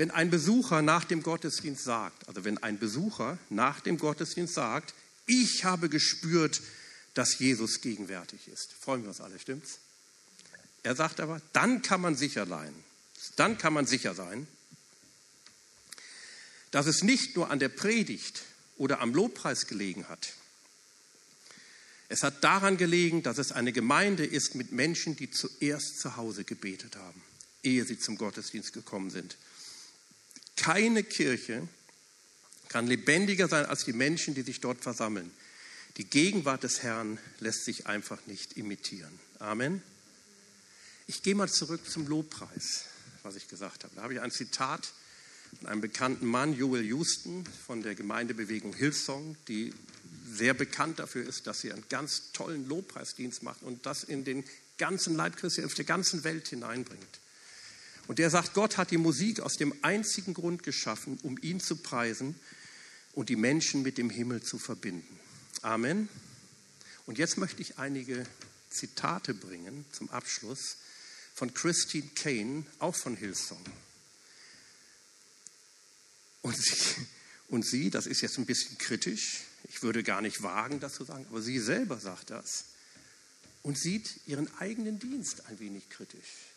wenn 0.01 0.11
ein 0.11 0.31
Besucher 0.31 0.81
nach 0.81 1.05
dem 1.05 1.23
Gottesdienst 1.23 1.85
sagt, 1.85 2.27
also 2.27 2.43
wenn 2.43 2.57
ein 2.57 2.79
Besucher 2.79 3.37
nach 3.51 3.81
dem 3.81 3.99
Gottesdienst 3.99 4.55
sagt, 4.55 4.95
ich 5.27 5.67
habe 5.67 5.91
gespürt, 5.91 6.63
dass 7.13 7.39
Jesus 7.39 7.83
gegenwärtig 7.83 8.49
ist. 8.49 8.73
Freuen 8.73 9.03
wir 9.03 9.11
uns 9.11 9.21
alle, 9.21 9.39
stimmt's? 9.39 9.79
Er 10.83 10.97
sagt 10.97 11.21
aber, 11.21 11.43
dann 11.53 11.83
kann 11.83 12.01
man 12.01 12.17
sicher 12.17 12.47
sein, 12.47 12.75
dann 13.37 13.59
kann 13.59 13.75
man 13.75 13.85
sicher 13.85 14.15
sein, 14.15 14.47
dass 16.71 16.87
es 16.87 17.03
nicht 17.03 17.37
nur 17.37 17.51
an 17.51 17.59
der 17.59 17.69
Predigt 17.69 18.41
oder 18.79 19.03
am 19.03 19.13
Lobpreis 19.13 19.67
gelegen 19.67 20.09
hat. 20.09 20.33
Es 22.09 22.23
hat 22.23 22.43
daran 22.43 22.79
gelegen, 22.79 23.23
dass 23.23 23.37
es 23.37 23.53
eine 23.53 23.75
Gemeinde 23.75 24.25
ist 24.25 24.55
mit 24.55 24.73
Menschen, 24.73 25.15
die 25.15 25.31
zuerst 25.31 26.01
zu 26.01 26.17
Hause 26.17 26.45
gebetet 26.45 26.97
haben, 26.97 27.21
ehe 27.63 27.85
sie 27.85 27.99
zum 27.99 28.17
Gottesdienst 28.17 28.73
gekommen 28.73 29.11
sind. 29.11 29.37
Keine 30.61 31.03
Kirche 31.03 31.67
kann 32.69 32.87
lebendiger 32.87 33.49
sein 33.49 33.65
als 33.65 33.85
die 33.87 33.95
Menschen, 33.95 34.35
die 34.35 34.43
sich 34.43 34.61
dort 34.61 34.83
versammeln. 34.83 35.31
Die 35.97 36.05
Gegenwart 36.05 36.63
des 36.65 36.83
Herrn 36.83 37.19
lässt 37.39 37.65
sich 37.65 37.87
einfach 37.87 38.19
nicht 38.27 38.59
imitieren. 38.59 39.19
Amen. 39.39 39.83
Ich 41.07 41.23
gehe 41.23 41.35
mal 41.35 41.49
zurück 41.49 41.81
zum 41.91 42.07
Lobpreis, 42.07 42.85
was 43.23 43.37
ich 43.37 43.49
gesagt 43.49 43.85
habe. 43.85 43.97
Da 43.97 44.03
habe 44.03 44.13
ich 44.13 44.21
ein 44.21 44.31
Zitat 44.31 44.93
von 45.59 45.67
einem 45.67 45.81
bekannten 45.81 46.27
Mann, 46.27 46.55
Joel 46.55 46.85
Houston 46.85 47.47
von 47.67 47.83
der 47.83 47.95
Gemeindebewegung 47.95 48.75
Hillsong, 48.75 49.37
die 49.49 49.73
sehr 50.31 50.53
bekannt 50.53 50.99
dafür 50.99 51.27
ist, 51.27 51.47
dass 51.47 51.61
sie 51.63 51.73
einen 51.73 51.89
ganz 51.89 52.33
tollen 52.33 52.69
Lobpreisdienst 52.69 53.43
macht 53.43 53.63
und 53.63 53.87
das 53.87 54.05
in 54.05 54.25
den 54.25 54.45
ganzen 54.77 55.17
Leib 55.17 55.39
Christi 55.39 55.65
auf 55.65 55.75
der 55.75 55.87
ganzen 55.87 56.23
Welt 56.23 56.49
hineinbringt. 56.49 57.20
Und 58.07 58.19
der 58.19 58.31
sagt, 58.31 58.55
Gott 58.55 58.77
hat 58.77 58.91
die 58.91 58.99
Musik 58.99 59.41
aus 59.41 59.57
dem 59.57 59.75
einzigen 59.83 60.35
Grund 60.35 60.63
geschaffen, 60.63 61.19
um 61.23 61.39
ihn 61.43 61.61
zu 61.61 61.77
preisen 61.77 62.35
und 63.13 63.29
die 63.29 63.37
Menschen 63.37 63.83
mit 63.83 63.99
dem 63.99 64.11
Himmel 64.11 64.43
zu 64.43 64.59
verbinden. 64.59 65.19
Amen. 65.63 66.09
Und 67.07 67.19
jetzt 67.19 67.39
möchte 67.39 67.63
ich 67.63 67.79
einige 67.79 68.25
Zitate 68.71 69.35
bringen 69.35 69.85
zum 69.93 70.11
Abschluss 70.11 70.77
von 71.35 71.53
Christine 71.55 72.09
Kane, 72.15 72.65
auch 72.79 72.95
von 72.95 73.17
Hillsong. 73.17 73.65
Und 76.43 76.57
sie, 76.57 77.07
und 77.49 77.67
sie, 77.67 77.91
das 77.91 78.07
ist 78.07 78.21
jetzt 78.21 78.39
ein 78.39 78.47
bisschen 78.47 78.79
kritisch, 78.79 79.43
ich 79.65 79.83
würde 79.83 80.03
gar 80.03 80.21
nicht 80.21 80.43
wagen, 80.43 80.81
das 80.81 80.95
zu 80.95 81.05
sagen, 81.05 81.27
aber 81.29 81.43
sie 81.43 81.59
selber 81.59 82.01
sagt 82.01 82.31
das 82.31 82.65
und 83.63 83.79
sieht 83.79 84.21
ihren 84.27 84.53
eigenen 84.57 84.99
Dienst 84.99 85.47
ein 85.47 85.61
wenig 85.61 85.89
kritisch. 85.91 86.50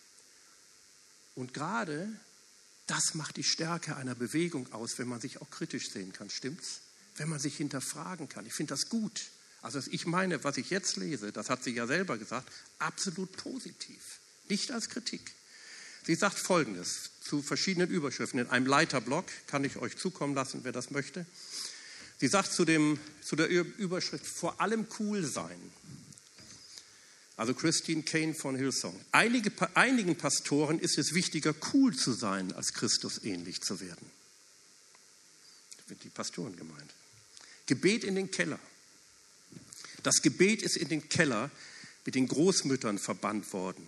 Und 1.36 1.54
gerade 1.54 2.08
das 2.88 3.16
macht 3.16 3.38
die 3.38 3.44
Stärke 3.44 3.96
einer 3.96 4.16
Bewegung 4.16 4.72
aus, 4.74 5.00
wenn 5.00 5.08
man 5.08 5.22
sich 5.22 5.42
auch 5.42 5.50
kritisch 5.50 5.90
sehen 5.90 6.14
kann, 6.14 6.30
stimmt's? 6.30 6.82
Wenn 7.16 7.30
man 7.30 7.40
sich 7.40 7.56
hinterfragen 7.58 8.28
kann. 8.28 8.46
Ich 8.46 8.54
finde 8.54 8.74
das 8.74 8.90
gut. 8.90 9.22
Also 9.62 9.80
ich 9.92 10.06
meine, 10.06 10.44
was 10.44 10.58
ich 10.58 10.70
jetzt 10.70 10.98
lese, 10.98 11.32
das 11.32 11.50
hat 11.50 11.64
sie 11.64 11.72
ja 11.72 11.88
selber 11.88 12.18
gesagt, 12.18 12.52
absolut 12.80 13.38
positiv, 13.38 14.20
nicht 14.50 14.72
als 14.72 14.90
Kritik. 14.90 15.34
Sie 16.06 16.16
sagt 16.16 16.38
Folgendes 16.38 17.12
zu 17.22 17.42
verschiedenen 17.42 17.90
Überschriften. 17.90 18.40
In 18.40 18.50
einem 18.50 18.66
Leiterblock 18.66 19.26
kann 19.48 19.64
ich 19.64 19.78
euch 19.78 19.96
zukommen 19.96 20.36
lassen, 20.36 20.62
wer 20.64 20.74
das 20.74 20.92
möchte. 20.92 21.26
Sie 22.20 22.28
sagt 22.28 22.52
zu, 22.52 22.66
dem, 22.66 23.00
zu 23.22 23.38
der 23.38 23.48
Überschrift 23.50 24.26
vor 24.26 24.60
allem 24.60 24.86
cool 25.00 25.24
sein. 25.24 25.60
Also 27.36 27.54
Christine 27.54 28.04
Kane 28.04 28.36
von 28.36 28.56
Hillsong. 28.56 29.00
Einige, 29.12 29.52
einigen 29.76 30.16
Pastoren 30.16 30.80
ist 30.80 30.98
es 30.98 31.14
wichtiger, 31.14 31.56
cool 31.74 31.96
zu 31.96 32.14
sein, 32.14 32.54
als 32.54 32.74
Christus 32.74 33.24
ähnlich 33.24 33.62
zu 33.62 33.80
werden. 33.80 34.12
Da 35.78 35.90
wird 35.90 36.04
die 36.04 36.10
Pastoren 36.10 36.56
gemeint. 36.56 36.94
Gebet 37.66 38.04
in 38.04 38.16
den 38.16 38.30
Keller. 38.30 38.60
Das 40.04 40.22
Gebet 40.22 40.62
ist 40.62 40.78
in 40.78 40.90
den 40.90 41.10
Keller 41.10 41.50
mit 42.06 42.16
den 42.16 42.28
Großmüttern 42.28 43.00
verbannt 43.00 43.52
worden, 43.54 43.88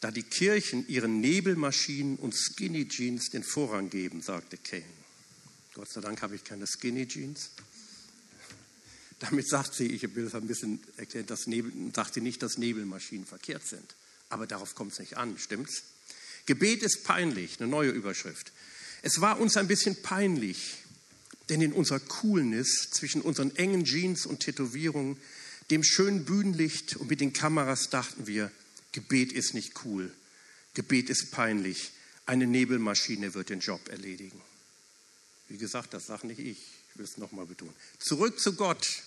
da 0.00 0.10
die 0.10 0.22
Kirchen 0.22 0.86
ihren 0.88 1.20
Nebelmaschinen 1.20 2.16
und 2.16 2.34
Skinny 2.34 2.88
Jeans 2.88 3.30
den 3.30 3.42
Vorrang 3.42 3.90
geben, 3.90 4.22
sagte 4.22 4.56
Kane. 4.56 4.84
Gott 5.74 5.90
sei 5.90 6.00
Dank 6.00 6.22
habe 6.22 6.36
ich 6.36 6.44
keine 6.44 6.66
Skinny 6.66 7.06
Jeans. 7.08 7.50
Damit 9.20 9.48
sagt 9.48 9.74
sie, 9.74 9.86
ich 9.86 10.14
will 10.14 10.26
es 10.26 10.34
ein 10.34 10.46
bisschen 10.46 10.80
erklären, 10.96 11.26
dass 11.26 11.46
Nebel, 11.46 11.72
sagt 11.94 12.14
sie 12.14 12.20
nicht, 12.20 12.42
dass 12.42 12.58
Nebelmaschinen 12.58 13.26
verkehrt 13.26 13.66
sind. 13.66 13.94
Aber 14.28 14.46
darauf 14.46 14.74
kommt 14.74 14.92
es 14.92 14.98
nicht 14.98 15.16
an, 15.16 15.38
stimmt's? 15.38 15.82
Gebet 16.46 16.82
ist 16.82 17.04
peinlich, 17.04 17.58
eine 17.58 17.68
neue 17.68 17.90
Überschrift. 17.90 18.52
Es 19.02 19.20
war 19.20 19.40
uns 19.40 19.56
ein 19.56 19.68
bisschen 19.68 20.00
peinlich, 20.02 20.76
denn 21.48 21.60
in 21.60 21.72
unserer 21.72 22.00
Coolness 22.00 22.90
zwischen 22.90 23.22
unseren 23.22 23.54
engen 23.56 23.84
Jeans 23.84 24.26
und 24.26 24.40
Tätowierungen, 24.40 25.18
dem 25.70 25.82
schönen 25.82 26.24
Bühnenlicht 26.24 26.96
und 26.96 27.08
mit 27.08 27.20
den 27.20 27.32
Kameras 27.32 27.90
dachten 27.90 28.26
wir, 28.26 28.50
Gebet 28.92 29.32
ist 29.32 29.54
nicht 29.54 29.84
cool, 29.84 30.10
Gebet 30.74 31.08
ist 31.10 31.30
peinlich, 31.30 31.92
eine 32.26 32.46
Nebelmaschine 32.46 33.34
wird 33.34 33.50
den 33.50 33.60
Job 33.60 33.88
erledigen. 33.88 34.40
Wie 35.48 35.58
gesagt, 35.58 35.94
das 35.94 36.06
sage 36.06 36.26
nicht 36.26 36.40
ich, 36.40 36.58
ich 36.94 36.98
will 36.98 37.06
es 37.06 37.18
nochmal 37.18 37.46
betonen. 37.46 37.74
Zurück 37.98 38.38
zu 38.38 38.54
Gott. 38.54 39.02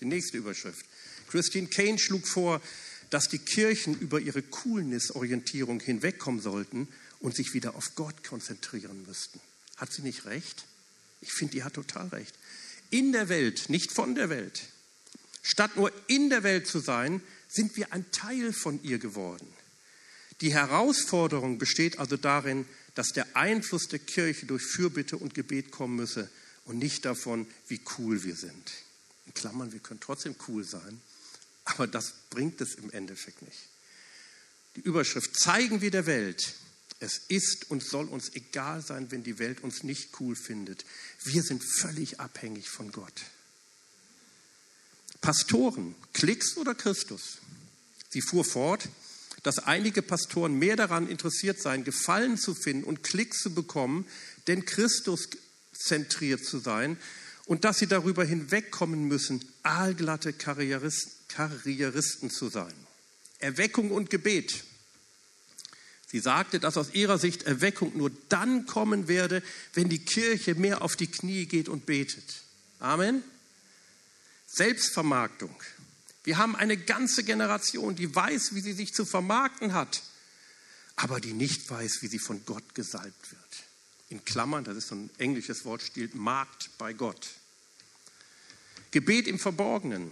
Die 0.00 0.06
nächste 0.06 0.38
Überschrift. 0.38 0.86
Christine 1.28 1.66
Kane 1.66 1.98
schlug 1.98 2.26
vor, 2.26 2.62
dass 3.10 3.28
die 3.28 3.38
Kirchen 3.38 3.98
über 3.98 4.18
ihre 4.18 4.40
Coolness-Orientierung 4.40 5.80
hinwegkommen 5.80 6.40
sollten 6.40 6.88
und 7.20 7.36
sich 7.36 7.52
wieder 7.52 7.74
auf 7.74 7.94
Gott 7.96 8.24
konzentrieren 8.24 9.04
müssten. 9.06 9.40
Hat 9.76 9.92
sie 9.92 10.00
nicht 10.00 10.24
recht? 10.24 10.64
Ich 11.20 11.34
finde, 11.34 11.52
die 11.52 11.64
hat 11.64 11.74
total 11.74 12.08
recht. 12.08 12.34
In 12.88 13.12
der 13.12 13.28
Welt, 13.28 13.68
nicht 13.68 13.92
von 13.92 14.14
der 14.14 14.30
Welt. 14.30 14.62
Statt 15.42 15.76
nur 15.76 15.92
in 16.06 16.30
der 16.30 16.44
Welt 16.44 16.66
zu 16.66 16.78
sein, 16.78 17.20
sind 17.46 17.76
wir 17.76 17.92
ein 17.92 18.10
Teil 18.10 18.54
von 18.54 18.82
ihr 18.82 18.98
geworden. 18.98 19.46
Die 20.40 20.54
Herausforderung 20.54 21.58
besteht 21.58 21.98
also 21.98 22.16
darin, 22.16 22.64
dass 22.94 23.08
der 23.08 23.36
Einfluss 23.36 23.88
der 23.88 23.98
Kirche 23.98 24.46
durch 24.46 24.62
Fürbitte 24.62 25.18
und 25.18 25.34
Gebet 25.34 25.70
kommen 25.70 25.96
müsse 25.96 26.30
und 26.68 26.78
nicht 26.78 27.04
davon, 27.06 27.46
wie 27.66 27.80
cool 27.98 28.22
wir 28.24 28.36
sind. 28.36 28.70
In 29.26 29.34
Klammern, 29.34 29.72
wir 29.72 29.80
können 29.80 30.00
trotzdem 30.00 30.36
cool 30.46 30.64
sein, 30.64 31.00
aber 31.64 31.86
das 31.86 32.12
bringt 32.30 32.60
es 32.60 32.74
im 32.74 32.90
Endeffekt 32.90 33.42
nicht. 33.42 33.58
Die 34.76 34.80
Überschrift 34.80 35.34
zeigen 35.34 35.80
wir 35.80 35.90
der 35.90 36.06
Welt, 36.06 36.54
es 37.00 37.22
ist 37.28 37.70
und 37.70 37.82
soll 37.82 38.06
uns 38.06 38.34
egal 38.34 38.82
sein, 38.82 39.10
wenn 39.10 39.22
die 39.22 39.38
Welt 39.38 39.62
uns 39.62 39.82
nicht 39.82 40.20
cool 40.20 40.36
findet. 40.36 40.84
Wir 41.24 41.42
sind 41.42 41.62
völlig 41.64 42.20
abhängig 42.20 42.68
von 42.68 42.92
Gott. 42.92 43.22
Pastoren, 45.20 45.94
Klicks 46.12 46.56
oder 46.58 46.74
Christus? 46.74 47.38
Sie 48.10 48.20
fuhr 48.20 48.44
fort, 48.44 48.88
dass 49.42 49.58
einige 49.58 50.02
Pastoren 50.02 50.58
mehr 50.58 50.76
daran 50.76 51.08
interessiert 51.08 51.60
seien, 51.62 51.84
Gefallen 51.84 52.36
zu 52.36 52.54
finden 52.54 52.84
und 52.84 53.02
Klicks 53.02 53.38
zu 53.38 53.54
bekommen, 53.54 54.06
denn 54.48 54.64
Christus 54.64 55.28
zentriert 55.78 56.44
zu 56.44 56.58
sein 56.58 56.96
und 57.46 57.64
dass 57.64 57.78
sie 57.78 57.86
darüber 57.86 58.24
hinwegkommen 58.24 59.08
müssen, 59.08 59.44
aalglatte 59.62 60.32
Karrieristen, 60.32 61.12
Karrieristen 61.28 62.30
zu 62.30 62.48
sein. 62.48 62.74
Erweckung 63.38 63.90
und 63.90 64.10
Gebet. 64.10 64.64
Sie 66.10 66.20
sagte, 66.20 66.58
dass 66.58 66.76
aus 66.76 66.94
ihrer 66.94 67.18
Sicht 67.18 67.44
Erweckung 67.44 67.96
nur 67.96 68.10
dann 68.28 68.66
kommen 68.66 69.08
werde, 69.08 69.42
wenn 69.74 69.88
die 69.88 70.04
Kirche 70.04 70.54
mehr 70.54 70.82
auf 70.82 70.96
die 70.96 71.06
Knie 71.06 71.46
geht 71.46 71.68
und 71.68 71.86
betet. 71.86 72.42
Amen. 72.80 73.22
Selbstvermarktung. 74.46 75.54
Wir 76.24 76.38
haben 76.38 76.56
eine 76.56 76.76
ganze 76.76 77.24
Generation, 77.24 77.94
die 77.94 78.14
weiß, 78.14 78.54
wie 78.54 78.60
sie 78.60 78.72
sich 78.72 78.94
zu 78.94 79.04
vermarkten 79.04 79.74
hat, 79.74 80.02
aber 80.96 81.20
die 81.20 81.34
nicht 81.34 81.70
weiß, 81.70 82.02
wie 82.02 82.08
sie 82.08 82.18
von 82.18 82.44
Gott 82.44 82.74
gesalbt 82.74 83.30
wird. 83.30 83.67
In 84.10 84.24
Klammern, 84.24 84.64
das 84.64 84.76
ist 84.76 84.88
so 84.88 84.94
ein 84.94 85.10
englisches 85.18 85.64
Wort, 85.64 85.82
steht 85.82 86.14
Markt 86.14 86.70
bei 86.78 86.92
Gott. 86.92 87.28
Gebet 88.90 89.26
im 89.26 89.38
Verborgenen. 89.38 90.10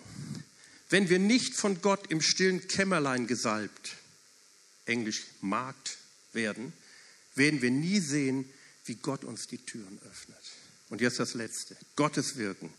Wenn 0.89 1.09
wir 1.09 1.19
nicht 1.19 1.55
von 1.55 1.81
Gott 1.81 2.11
im 2.11 2.21
stillen 2.21 2.69
Kämmerlein 2.69 3.27
gesalbt, 3.27 3.97
englisch 4.85 5.25
Markt 5.41 5.99
werden, 6.33 6.73
werden 7.35 7.63
wir 7.63 7.71
nie 7.71 8.01
sehen, 8.01 8.49
wie 8.85 8.95
Gott 8.97 9.25
uns 9.25 9.47
die 9.47 9.59
Türen 9.59 9.99
öffnet. 10.09 10.39
Und 10.89 11.01
jetzt 11.01 11.19
das 11.19 11.35
Letzte, 11.35 11.77
Gottes 11.97 12.37
Wirken. 12.37 12.73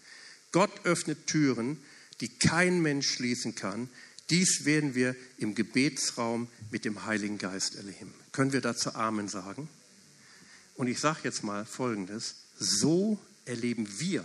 Gott 0.52 0.86
öffnet 0.86 1.28
Türen, 1.28 1.78
die 2.22 2.30
kein 2.30 2.82
Mensch 2.82 3.10
schließen 3.10 3.56
kann. 3.56 3.90
Dies 4.30 4.66
werden 4.66 4.96
wir 4.96 5.16
im 5.38 5.56
Gebetsraum 5.56 6.48
mit 6.72 6.86
dem 6.86 7.06
Heiligen 7.06 7.38
Geist 7.38 7.76
erleben. 7.76 8.14
Können 8.32 8.54
wir 8.54 8.62
dazu 8.62 8.96
Amen 8.96 9.28
sagen? 9.28 9.70
Und 10.78 10.88
ich 10.88 11.00
sage 11.00 11.20
jetzt 11.24 11.44
mal 11.44 11.66
Folgendes. 11.66 12.36
So 12.58 13.20
erleben 13.46 13.88
wir, 14.00 14.24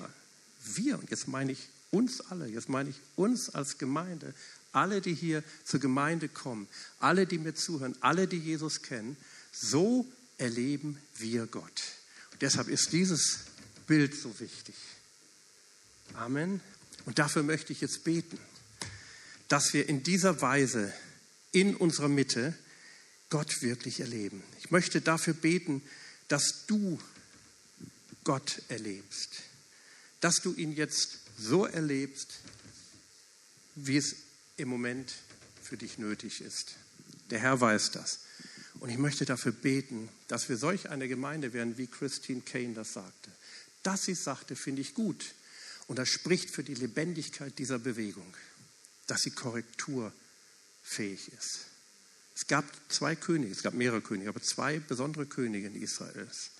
wir, 0.65 0.99
und 0.99 1.11
jetzt 1.11 1.29
meine 1.29 1.53
ich 1.53 1.69
uns 1.91 2.21
alle, 2.21 2.47
jetzt 2.47 2.69
meine 2.69 2.91
ich 2.91 2.97
uns 3.17 3.51
als 3.51 3.79
Gemeinde, 3.79 4.35
alle, 4.73 5.01
die 5.01 5.15
hier 5.15 5.43
zur 5.65 5.81
Gemeinde 5.81 6.29
kommen, 6.29 6.69
alle, 6.99 7.27
die 7.27 7.39
mir 7.39 7.55
zuhören, 7.55 7.95
alle, 8.01 8.27
die 8.27 8.39
Jesus 8.39 8.83
kennen, 8.83 9.17
so 9.53 10.11
erleben 10.39 10.99
wir 11.19 11.47
Gott. 11.47 11.83
Und 12.33 12.43
deshalb 12.43 12.69
ist 12.69 12.93
dieses 12.93 13.41
Bild 13.87 14.15
so 14.15 14.39
wichtig. 14.41 14.75
Amen. 16.15 16.61
Und 17.05 17.19
dafür 17.19 17.43
möchte 17.43 17.73
ich 17.73 17.81
jetzt 17.81 18.05
beten, 18.05 18.39
dass 19.49 19.75
wir 19.75 19.89
in 19.89 20.03
dieser 20.03 20.41
Weise 20.41 20.93
in 21.51 21.77
unserer 21.77 22.09
Mitte 22.09 22.55
Gott 23.29 23.63
wirklich 23.63 24.01
erleben. 24.01 24.43
Ich 24.59 24.71
möchte 24.71 25.01
dafür 25.01 25.35
beten, 25.35 25.83
dass 26.33 26.65
du 26.67 26.99
Gott 28.25 28.63
erlebst, 28.69 29.43
dass 30.21 30.37
du 30.37 30.55
ihn 30.55 30.73
jetzt 30.73 31.19
so 31.37 31.67
erlebst, 31.67 32.39
wie 33.75 33.99
es 33.99 34.17
im 34.57 34.71
Moment 34.71 35.13
für 35.63 35.77
dich 35.77 35.99
nötig 35.99 36.41
ist. 36.41 36.77
Der 37.29 37.39
Herr 37.39 37.61
weiß 37.61 37.91
das. 37.91 38.21
Und 38.81 38.89
ich 38.89 38.97
möchte 38.97 39.27
dafür 39.27 39.53
beten, 39.53 40.09
dass 40.29 40.49
wir 40.49 40.57
solch 40.57 40.89
eine 40.89 41.07
Gemeinde 41.07 41.53
werden, 41.53 41.77
wie 41.77 41.87
Christine 41.87 42.41
Kane 42.41 42.73
das 42.73 42.95
sagte. 42.95 43.31
Dass 43.83 44.05
sie 44.05 44.15
sagte, 44.15 44.57
finde 44.57 44.81
ich 44.81 44.95
gut. 44.95 45.35
Und 45.87 45.99
das 45.99 46.09
spricht 46.09 46.49
für 46.49 46.65
die 46.65 46.77
Lebendigkeit 46.77 47.59
dieser 47.59 47.79
Bewegung, 47.79 48.35
dass 49.07 49.21
sie 49.21 49.33
korrekturfähig 49.33 51.31
ist. 51.39 51.67
Es 52.35 52.47
gab 52.47 52.65
zwei 52.89 53.15
Könige, 53.15 53.53
es 53.53 53.63
gab 53.63 53.75
mehrere 53.75 54.01
Könige, 54.01 54.31
aber 54.31 54.43
zwei 54.43 54.79
besondere 54.79 55.27
Könige 55.27 55.67
in 55.67 55.81
Israels. 55.81 56.51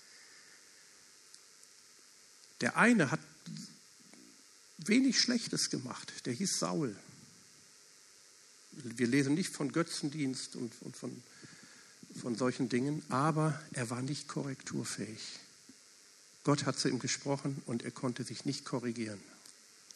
Der 2.61 2.77
eine 2.77 3.11
hat 3.11 3.19
wenig 4.77 5.19
Schlechtes 5.19 5.69
gemacht, 5.69 6.25
der 6.25 6.33
hieß 6.33 6.59
Saul. 6.59 6.95
Wir 8.71 9.07
lesen 9.07 9.35
nicht 9.35 9.53
von 9.53 9.71
Götzendienst 9.71 10.55
und, 10.55 10.73
und 10.81 10.95
von, 10.95 11.23
von 12.19 12.35
solchen 12.35 12.69
Dingen, 12.69 13.03
aber 13.09 13.61
er 13.73 13.89
war 13.89 14.01
nicht 14.01 14.27
korrekturfähig. 14.27 15.39
Gott 16.43 16.65
hat 16.65 16.77
zu 16.77 16.89
ihm 16.89 16.99
gesprochen 16.99 17.61
und 17.65 17.83
er 17.83 17.91
konnte 17.91 18.23
sich 18.23 18.45
nicht 18.45 18.65
korrigieren. 18.65 19.19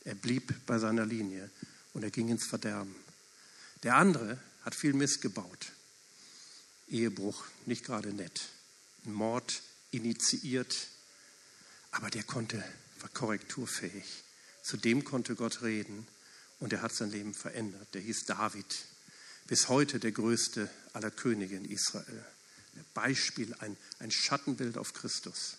Er 0.06 0.16
blieb 0.16 0.54
bei 0.66 0.80
seiner 0.80 1.06
Linie 1.06 1.50
und 1.94 2.04
er 2.04 2.12
ging 2.12 2.30
ins 2.30 2.46
Verderben. 2.46 2.96
Der 3.84 3.96
andere 3.96 4.40
hat 4.68 4.76
viel 4.76 4.92
Mist 4.92 5.22
gebaut. 5.22 5.72
Ehebruch, 6.90 7.46
nicht 7.66 7.86
gerade 7.86 8.12
nett. 8.12 8.42
Mord 9.06 9.62
initiiert, 9.92 10.90
aber 11.92 12.10
der 12.10 12.24
konnte, 12.24 12.62
war 13.00 13.08
korrekturfähig. 13.12 14.04
Zu 14.62 14.76
dem 14.76 15.06
konnte 15.06 15.36
Gott 15.36 15.62
reden 15.62 16.06
und 16.60 16.74
er 16.74 16.82
hat 16.82 16.94
sein 16.94 17.12
Leben 17.12 17.34
verändert. 17.34 17.88
Der 17.94 18.02
hieß 18.02 18.26
David, 18.26 18.66
bis 19.48 19.70
heute 19.70 20.02
der 20.02 20.12
größte 20.12 20.70
aller 20.92 21.12
Könige 21.12 21.56
in 21.56 21.64
Israel. 21.64 22.26
Ein 22.76 22.86
Beispiel, 22.94 23.56
ein, 23.60 23.78
ein 24.00 24.12
Schattenbild 24.12 24.78
auf 24.78 24.92
Christus. 24.92 25.56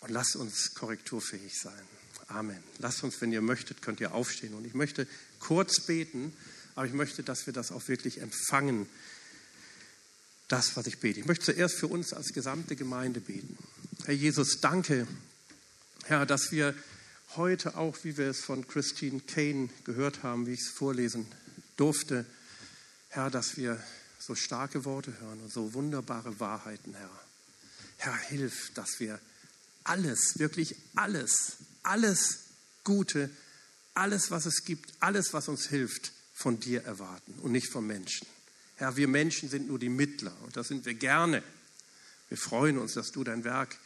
Und 0.00 0.10
lasst 0.10 0.34
uns 0.34 0.74
korrekturfähig 0.74 1.56
sein. 1.56 1.86
Amen. 2.26 2.60
Lasst 2.78 3.04
uns, 3.04 3.20
wenn 3.20 3.30
ihr 3.30 3.40
möchtet, 3.40 3.82
könnt 3.82 4.00
ihr 4.00 4.14
aufstehen. 4.14 4.54
Und 4.54 4.64
ich 4.64 4.74
möchte 4.74 5.06
kurz 5.38 5.86
beten, 5.86 6.36
aber 6.74 6.86
ich 6.86 6.92
möchte, 6.92 7.22
dass 7.22 7.46
wir 7.46 7.52
das 7.52 7.72
auch 7.72 7.88
wirklich 7.88 8.20
empfangen, 8.20 8.88
das, 10.48 10.76
was 10.76 10.86
ich 10.86 10.98
bete. 10.98 11.20
Ich 11.20 11.26
möchte 11.26 11.46
zuerst 11.46 11.76
für 11.76 11.86
uns 11.86 12.12
als 12.12 12.32
gesamte 12.32 12.76
Gemeinde 12.76 13.20
beten. 13.20 13.56
Herr 14.04 14.14
Jesus, 14.14 14.60
danke, 14.60 15.06
Herr, 16.04 16.26
dass 16.26 16.52
wir 16.52 16.74
heute 17.36 17.76
auch, 17.76 17.96
wie 18.02 18.16
wir 18.16 18.28
es 18.28 18.40
von 18.40 18.68
Christine 18.68 19.20
Kane 19.20 19.70
gehört 19.84 20.22
haben, 20.22 20.46
wie 20.46 20.52
ich 20.52 20.60
es 20.60 20.68
vorlesen 20.68 21.26
durfte, 21.76 22.26
Herr, 23.08 23.30
dass 23.30 23.56
wir 23.56 23.82
so 24.18 24.34
starke 24.34 24.84
Worte 24.84 25.18
hören 25.20 25.40
und 25.40 25.52
so 25.52 25.74
wunderbare 25.74 26.38
Wahrheiten, 26.40 26.94
Herr. 26.94 27.10
Herr, 27.96 28.16
hilf, 28.16 28.72
dass 28.74 29.00
wir 29.00 29.20
alles, 29.84 30.38
wirklich 30.38 30.76
alles, 30.94 31.56
alles 31.82 32.40
Gute, 32.84 33.30
alles, 33.94 34.30
was 34.30 34.46
es 34.46 34.64
gibt, 34.64 34.92
alles, 35.00 35.32
was 35.32 35.48
uns 35.48 35.68
hilft, 35.68 36.12
von 36.34 36.60
dir 36.60 36.84
erwarten 36.84 37.34
und 37.42 37.52
nicht 37.52 37.70
von 37.70 37.86
Menschen. 37.86 38.26
Herr, 38.76 38.96
wir 38.96 39.08
Menschen 39.08 39.48
sind 39.48 39.68
nur 39.68 39.78
die 39.78 39.88
Mittler 39.88 40.36
und 40.42 40.56
das 40.56 40.68
sind 40.68 40.84
wir 40.84 40.94
gerne. 40.94 41.42
Wir 42.28 42.36
freuen 42.38 42.76
uns, 42.76 42.94
dass 42.94 43.12
du 43.12 43.22
dein 43.22 43.44
Werk 43.44 43.78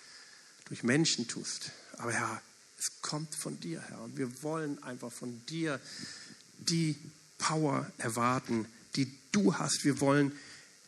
durch 0.65 0.83
Menschen 0.83 1.29
tust. 1.29 1.71
Aber 1.99 2.13
Herr, 2.13 2.43
es 2.79 3.03
kommt 3.03 3.35
von 3.35 3.61
dir, 3.61 3.83
Herr. 3.83 4.03
Und 4.03 4.17
wir 4.17 4.43
wollen 4.43 4.83
einfach 4.83 5.13
von 5.13 5.45
dir 5.47 5.81
die 6.59 6.97
Power 7.37 7.91
erwarten, 7.99 8.67
die 8.97 9.13
du 9.33 9.55
hast. 9.55 9.85
Wir 9.85 10.01
wollen, 10.01 10.33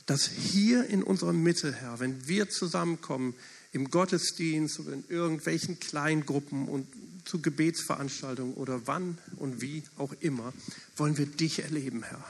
dass 0.07 0.27
hier 0.27 0.87
in 0.87 1.03
unserer 1.03 1.33
Mitte, 1.33 1.73
Herr, 1.73 2.01
wenn 2.01 2.27
wir 2.27 2.49
zusammenkommen 2.49 3.35
im 3.73 3.91
Gottesdienst 3.91 4.81
oder 4.81 4.93
in 4.93 5.05
irgendwelchen 5.09 5.79
Kleingruppen 5.79 6.69
und 6.69 6.87
zu 7.25 7.41
Gebetsveranstaltungen 7.41 8.55
oder 8.55 8.87
wann 8.87 9.19
und 9.37 9.61
wie 9.61 9.83
auch 9.97 10.13
immer, 10.21 10.53
wollen 10.97 11.19
wir 11.19 11.27
dich 11.27 11.63
erleben, 11.63 12.03
Herr. 12.03 12.25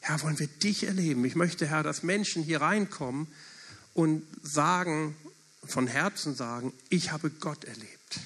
Herr, 0.00 0.22
wollen 0.22 0.38
wir 0.38 0.46
dich 0.46 0.84
erleben. 0.84 1.24
Ich 1.24 1.34
möchte, 1.34 1.66
Herr, 1.66 1.82
dass 1.82 2.02
Menschen 2.02 2.42
hier 2.42 2.60
reinkommen 2.60 3.26
und 3.94 4.22
sagen, 4.42 5.16
von 5.64 5.86
Herzen 5.86 6.34
sagen, 6.34 6.72
ich 6.90 7.10
habe 7.12 7.30
Gott 7.30 7.64
erlebt. 7.64 8.20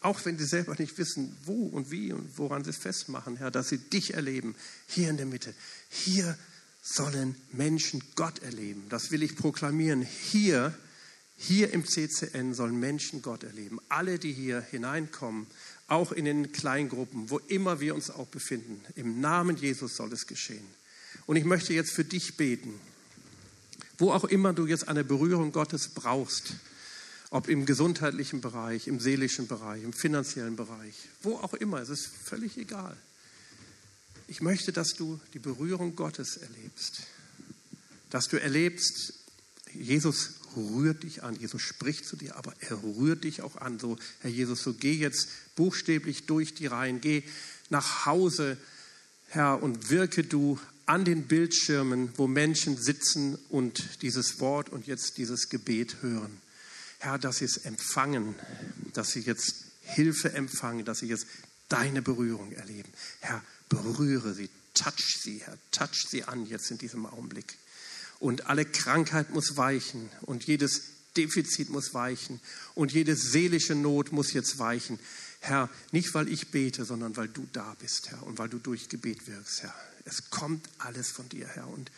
Auch 0.00 0.24
wenn 0.24 0.38
sie 0.38 0.44
selber 0.44 0.76
nicht 0.78 0.98
wissen, 0.98 1.36
wo 1.44 1.66
und 1.66 1.90
wie 1.90 2.12
und 2.12 2.38
woran 2.38 2.64
sie 2.64 2.70
es 2.70 2.76
festmachen, 2.76 3.36
Herr, 3.36 3.50
dass 3.50 3.68
sie 3.70 3.78
dich 3.78 4.14
erleben, 4.14 4.54
hier 4.86 5.08
in 5.08 5.16
der 5.16 5.26
Mitte. 5.26 5.54
Hier 5.88 6.36
sollen 6.82 7.34
Menschen 7.52 8.02
Gott 8.14 8.40
erleben. 8.42 8.84
Das 8.88 9.10
will 9.10 9.22
ich 9.22 9.36
proklamieren. 9.36 10.02
Hier, 10.02 10.72
hier 11.36 11.72
im 11.72 11.84
CCN 11.84 12.54
sollen 12.54 12.78
Menschen 12.80 13.22
Gott 13.22 13.44
erleben. 13.44 13.78
Alle, 13.88 14.18
die 14.18 14.32
hier 14.32 14.60
hineinkommen, 14.60 15.46
auch 15.88 16.12
in 16.12 16.24
den 16.24 16.52
Kleingruppen, 16.52 17.30
wo 17.30 17.38
immer 17.38 17.80
wir 17.80 17.94
uns 17.94 18.10
auch 18.10 18.26
befinden. 18.26 18.80
Im 18.96 19.20
Namen 19.20 19.56
Jesus 19.56 19.96
soll 19.96 20.12
es 20.12 20.26
geschehen. 20.26 20.66
Und 21.26 21.36
ich 21.36 21.44
möchte 21.44 21.74
jetzt 21.74 21.92
für 21.92 22.04
dich 22.04 22.36
beten. 22.36 22.74
Wo 23.98 24.12
auch 24.12 24.24
immer 24.24 24.52
du 24.52 24.66
jetzt 24.66 24.88
eine 24.88 25.04
Berührung 25.04 25.52
Gottes 25.52 25.88
brauchst, 25.88 26.54
ob 27.30 27.48
im 27.48 27.66
gesundheitlichen 27.66 28.40
Bereich, 28.40 28.86
im 28.86 29.00
seelischen 29.00 29.46
Bereich, 29.46 29.82
im 29.82 29.92
finanziellen 29.92 30.56
Bereich, 30.56 30.94
wo 31.22 31.36
auch 31.36 31.54
immer, 31.54 31.80
es 31.80 31.88
ist 31.88 32.06
völlig 32.06 32.56
egal. 32.56 32.96
Ich 34.28 34.40
möchte, 34.40 34.72
dass 34.72 34.94
du 34.94 35.20
die 35.34 35.38
Berührung 35.38 35.96
Gottes 35.96 36.36
erlebst, 36.36 37.02
dass 38.10 38.28
du 38.28 38.40
erlebst, 38.40 39.14
Jesus 39.72 40.34
rührt 40.56 41.02
dich 41.02 41.22
an, 41.22 41.36
Jesus 41.36 41.62
spricht 41.62 42.06
zu 42.06 42.16
dir, 42.16 42.36
aber 42.36 42.54
er 42.60 42.82
rührt 42.82 43.24
dich 43.24 43.42
auch 43.42 43.56
an. 43.56 43.78
So, 43.78 43.98
Herr 44.20 44.30
Jesus, 44.30 44.62
so 44.62 44.74
geh 44.74 44.92
jetzt 44.92 45.28
buchstäblich 45.56 46.26
durch 46.26 46.54
die 46.54 46.66
Reihen, 46.66 47.00
geh 47.00 47.22
nach 47.70 48.06
Hause, 48.06 48.56
Herr, 49.28 49.62
und 49.62 49.90
wirke 49.90 50.24
du 50.24 50.58
an 50.86 51.04
den 51.04 51.26
Bildschirmen, 51.26 52.12
wo 52.16 52.28
Menschen 52.28 52.76
sitzen 52.76 53.36
und 53.48 54.02
dieses 54.02 54.40
Wort 54.40 54.70
und 54.70 54.86
jetzt 54.86 55.18
dieses 55.18 55.48
Gebet 55.48 55.96
hören. 56.00 56.40
Herr, 56.98 57.18
dass 57.18 57.38
sie 57.38 57.44
es 57.44 57.58
empfangen, 57.58 58.34
dass 58.94 59.10
sie 59.10 59.20
jetzt 59.20 59.64
Hilfe 59.82 60.32
empfangen, 60.32 60.84
dass 60.84 61.00
sie 61.00 61.08
jetzt 61.08 61.26
deine 61.68 62.02
Berührung 62.02 62.52
erleben. 62.52 62.88
Herr, 63.20 63.42
berühre 63.68 64.34
sie, 64.34 64.48
touch 64.74 65.18
sie, 65.20 65.42
Herr, 65.44 65.58
touch 65.72 66.06
sie 66.08 66.24
an 66.24 66.46
jetzt 66.46 66.70
in 66.70 66.78
diesem 66.78 67.06
Augenblick. 67.06 67.56
Und 68.26 68.46
alle 68.46 68.64
Krankheit 68.64 69.30
muss 69.30 69.56
weichen 69.56 70.10
und 70.22 70.42
jedes 70.48 70.82
Defizit 71.16 71.70
muss 71.70 71.94
weichen 71.94 72.40
und 72.74 72.92
jede 72.92 73.14
seelische 73.14 73.76
Not 73.76 74.10
muss 74.10 74.32
jetzt 74.32 74.58
weichen. 74.58 74.98
Herr, 75.38 75.70
nicht 75.92 76.12
weil 76.12 76.28
ich 76.28 76.50
bete, 76.50 76.84
sondern 76.84 77.16
weil 77.16 77.28
du 77.28 77.46
da 77.52 77.76
bist, 77.80 78.10
Herr, 78.10 78.24
und 78.24 78.36
weil 78.38 78.48
du 78.48 78.58
durch 78.58 78.88
Gebet 78.88 79.28
wirkst, 79.28 79.62
Herr. 79.62 79.74
Es 80.04 80.28
kommt 80.28 80.68
alles 80.78 81.12
von 81.12 81.28
dir, 81.28 81.46
Herr, 81.46 81.68
und 81.68 81.92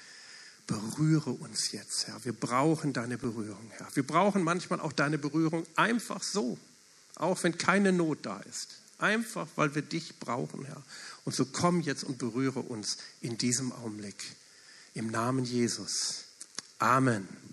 berühre 0.67 1.31
uns 1.31 1.73
jetzt, 1.73 2.09
Herr. 2.09 2.23
Wir 2.27 2.35
brauchen 2.35 2.93
deine 2.93 3.17
Berührung, 3.17 3.71
Herr. 3.79 3.89
Wir 3.95 4.07
brauchen 4.07 4.43
manchmal 4.43 4.81
auch 4.81 4.93
deine 4.93 5.17
Berührung 5.17 5.65
einfach 5.77 6.23
so, 6.23 6.59
auch 7.15 7.43
wenn 7.43 7.57
keine 7.57 7.91
Not 7.91 8.19
da 8.27 8.39
ist. 8.41 8.69
Einfach, 8.99 9.49
weil 9.57 9.75
wir 9.75 9.83
dich 9.83 10.19
brauchen, 10.19 10.67
Herr. 10.67 10.83
Und 11.25 11.35
so 11.35 11.47
komm 11.47 11.81
jetzt 11.81 12.05
und 12.05 12.19
berühre 12.19 12.61
uns 12.61 12.99
in 13.23 13.39
diesem 13.39 13.73
Augenblick. 13.73 14.37
Im 14.99 15.13
Namen 15.13 15.45
Jesus. 15.45 16.25
Amen. 16.81 17.39